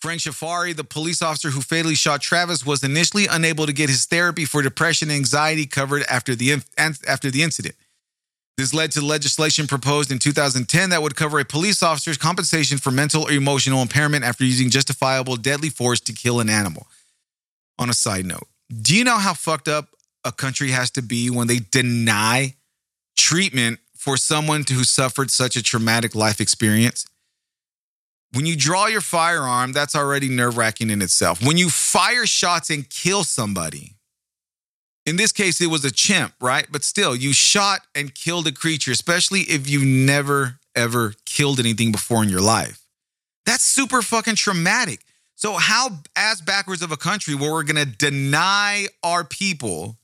Frank 0.00 0.20
Chiafari, 0.20 0.76
the 0.76 0.84
police 0.84 1.22
officer 1.22 1.50
who 1.50 1.60
fatally 1.60 1.94
shot 1.94 2.20
Travis, 2.20 2.66
was 2.66 2.84
initially 2.84 3.26
unable 3.26 3.66
to 3.66 3.72
get 3.72 3.88
his 3.88 4.04
therapy 4.04 4.44
for 4.44 4.62
depression 4.62 5.10
and 5.10 5.16
anxiety 5.16 5.66
covered 5.66 6.02
after 6.08 6.34
the, 6.34 6.62
after 6.76 7.30
the 7.30 7.42
incident. 7.42 7.74
This 8.56 8.72
led 8.72 8.92
to 8.92 9.04
legislation 9.04 9.66
proposed 9.66 10.10
in 10.10 10.18
2010 10.18 10.90
that 10.90 11.02
would 11.02 11.14
cover 11.14 11.38
a 11.38 11.44
police 11.44 11.82
officer's 11.82 12.16
compensation 12.16 12.78
for 12.78 12.90
mental 12.90 13.24
or 13.24 13.32
emotional 13.32 13.82
impairment 13.82 14.24
after 14.24 14.44
using 14.44 14.70
justifiable 14.70 15.36
deadly 15.36 15.68
force 15.68 16.00
to 16.00 16.12
kill 16.12 16.40
an 16.40 16.48
animal. 16.48 16.86
On 17.78 17.90
a 17.90 17.94
side 17.94 18.24
note, 18.24 18.48
do 18.82 18.96
you 18.96 19.04
know 19.04 19.18
how 19.18 19.34
fucked 19.34 19.68
up 19.68 19.88
a 20.24 20.32
country 20.32 20.70
has 20.70 20.90
to 20.92 21.02
be 21.02 21.28
when 21.28 21.46
they 21.46 21.58
deny 21.58 22.54
treatment 23.26 23.80
for 23.96 24.16
someone 24.16 24.64
who 24.68 24.84
suffered 24.84 25.32
such 25.32 25.56
a 25.56 25.62
traumatic 25.62 26.14
life 26.14 26.40
experience? 26.40 27.06
When 28.32 28.46
you 28.46 28.56
draw 28.56 28.86
your 28.86 29.00
firearm, 29.00 29.72
that's 29.72 29.96
already 29.96 30.28
nerve 30.28 30.56
wracking 30.56 30.90
in 30.90 31.02
itself. 31.02 31.44
When 31.44 31.56
you 31.56 31.68
fire 31.68 32.24
shots 32.24 32.70
and 32.70 32.88
kill 32.88 33.24
somebody, 33.24 33.94
in 35.04 35.16
this 35.16 35.32
case, 35.32 35.60
it 35.60 35.66
was 35.66 35.84
a 35.84 35.90
chimp, 35.90 36.34
right? 36.40 36.68
But 36.70 36.84
still, 36.84 37.16
you 37.16 37.32
shot 37.32 37.80
and 37.96 38.14
killed 38.14 38.46
a 38.46 38.52
creature, 38.52 38.92
especially 38.92 39.40
if 39.40 39.68
you 39.68 39.84
never, 39.84 40.58
ever 40.76 41.14
killed 41.24 41.58
anything 41.58 41.90
before 41.90 42.22
in 42.22 42.28
your 42.28 42.40
life. 42.40 42.80
That's 43.44 43.64
super 43.64 44.02
fucking 44.02 44.36
traumatic. 44.36 45.00
So, 45.34 45.54
how 45.54 46.00
as 46.14 46.40
backwards 46.40 46.82
of 46.82 46.92
a 46.92 46.96
country 46.96 47.34
where 47.34 47.52
we're 47.52 47.64
gonna 47.64 47.86
deny 47.86 48.86
our 49.02 49.24
people 49.24 49.98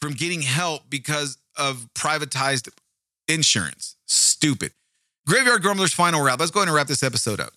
from 0.00 0.12
getting 0.12 0.42
help 0.42 0.88
because 0.88 1.38
of 1.56 1.88
privatized 1.94 2.68
insurance? 3.28 3.96
Stupid. 4.06 4.72
Graveyard 5.26 5.62
Grumbler's 5.62 5.92
final 5.92 6.22
wrap. 6.22 6.38
Let's 6.38 6.50
go 6.50 6.60
ahead 6.60 6.68
and 6.68 6.74
wrap 6.74 6.86
this 6.86 7.02
episode 7.02 7.40
up. 7.40 7.52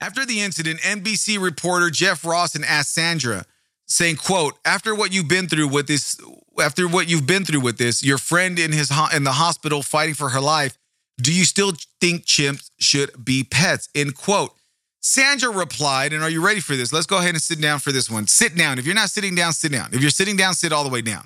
After 0.00 0.24
the 0.26 0.40
incident, 0.40 0.80
NBC 0.80 1.40
reporter 1.40 1.90
Jeff 1.90 2.22
Rossen 2.22 2.64
asked 2.66 2.94
Sandra, 2.94 3.44
saying, 3.86 4.16
quote, 4.16 4.54
after 4.64 4.94
what 4.94 5.12
you've 5.12 5.28
been 5.28 5.48
through 5.48 5.68
with 5.68 5.86
this, 5.86 6.20
after 6.60 6.88
what 6.88 7.08
you've 7.08 7.26
been 7.26 7.44
through 7.44 7.60
with 7.60 7.78
this, 7.78 8.02
your 8.02 8.18
friend 8.18 8.58
in 8.58 8.72
his 8.72 8.90
ho- 8.90 9.14
in 9.14 9.24
the 9.24 9.32
hospital 9.32 9.82
fighting 9.82 10.14
for 10.14 10.30
her 10.30 10.40
life, 10.40 10.78
do 11.20 11.32
you 11.32 11.44
still 11.44 11.72
think 12.00 12.24
chimps 12.24 12.70
should 12.80 13.24
be 13.24 13.44
pets? 13.44 13.88
End 13.94 14.14
quote. 14.16 14.54
Sandra 15.02 15.50
replied, 15.50 16.12
and 16.12 16.22
are 16.22 16.30
you 16.30 16.44
ready 16.44 16.60
for 16.60 16.76
this? 16.76 16.92
Let's 16.92 17.06
go 17.06 17.18
ahead 17.18 17.34
and 17.34 17.42
sit 17.42 17.60
down 17.60 17.80
for 17.80 17.90
this 17.90 18.08
one. 18.08 18.28
Sit 18.28 18.56
down. 18.56 18.78
If 18.78 18.86
you're 18.86 18.94
not 18.94 19.10
sitting 19.10 19.34
down, 19.34 19.52
sit 19.52 19.72
down. 19.72 19.90
If 19.92 20.00
you're 20.00 20.10
sitting 20.10 20.36
down, 20.36 20.54
sit 20.54 20.72
all 20.72 20.84
the 20.84 20.90
way 20.90 21.02
down. 21.02 21.24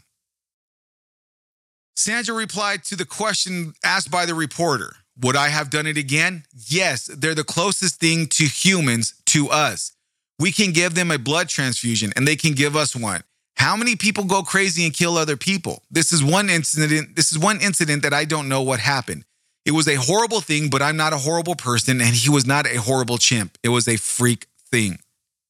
Sandra 1.95 2.35
replied 2.35 2.85
to 2.85 2.97
the 2.97 3.05
question 3.05 3.74
asked 3.85 4.11
by 4.11 4.24
the 4.24 4.35
reporter 4.35 4.97
Would 5.20 5.37
I 5.37 5.49
have 5.49 5.70
done 5.70 5.87
it 5.87 5.99
again? 5.99 6.45
Yes, 6.55 7.07
they're 7.07 7.35
the 7.35 7.45
closest 7.45 8.01
thing 8.01 8.27
to 8.29 8.45
humans 8.45 9.14
to 9.27 9.51
us. 9.51 9.93
We 10.39 10.53
can 10.53 10.72
give 10.72 10.95
them 10.95 11.11
a 11.11 11.18
blood 11.18 11.49
transfusion 11.49 12.12
and 12.16 12.27
they 12.27 12.37
can 12.37 12.53
give 12.53 12.77
us 12.77 12.97
one. 12.97 13.22
How 13.57 13.77
many 13.77 13.97
people 13.97 14.24
go 14.24 14.43
crazy 14.43 14.85
and 14.85 14.93
kill 14.93 15.16
other 15.16 15.37
people? 15.37 15.83
This 15.91 16.12
is 16.12 16.22
one 16.22 16.49
incident. 16.51 17.16
This 17.16 17.33
is 17.33 17.39
one 17.39 17.61
incident 17.61 18.03
that 18.03 18.12
I 18.12 18.24
don't 18.24 18.49
know 18.49 18.62
what 18.62 18.81
happened. 18.81 19.24
It 19.66 19.72
was 19.72 19.88
a 19.88 19.96
horrible 19.96 20.40
thing, 20.40 20.70
but 20.70 20.80
I'm 20.80 20.96
not 20.96 21.12
a 21.12 21.18
horrible 21.18 21.56
person 21.56 22.00
and 22.00 22.14
he 22.14 22.30
was 22.30 22.46
not 22.46 22.66
a 22.66 22.80
horrible 22.80 23.18
chimp. 23.18 23.58
It 23.64 23.70
was 23.70 23.88
a 23.88 23.96
freak 23.96 24.46
thing. 24.70 25.00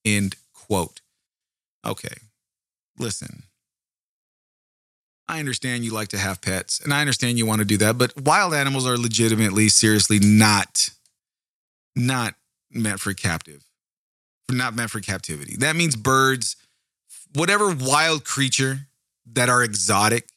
End 0.07 0.37
quote. 0.55 1.03
Okay. 1.85 2.17
Listen. 2.99 3.43
I 5.29 5.39
understand 5.39 5.85
you 5.85 5.93
like 5.93 6.09
to 6.09 6.19
have 6.19 6.41
pets 6.41 6.81
and 6.81 6.95
I 6.95 7.01
understand 7.01 7.37
you 7.37 7.45
want 7.45 7.59
to 7.59 7.67
do 7.67 7.77
that, 7.77 7.99
but 7.99 8.19
wild 8.19 8.55
animals 8.55 8.87
are 8.87 8.97
legitimately, 8.97 9.69
seriously 9.69 10.19
not, 10.19 10.89
not 11.95 12.37
meant 12.71 13.01
for 13.01 13.13
captive, 13.13 13.65
not 14.51 14.75
meant 14.75 14.91
for 14.91 15.01
captivity. 15.01 15.57
That 15.59 15.77
means 15.77 15.95
birds, 15.95 16.57
whatever 17.35 17.75
wild 17.75 18.25
creature 18.25 18.87
that 19.33 19.51
are 19.51 19.63
exotic, 19.63 20.29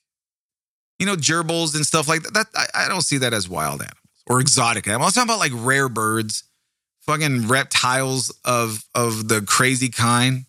you 1.00 1.06
know, 1.06 1.16
gerbils 1.16 1.76
and 1.76 1.86
stuff 1.86 2.08
like 2.08 2.24
that. 2.24 2.34
that 2.34 2.48
I, 2.56 2.86
I 2.86 2.88
don't 2.88 3.02
see 3.02 3.18
that 3.20 3.34
as 3.34 3.50
wild 3.50 3.82
animals 3.82 3.98
or 4.28 4.40
exotic 4.42 4.88
animals. 4.88 5.18
I'm 5.18 5.28
talking 5.28 5.42
about 5.42 5.56
like 5.56 5.66
rare 5.66 5.90
birds, 5.90 6.44
fucking 7.02 7.48
reptiles 7.48 8.30
of 8.46 8.84
of 8.94 9.28
the 9.28 9.42
crazy 9.42 9.90
kind, 9.90 10.46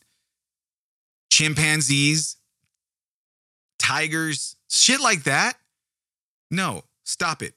chimpanzees 1.31 2.37
tigers, 3.81 4.57
shit 4.69 5.01
like 5.01 5.25
that. 5.25 5.55
No, 6.51 6.85
stop 7.05 7.43
it. 7.43 7.55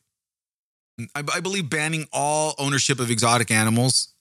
I, 1.15 1.23
I, 1.33 1.39
believe 1.39 1.69
banning 1.69 2.07
all 2.13 2.53
ownership 2.59 2.99
of 2.99 3.09
exotic 3.09 3.49
animals 3.49 4.13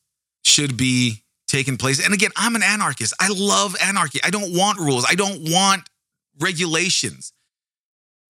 should 0.43 0.77
be 0.77 1.23
taken 1.47 1.77
place. 1.77 2.03
And 2.03 2.15
again, 2.15 2.31
I'm 2.35 2.57
an 2.57 2.63
anarchist. 2.63 3.13
I 3.21 3.29
love 3.29 3.77
anarchy. 3.83 4.21
I 4.25 4.31
don't 4.31 4.57
want 4.57 4.79
rules. 4.79 5.05
I 5.09 5.15
don't 5.15 5.51
want 5.51 5.83
regulations. 6.41 7.35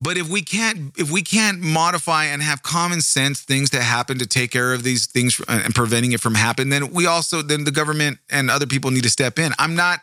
But 0.02 0.16
if 0.16 0.28
we 0.28 0.42
can't 0.42 0.92
if 0.98 1.12
we 1.12 1.22
can't 1.22 1.60
modify 1.60 2.24
and 2.24 2.42
have 2.42 2.64
common 2.64 3.00
sense 3.00 3.40
things 3.40 3.70
that 3.70 3.82
happen 3.82 4.18
to 4.18 4.26
take 4.26 4.50
care 4.50 4.74
of 4.74 4.82
these 4.82 5.06
things 5.06 5.40
and 5.46 5.72
preventing 5.72 6.10
it 6.10 6.20
from 6.20 6.34
happening, 6.34 6.70
then 6.70 6.92
we 6.92 7.06
also 7.06 7.40
then 7.40 7.62
the 7.62 7.70
government 7.70 8.18
and 8.28 8.50
other 8.50 8.66
people 8.66 8.90
need 8.90 9.04
to 9.04 9.10
step 9.10 9.38
in. 9.38 9.52
I'm 9.60 9.76
not 9.76 10.00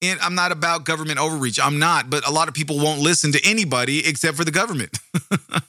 in, 0.00 0.18
I'm 0.22 0.36
not 0.36 0.52
about 0.52 0.84
government 0.84 1.18
overreach. 1.18 1.58
I'm 1.58 1.80
not, 1.80 2.08
but 2.08 2.26
a 2.26 2.30
lot 2.30 2.46
of 2.46 2.54
people 2.54 2.78
won't 2.78 3.00
listen 3.00 3.32
to 3.32 3.40
anybody 3.44 4.06
except 4.06 4.36
for 4.36 4.44
the 4.44 4.52
government. 4.52 4.98
it, 5.32 5.62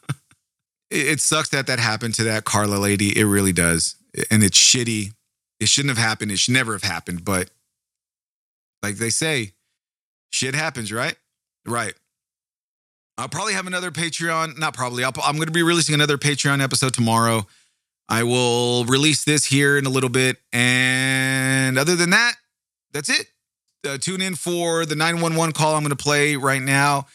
it 0.92 1.20
sucks 1.20 1.50
that 1.50 1.66
that 1.66 1.80
happened 1.80 2.14
to 2.16 2.24
that 2.26 2.44
Carla 2.46 2.76
lady. 2.76 3.18
It 3.18 3.26
really 3.26 3.52
does, 3.52 3.96
and 4.30 4.44
it's 4.44 4.58
shitty. 4.58 5.14
It 5.60 5.70
shouldn't 5.70 5.96
have 5.96 6.06
happened. 6.06 6.32
It 6.32 6.38
should 6.38 6.54
never 6.54 6.74
have 6.74 6.84
happened. 6.84 7.26
But 7.26 7.50
like 8.84 8.98
they 8.98 9.10
say, 9.10 9.54
shit 10.30 10.54
happens, 10.54 10.94
right? 10.94 11.16
Right. 11.66 11.96
I'll 13.18 13.30
probably 13.30 13.54
have 13.54 13.68
another 13.68 13.92
Patreon. 13.92 14.58
Not 14.58 14.74
probably. 14.74 15.04
I'll, 15.04 15.14
I'm 15.24 15.36
going 15.36 15.48
to 15.48 15.54
be 15.54 15.64
releasing 15.64 15.96
another 15.96 16.18
Patreon 16.18 16.62
episode 16.62 16.94
tomorrow. 16.94 17.46
I 18.10 18.24
will 18.24 18.86
release 18.86 19.24
this 19.24 19.46
here 19.46 19.78
in 19.78 19.86
a 19.86 19.90
little 19.90 20.10
bit. 20.10 20.38
And 20.52 21.78
other 21.78 21.96
than 21.96 22.10
that, 22.10 22.34
that's 22.92 23.10
it. 23.10 23.28
Uh, 23.88 23.98
tune 23.98 24.22
in 24.22 24.36
for 24.36 24.86
the 24.86 24.96
911 24.96 25.54
call 25.54 25.76
I'm 25.76 25.82
going 25.84 25.96
to 25.96 25.96
play 25.96 26.36
right 26.36 26.62
now. 26.62 27.08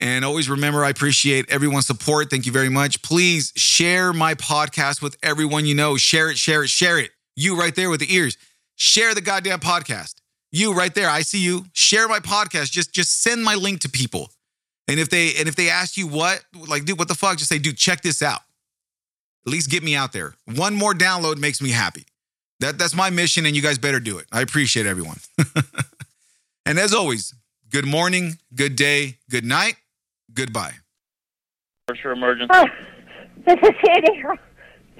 And 0.00 0.24
always 0.24 0.48
remember, 0.48 0.84
I 0.84 0.90
appreciate 0.90 1.50
everyone's 1.50 1.86
support. 1.86 2.30
Thank 2.30 2.46
you 2.46 2.52
very 2.52 2.68
much. 2.68 3.02
Please 3.02 3.52
share 3.56 4.12
my 4.12 4.34
podcast 4.34 5.02
with 5.02 5.16
everyone 5.22 5.66
you 5.66 5.74
know. 5.74 5.96
Share 5.96 6.30
it, 6.30 6.38
share 6.38 6.62
it, 6.62 6.70
share 6.70 6.98
it. 6.98 7.10
You 7.34 7.58
right 7.58 7.74
there 7.74 7.90
with 7.90 8.00
the 8.00 8.14
ears. 8.14 8.36
Share 8.76 9.14
the 9.14 9.20
goddamn 9.20 9.58
podcast. 9.58 10.14
You 10.52 10.72
right 10.72 10.94
there. 10.94 11.10
I 11.10 11.22
see 11.22 11.40
you. 11.40 11.64
Share 11.72 12.06
my 12.06 12.20
podcast. 12.20 12.70
Just 12.70 12.92
just 12.92 13.22
send 13.22 13.42
my 13.42 13.54
link 13.56 13.80
to 13.80 13.88
people. 13.88 14.30
And 14.88 14.98
if 14.98 15.10
they 15.10 15.34
and 15.38 15.48
if 15.48 15.54
they 15.54 15.68
ask 15.68 15.96
you 15.96 16.06
what, 16.08 16.42
like, 16.66 16.84
dude, 16.86 16.98
what 16.98 17.08
the 17.08 17.14
fuck? 17.14 17.36
Just 17.36 17.50
say, 17.50 17.58
dude, 17.58 17.76
check 17.76 18.00
this 18.00 18.22
out. 18.22 18.40
At 19.46 19.52
least 19.52 19.70
get 19.70 19.82
me 19.82 19.94
out 19.94 20.12
there. 20.12 20.34
One 20.56 20.74
more 20.74 20.94
download 20.94 21.36
makes 21.38 21.60
me 21.60 21.70
happy. 21.70 22.06
That 22.60 22.78
that's 22.78 22.94
my 22.94 23.10
mission, 23.10 23.46
and 23.46 23.54
you 23.54 23.62
guys 23.62 23.78
better 23.78 24.00
do 24.00 24.18
it. 24.18 24.26
I 24.32 24.40
appreciate 24.40 24.86
everyone. 24.86 25.18
and 26.66 26.78
as 26.78 26.92
always, 26.94 27.34
good 27.70 27.86
morning, 27.86 28.38
good 28.54 28.76
day, 28.76 29.18
good 29.30 29.44
night, 29.44 29.76
goodbye. 30.34 30.72
Commercial 31.86 32.12
emergency. 32.12 32.50
Oh, 32.52 32.66
this 33.46 33.56
is 33.62 33.70
Sandy. 33.84 34.22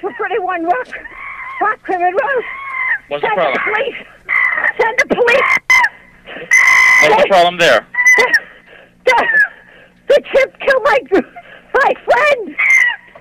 231 0.01 0.65
Rock, 0.65 0.89
Rock 1.61 1.89
Rimmon 1.89 2.13
Road. 2.13 2.45
What's 3.09 3.23
the 3.23 3.29
Send 3.29 3.35
problem? 3.35 3.55
the 3.55 3.73
police. 3.73 4.07
Send 4.81 4.99
the 4.99 5.15
police. 5.15 5.51
What's 7.03 7.23
the 7.23 7.29
problem 7.29 7.59
there? 7.59 7.87
The, 10.09 10.15
the 10.15 10.21
chip 10.33 10.59
killed 10.61 10.83
my, 10.85 10.99
my 11.75 11.93
friend. 12.05 12.57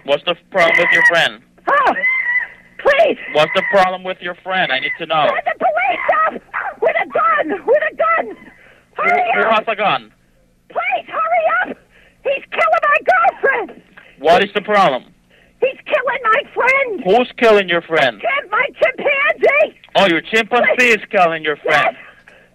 What's 0.06 0.24
the 0.26 0.36
problem 0.52 0.78
with 0.80 0.90
your 0.94 1.04
friend? 1.08 1.42
Oh, 1.70 1.94
please. 2.80 3.18
What's 3.34 3.52
the 3.56 3.64
problem 3.72 4.04
with 4.04 4.18
your 4.22 4.36
friend? 4.36 4.72
I 4.72 4.80
need 4.80 4.92
to 5.00 5.06
know. 5.06 5.28
Send 5.28 5.46
the 5.46 5.66
police 5.66 6.08
up 6.26 6.82
with 6.82 6.96
a 6.96 7.08
gun. 7.10 7.66
With 7.66 7.84
a 7.92 7.96
gun. 7.96 8.52
Hurry 8.96 9.24
Who 9.36 9.42
up. 9.42 9.60
has 9.60 9.66
a 9.68 9.76
gun? 9.76 10.14
Please, 10.70 11.08
hurry 11.08 11.72
up. 11.72 11.78
He's 12.24 12.44
killing 12.52 12.84
my 12.84 12.98
girlfriend. 13.12 13.84
What 14.20 14.44
is 14.44 14.50
the 14.56 14.62
problem? 14.62 15.14
He's 15.60 15.80
killing 15.86 16.22
my 16.24 16.42
friend. 16.54 17.02
Who's 17.04 17.32
killing 17.38 17.68
your 17.70 17.82
friend? 17.82 18.22
Chimp, 18.22 18.52
my 18.52 18.66
chimpanzee. 18.82 19.80
Oh, 19.96 20.06
your 20.08 20.22
chimpanzee 20.22 20.90
is 20.90 21.02
killing 21.10 21.44
your 21.44 21.58
friend. 21.58 21.96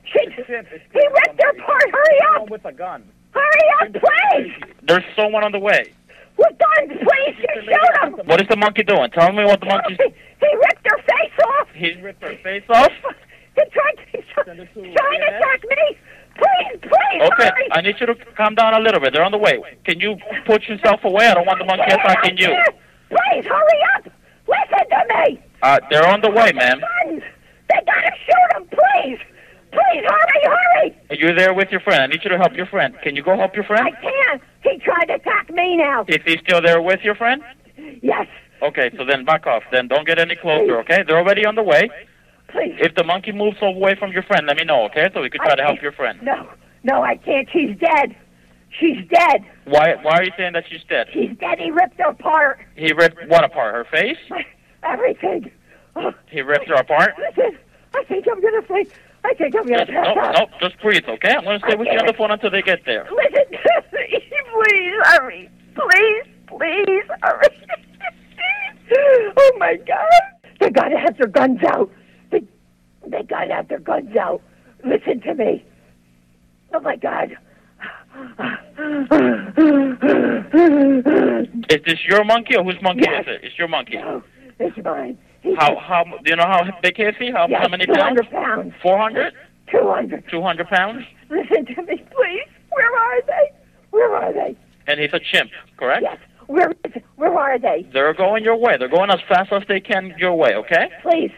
She, 0.05 0.19
he 0.21 0.53
ripped 0.55 1.43
her 1.43 1.51
apart. 1.51 1.91
Hurry 1.91 2.19
up. 2.37 2.51
with 2.51 2.65
a 2.65 2.73
gun. 2.73 3.05
Hurry 3.33 3.69
up, 3.81 4.03
please. 4.03 4.53
There's 4.83 5.05
someone 5.17 5.45
on 5.45 5.53
the 5.53 5.59
way. 5.59 5.93
With 6.37 6.53
guns, 6.59 6.99
please. 7.01 7.37
You 7.39 7.63
shoot 7.63 8.03
him. 8.03 8.27
What 8.27 8.41
is 8.41 8.49
the 8.49 8.57
monkey 8.57 8.83
doing? 8.83 9.11
Tell 9.11 9.33
me 9.33 9.45
what 9.45 9.61
the 9.61 9.67
monkey's. 9.67 9.99
He, 9.99 10.15
he 10.41 10.57
ripped 10.57 10.87
her 10.87 10.99
face 10.99 11.39
off. 11.61 11.69
He 11.75 12.01
ripped 12.01 12.23
her 12.23 12.37
face 12.43 12.65
off. 12.69 12.91
He 13.55 13.63
tried, 13.71 14.07
he's 14.13 14.25
trying 14.33 14.57
to 14.57 14.63
attack 14.63 15.63
me. 15.69 15.99
Please, 16.35 16.81
please, 16.81 17.23
Okay, 17.23 17.51
hurry. 17.51 17.69
I 17.73 17.81
need 17.83 17.97
you 18.01 18.07
to 18.07 18.15
calm 18.37 18.55
down 18.55 18.73
a 18.75 18.81
little 18.81 18.99
bit. 19.01 19.13
They're 19.13 19.23
on 19.25 19.33
the 19.33 19.39
way. 19.39 19.61
Can 19.85 20.01
you 20.01 20.17
put 20.47 20.67
yourself 20.69 21.05
away? 21.05 21.27
I 21.27 21.35
don't 21.35 21.47
want 21.47 21.59
the 21.59 21.67
monkey 21.67 21.85
attacking 21.93 22.39
you. 22.39 22.49
Please, 23.11 23.45
hurry 23.45 23.81
up. 23.97 24.11
Listen 24.49 24.89
to 24.89 25.15
me. 25.15 25.43
Uh, 25.63 25.79
they're 25.91 26.07
on 26.07 26.23
the 26.23 26.31
way, 26.31 26.53
ma'am. 26.53 26.81
They 27.11 27.81
gotta 27.87 28.11
shoot 28.27 28.57
him, 28.57 28.69
please. 28.69 29.19
Please, 29.73 30.05
hurry, 30.07 30.43
hurry. 30.45 30.97
You're 31.19 31.35
there 31.35 31.55
with 31.55 31.71
your 31.71 31.81
friend. 31.81 32.03
I 32.03 32.07
need 32.07 32.23
you 32.23 32.31
to 32.31 32.39
help 32.39 32.55
your 32.55 32.67
friend. 32.67 32.95
Can 33.03 33.17
you 33.17 33.23
go 33.23 33.37
help 33.37 33.55
your 33.55 33.65
friend? 33.65 33.87
I 33.87 33.91
can't. 34.01 34.43
He 34.63 34.79
tried 34.79 35.07
to 35.07 35.15
attack 35.15 35.51
me 35.53 35.77
now. 35.77 36.05
Is 36.09 36.19
he 36.25 36.39
still 36.45 36.61
there 36.61 36.81
with 36.83 37.01
your 37.03 37.15
friend? 37.15 37.43
Yes, 38.03 38.27
Okay, 38.63 38.93
so 38.97 39.05
then 39.05 39.25
back 39.25 39.45
off. 39.47 39.65
Then 39.73 39.89
don't 39.89 40.07
get 40.07 40.21
any 40.21 40.37
closer, 40.37 40.79
okay? 40.81 41.03
They're 41.05 41.19
already 41.19 41.45
on 41.45 41.57
the 41.57 41.65
way. 41.65 41.91
please. 42.49 42.77
If 42.79 42.95
the 42.95 43.03
monkey 43.03 43.33
moves 43.33 43.57
away 43.61 43.97
from 43.97 44.13
your 44.13 44.23
friend, 44.23 44.47
let 44.47 44.57
me 44.57 44.63
know, 44.65 44.85
okay? 44.85 45.11
So 45.13 45.21
we 45.21 45.31
could 45.31 45.41
try 45.41 45.57
to 45.57 45.63
help 45.65 45.83
your 45.83 45.91
friend. 45.91 46.21
No, 46.23 46.49
no, 46.85 47.03
I 47.03 47.17
can't. 47.17 47.49
She's 47.53 47.77
dead. 47.79 48.15
She's 48.79 48.99
dead. 49.09 49.45
Why 49.65 49.97
why 50.03 50.13
are 50.19 50.23
you 50.25 50.31
saying 50.37 50.53
that 50.55 50.65
she's 50.71 50.83
dead? 50.89 51.09
She's 51.13 51.37
dead. 51.39 51.59
He 51.59 51.71
ripped 51.71 51.99
her 51.99 52.11
apart. 52.11 52.61
He 52.77 52.93
ripped 52.93 53.19
what 53.29 53.43
apart? 53.45 53.75
Her 53.75 53.85
face? 53.85 54.17
Everything. 54.85 55.51
He 56.31 56.41
ripped 56.41 56.69
her 56.69 56.75
apart? 56.77 57.15
listen, 57.19 57.59
I 57.95 58.05
think 58.05 58.27
I'm 58.31 58.41
gonna 58.41 58.63
say. 58.69 58.87
I 59.25 59.35
I'm 59.41 59.51
gonna 59.51 59.79
Just, 59.79 59.91
no, 59.91 60.01
out. 60.01 60.35
no, 60.61 60.69
just 60.69 60.81
breathe, 60.83 61.05
okay? 61.09 61.31
I'm 61.35 61.45
going 61.45 61.61
to 61.61 61.67
stay 61.67 61.77
with 61.77 61.89
you 61.91 61.99
on 61.99 62.07
the 62.07 62.13
phone 62.15 62.31
until 62.31 62.51
they 62.51 62.63
get 62.63 62.81
there. 62.85 63.07
Listen 63.11 63.45
to 63.53 63.83
me, 63.93 64.21
please 64.53 64.95
hurry. 65.05 65.51
Please, 65.75 66.25
please 66.49 67.05
hurry. 67.23 67.67
oh 69.37 69.53
my 69.59 69.77
God! 69.87 70.11
They 70.61 70.71
gotta 70.71 70.99
have 70.99 71.17
their 71.17 71.29
guns 71.29 71.61
out. 71.67 71.91
They, 72.31 72.43
they 73.07 73.23
gotta 73.23 73.55
have 73.55 73.69
their 73.69 73.79
guns 73.79 74.15
out. 74.17 74.43
Listen 74.85 75.21
to 75.23 75.35
me. 75.35 75.65
Oh 76.75 76.81
my 76.81 76.97
God. 76.97 77.37
Is 81.71 81.81
this 81.87 81.99
your 82.07 82.25
monkey 82.25 82.57
or 82.57 82.65
whose 82.65 82.81
monkey 82.83 83.03
Yes. 83.05 83.23
is 83.23 83.35
it? 83.37 83.41
It's 83.45 83.59
your 83.59 83.69
monkey. 83.69 83.97
No, 83.97 84.23
it's 84.59 84.77
mine. 84.85 85.17
How 85.59 85.77
how 85.77 86.05
do 86.05 86.31
you 86.31 86.37
know 86.37 86.47
how 86.47 86.63
big 86.83 86.99
is 87.01 87.15
he? 87.19 87.31
How, 87.31 87.47
yes, 87.49 87.63
how 87.63 87.69
many 87.69 87.87
pounds? 87.87 88.21
200 88.21 88.31
pounds. 88.31 88.73
400? 88.83 89.33
200. 89.71 90.25
200 90.31 90.69
pounds? 90.69 91.05
Listen 91.31 91.67
to 91.67 91.83
me, 91.83 92.05
please. 92.15 92.49
Where 92.71 92.97
are 92.97 93.23
they? 93.27 93.53
Where 93.91 94.15
are 94.15 94.33
they? 94.33 94.57
And 94.87 95.01
he's 95.01 95.13
a 95.13 95.21
chimp, 95.21 95.51
correct? 95.77 96.03
Yes. 96.03 96.19
Where 96.47 96.71
is? 96.85 97.03
Where 97.17 97.37
are 97.37 97.59
they? 97.59 97.89
They're 97.93 98.15
going 98.15 98.45
your 98.45 98.57
way. 98.57 98.77
They're 98.79 98.89
going 98.89 99.11
as 99.11 99.21
fast 99.29 99.53
as 99.53 99.63
they 99.69 99.81
can 99.81 100.15
your 100.19 100.35
way, 100.35 100.55
okay? 100.55 100.91
Please, 101.03 101.31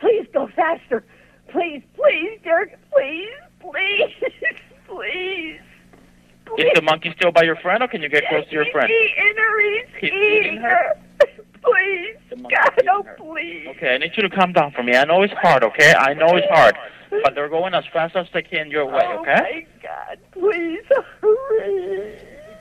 please 0.00 0.26
go 0.32 0.48
faster. 0.54 1.04
Please, 1.50 1.82
please, 1.96 2.38
Dirk. 2.44 2.70
Please, 2.92 3.28
please, 3.60 4.10
please. 4.88 5.60
Is 6.58 6.66
the 6.74 6.82
monkey 6.82 7.12
still 7.16 7.32
by 7.32 7.42
your 7.42 7.56
friend, 7.56 7.82
or 7.82 7.88
can 7.88 8.02
you 8.02 8.08
get 8.08 8.24
close 8.28 8.44
to 8.46 8.52
your 8.52 8.66
friend? 8.72 8.88
He's 8.90 9.10
eating 9.10 9.36
her. 9.36 9.60
He's, 10.00 10.12
eating 10.12 10.56
her. 10.58 10.94
please, 11.62 12.16
God, 12.42 12.82
oh, 12.90 13.02
her. 13.02 13.16
please. 13.18 13.66
Okay, 13.76 13.94
I 13.94 13.98
need 13.98 14.12
you 14.16 14.22
to 14.22 14.30
calm 14.30 14.52
down 14.52 14.72
for 14.72 14.82
me. 14.82 14.94
I 14.94 15.04
know 15.04 15.22
it's 15.22 15.34
hard, 15.34 15.64
okay? 15.64 15.94
I 15.94 16.14
know 16.14 16.36
it's 16.36 16.46
hard. 16.50 16.76
But 17.10 17.34
they're 17.34 17.48
going 17.48 17.74
as 17.74 17.84
fast 17.92 18.16
as 18.16 18.26
they 18.34 18.42
can 18.42 18.70
your 18.70 18.86
way, 18.86 18.94
okay? 18.94 19.10
Oh 19.16 19.20
okay? 19.20 19.32
my 19.32 19.66
God! 19.82 20.18
Please 20.32 20.84
hurry. 21.20 22.18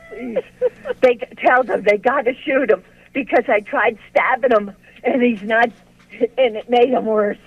Please. 0.10 0.38
They 1.02 1.16
tell 1.46 1.64
them 1.64 1.84
they 1.84 1.98
got 1.98 2.26
to 2.26 2.34
shoot 2.34 2.72
him 2.72 2.84
because 3.14 3.44
I 3.48 3.60
tried 3.60 3.98
stabbing 4.10 4.52
him 4.52 4.72
and 5.04 5.22
he's 5.22 5.44
not, 5.44 5.70
and 6.12 6.56
it 6.56 6.70
made 6.70 6.90
him 6.90 7.06
worse. 7.06 7.38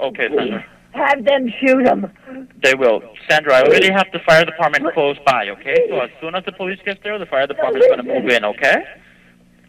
Okay, 0.00 0.28
Sandra. 0.34 0.64
Have 0.92 1.24
them 1.24 1.52
shoot 1.60 1.86
him. 1.86 2.10
They 2.62 2.74
will. 2.74 3.02
Sandra, 3.28 3.54
I 3.54 3.62
already 3.62 3.90
have 3.90 4.06
the 4.12 4.20
fire 4.20 4.44
department 4.44 4.94
close 4.94 5.16
by, 5.26 5.48
okay? 5.50 5.86
So 5.90 6.00
as 6.00 6.10
soon 6.20 6.34
as 6.34 6.44
the 6.44 6.52
police 6.52 6.78
gets 6.84 7.02
there, 7.02 7.18
the 7.18 7.26
fire 7.26 7.46
department's 7.46 7.86
going 7.86 7.98
to 7.98 8.04
move 8.04 8.30
in, 8.30 8.44
okay? 8.44 8.84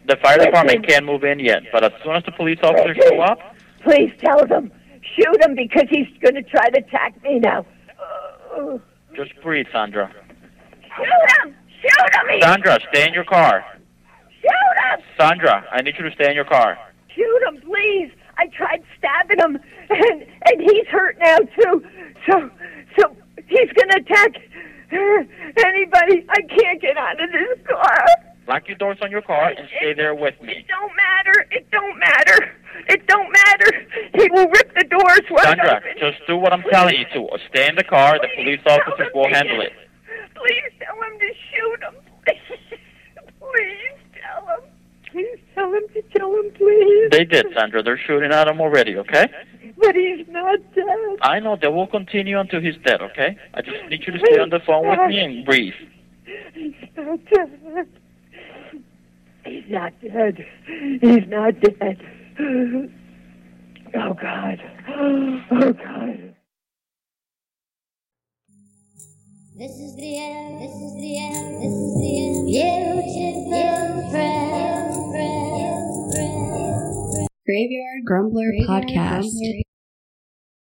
The 0.08 0.16
fire 0.16 0.38
department 0.38 0.88
can't 0.88 1.04
move 1.04 1.22
in 1.22 1.38
yet, 1.38 1.64
but 1.70 1.84
as 1.84 1.92
soon 2.02 2.16
as 2.16 2.24
the 2.24 2.32
police 2.32 2.58
officers 2.62 2.96
show 2.96 3.20
up, 3.20 3.38
Please 3.84 4.10
tell 4.20 4.44
them 4.46 4.72
shoot 5.16 5.42
him 5.42 5.54
because 5.54 5.84
he's 5.90 6.06
going 6.20 6.34
to 6.34 6.42
try 6.42 6.68
to 6.70 6.78
attack 6.78 7.22
me 7.22 7.38
now. 7.38 7.64
Just 9.14 9.40
breathe, 9.42 9.66
Sandra. 9.72 10.12
shoot 10.96 11.46
him! 11.46 11.54
Shoot 11.80 12.14
him! 12.14 12.40
Sandra, 12.40 12.78
stay 12.92 13.06
in 13.06 13.14
your 13.14 13.24
car. 13.24 13.64
Shoot 14.40 14.98
him! 14.98 15.04
Sandra, 15.18 15.64
I 15.70 15.82
need 15.82 15.94
you 15.98 16.08
to 16.08 16.14
stay 16.14 16.28
in 16.28 16.34
your 16.34 16.44
car. 16.44 16.78
Shoot 17.14 17.42
him, 17.46 17.60
please! 17.62 18.10
I 18.36 18.46
tried 18.48 18.82
stabbing 18.96 19.38
him, 19.38 19.58
and 19.90 20.22
and 20.22 20.60
he's 20.60 20.86
hurt 20.86 21.18
now 21.18 21.38
too. 21.38 21.84
So 22.28 22.50
so 22.98 23.16
he's 23.48 23.70
gonna 23.72 23.96
attack 23.96 24.36
anybody. 24.92 26.24
I 26.28 26.42
can't 26.42 26.80
get 26.80 26.96
out 26.96 27.20
of 27.20 27.30
this 27.32 27.66
car 27.68 28.06
lock 28.48 28.66
your 28.66 28.76
doors 28.76 28.98
on 29.02 29.10
your 29.10 29.22
car, 29.22 29.50
and 29.56 29.68
stay 29.78 29.92
there 29.94 30.14
with 30.14 30.40
me. 30.42 30.54
It 30.54 30.66
don't 30.68 30.92
matter. 30.96 31.46
It 31.50 31.70
don't 31.70 31.98
matter. 31.98 32.56
It 32.88 33.06
don't 33.06 33.30
matter. 33.30 33.86
He 34.14 34.28
will 34.32 34.48
rip 34.48 34.74
the 34.74 34.84
doors 34.88 35.20
wide 35.30 35.44
Sandra, 35.44 35.76
open. 35.76 35.90
just 36.00 36.26
do 36.26 36.36
what 36.36 36.52
I'm 36.52 36.62
Please. 36.62 36.70
telling 36.72 36.94
you 36.96 37.04
to. 37.14 37.38
Stay 37.50 37.68
in 37.68 37.74
the 37.76 37.84
car. 37.84 38.18
Please 38.18 38.30
the 38.36 38.42
police 38.42 38.60
officers 38.66 39.08
will 39.14 39.28
handle 39.28 39.60
it. 39.60 39.72
Please 40.34 40.72
tell 40.80 40.96
him 40.96 41.18
to 41.18 41.30
shoot 41.52 41.82
him. 41.82 41.94
Please. 42.24 42.78
Please 43.40 43.98
tell 44.22 44.46
him. 44.46 44.64
Please 45.10 45.38
tell 45.54 45.72
him 45.72 45.82
to 45.94 46.02
tell 46.16 46.30
him, 46.36 46.52
please. 46.54 47.10
They 47.10 47.24
did, 47.24 47.46
Sandra. 47.56 47.82
They're 47.82 47.98
shooting 48.06 48.30
at 48.30 48.46
him 48.46 48.60
already, 48.60 48.94
okay? 48.96 49.26
But 49.78 49.94
he's 49.94 50.26
not 50.28 50.58
dead. 50.74 50.84
I 51.22 51.40
know. 51.40 51.56
They 51.60 51.68
will 51.68 51.86
continue 51.86 52.38
until 52.38 52.60
he's 52.60 52.76
dead, 52.84 53.00
okay? 53.00 53.36
I 53.54 53.62
just 53.62 53.76
need 53.88 54.02
you 54.06 54.12
to 54.12 54.18
stay 54.26 54.38
on 54.38 54.50
the 54.50 54.60
phone 54.66 54.86
with 54.86 54.98
me 55.08 55.18
and 55.20 55.46
breathe. 55.46 55.72
He's 56.52 56.74
not 56.94 57.20
dead. 57.24 57.88
He's 59.48 59.64
not 59.70 59.92
dead. 60.00 60.44
He's 61.00 61.26
not 61.28 61.60
dead. 61.60 61.96
Oh, 63.94 64.12
God. 64.14 64.60
Oh, 64.88 65.40
God. 65.72 66.34
This 69.56 69.72
is 69.72 69.96
the 69.96 70.18
end. 70.18 70.60
This 70.60 70.70
is 70.70 70.94
the 71.00 71.18
end. 71.18 71.62
This 71.62 71.72
is 71.72 71.94
the 71.96 72.12
end. 72.20 72.46
Beautiful 72.46 74.10
friend. 74.10 74.92
friend, 75.10 76.12
friend, 76.12 76.46
friend. 77.14 77.28
Graveyard 77.46 78.04
Grumbler 78.04 78.52
Podcast. 78.68 79.32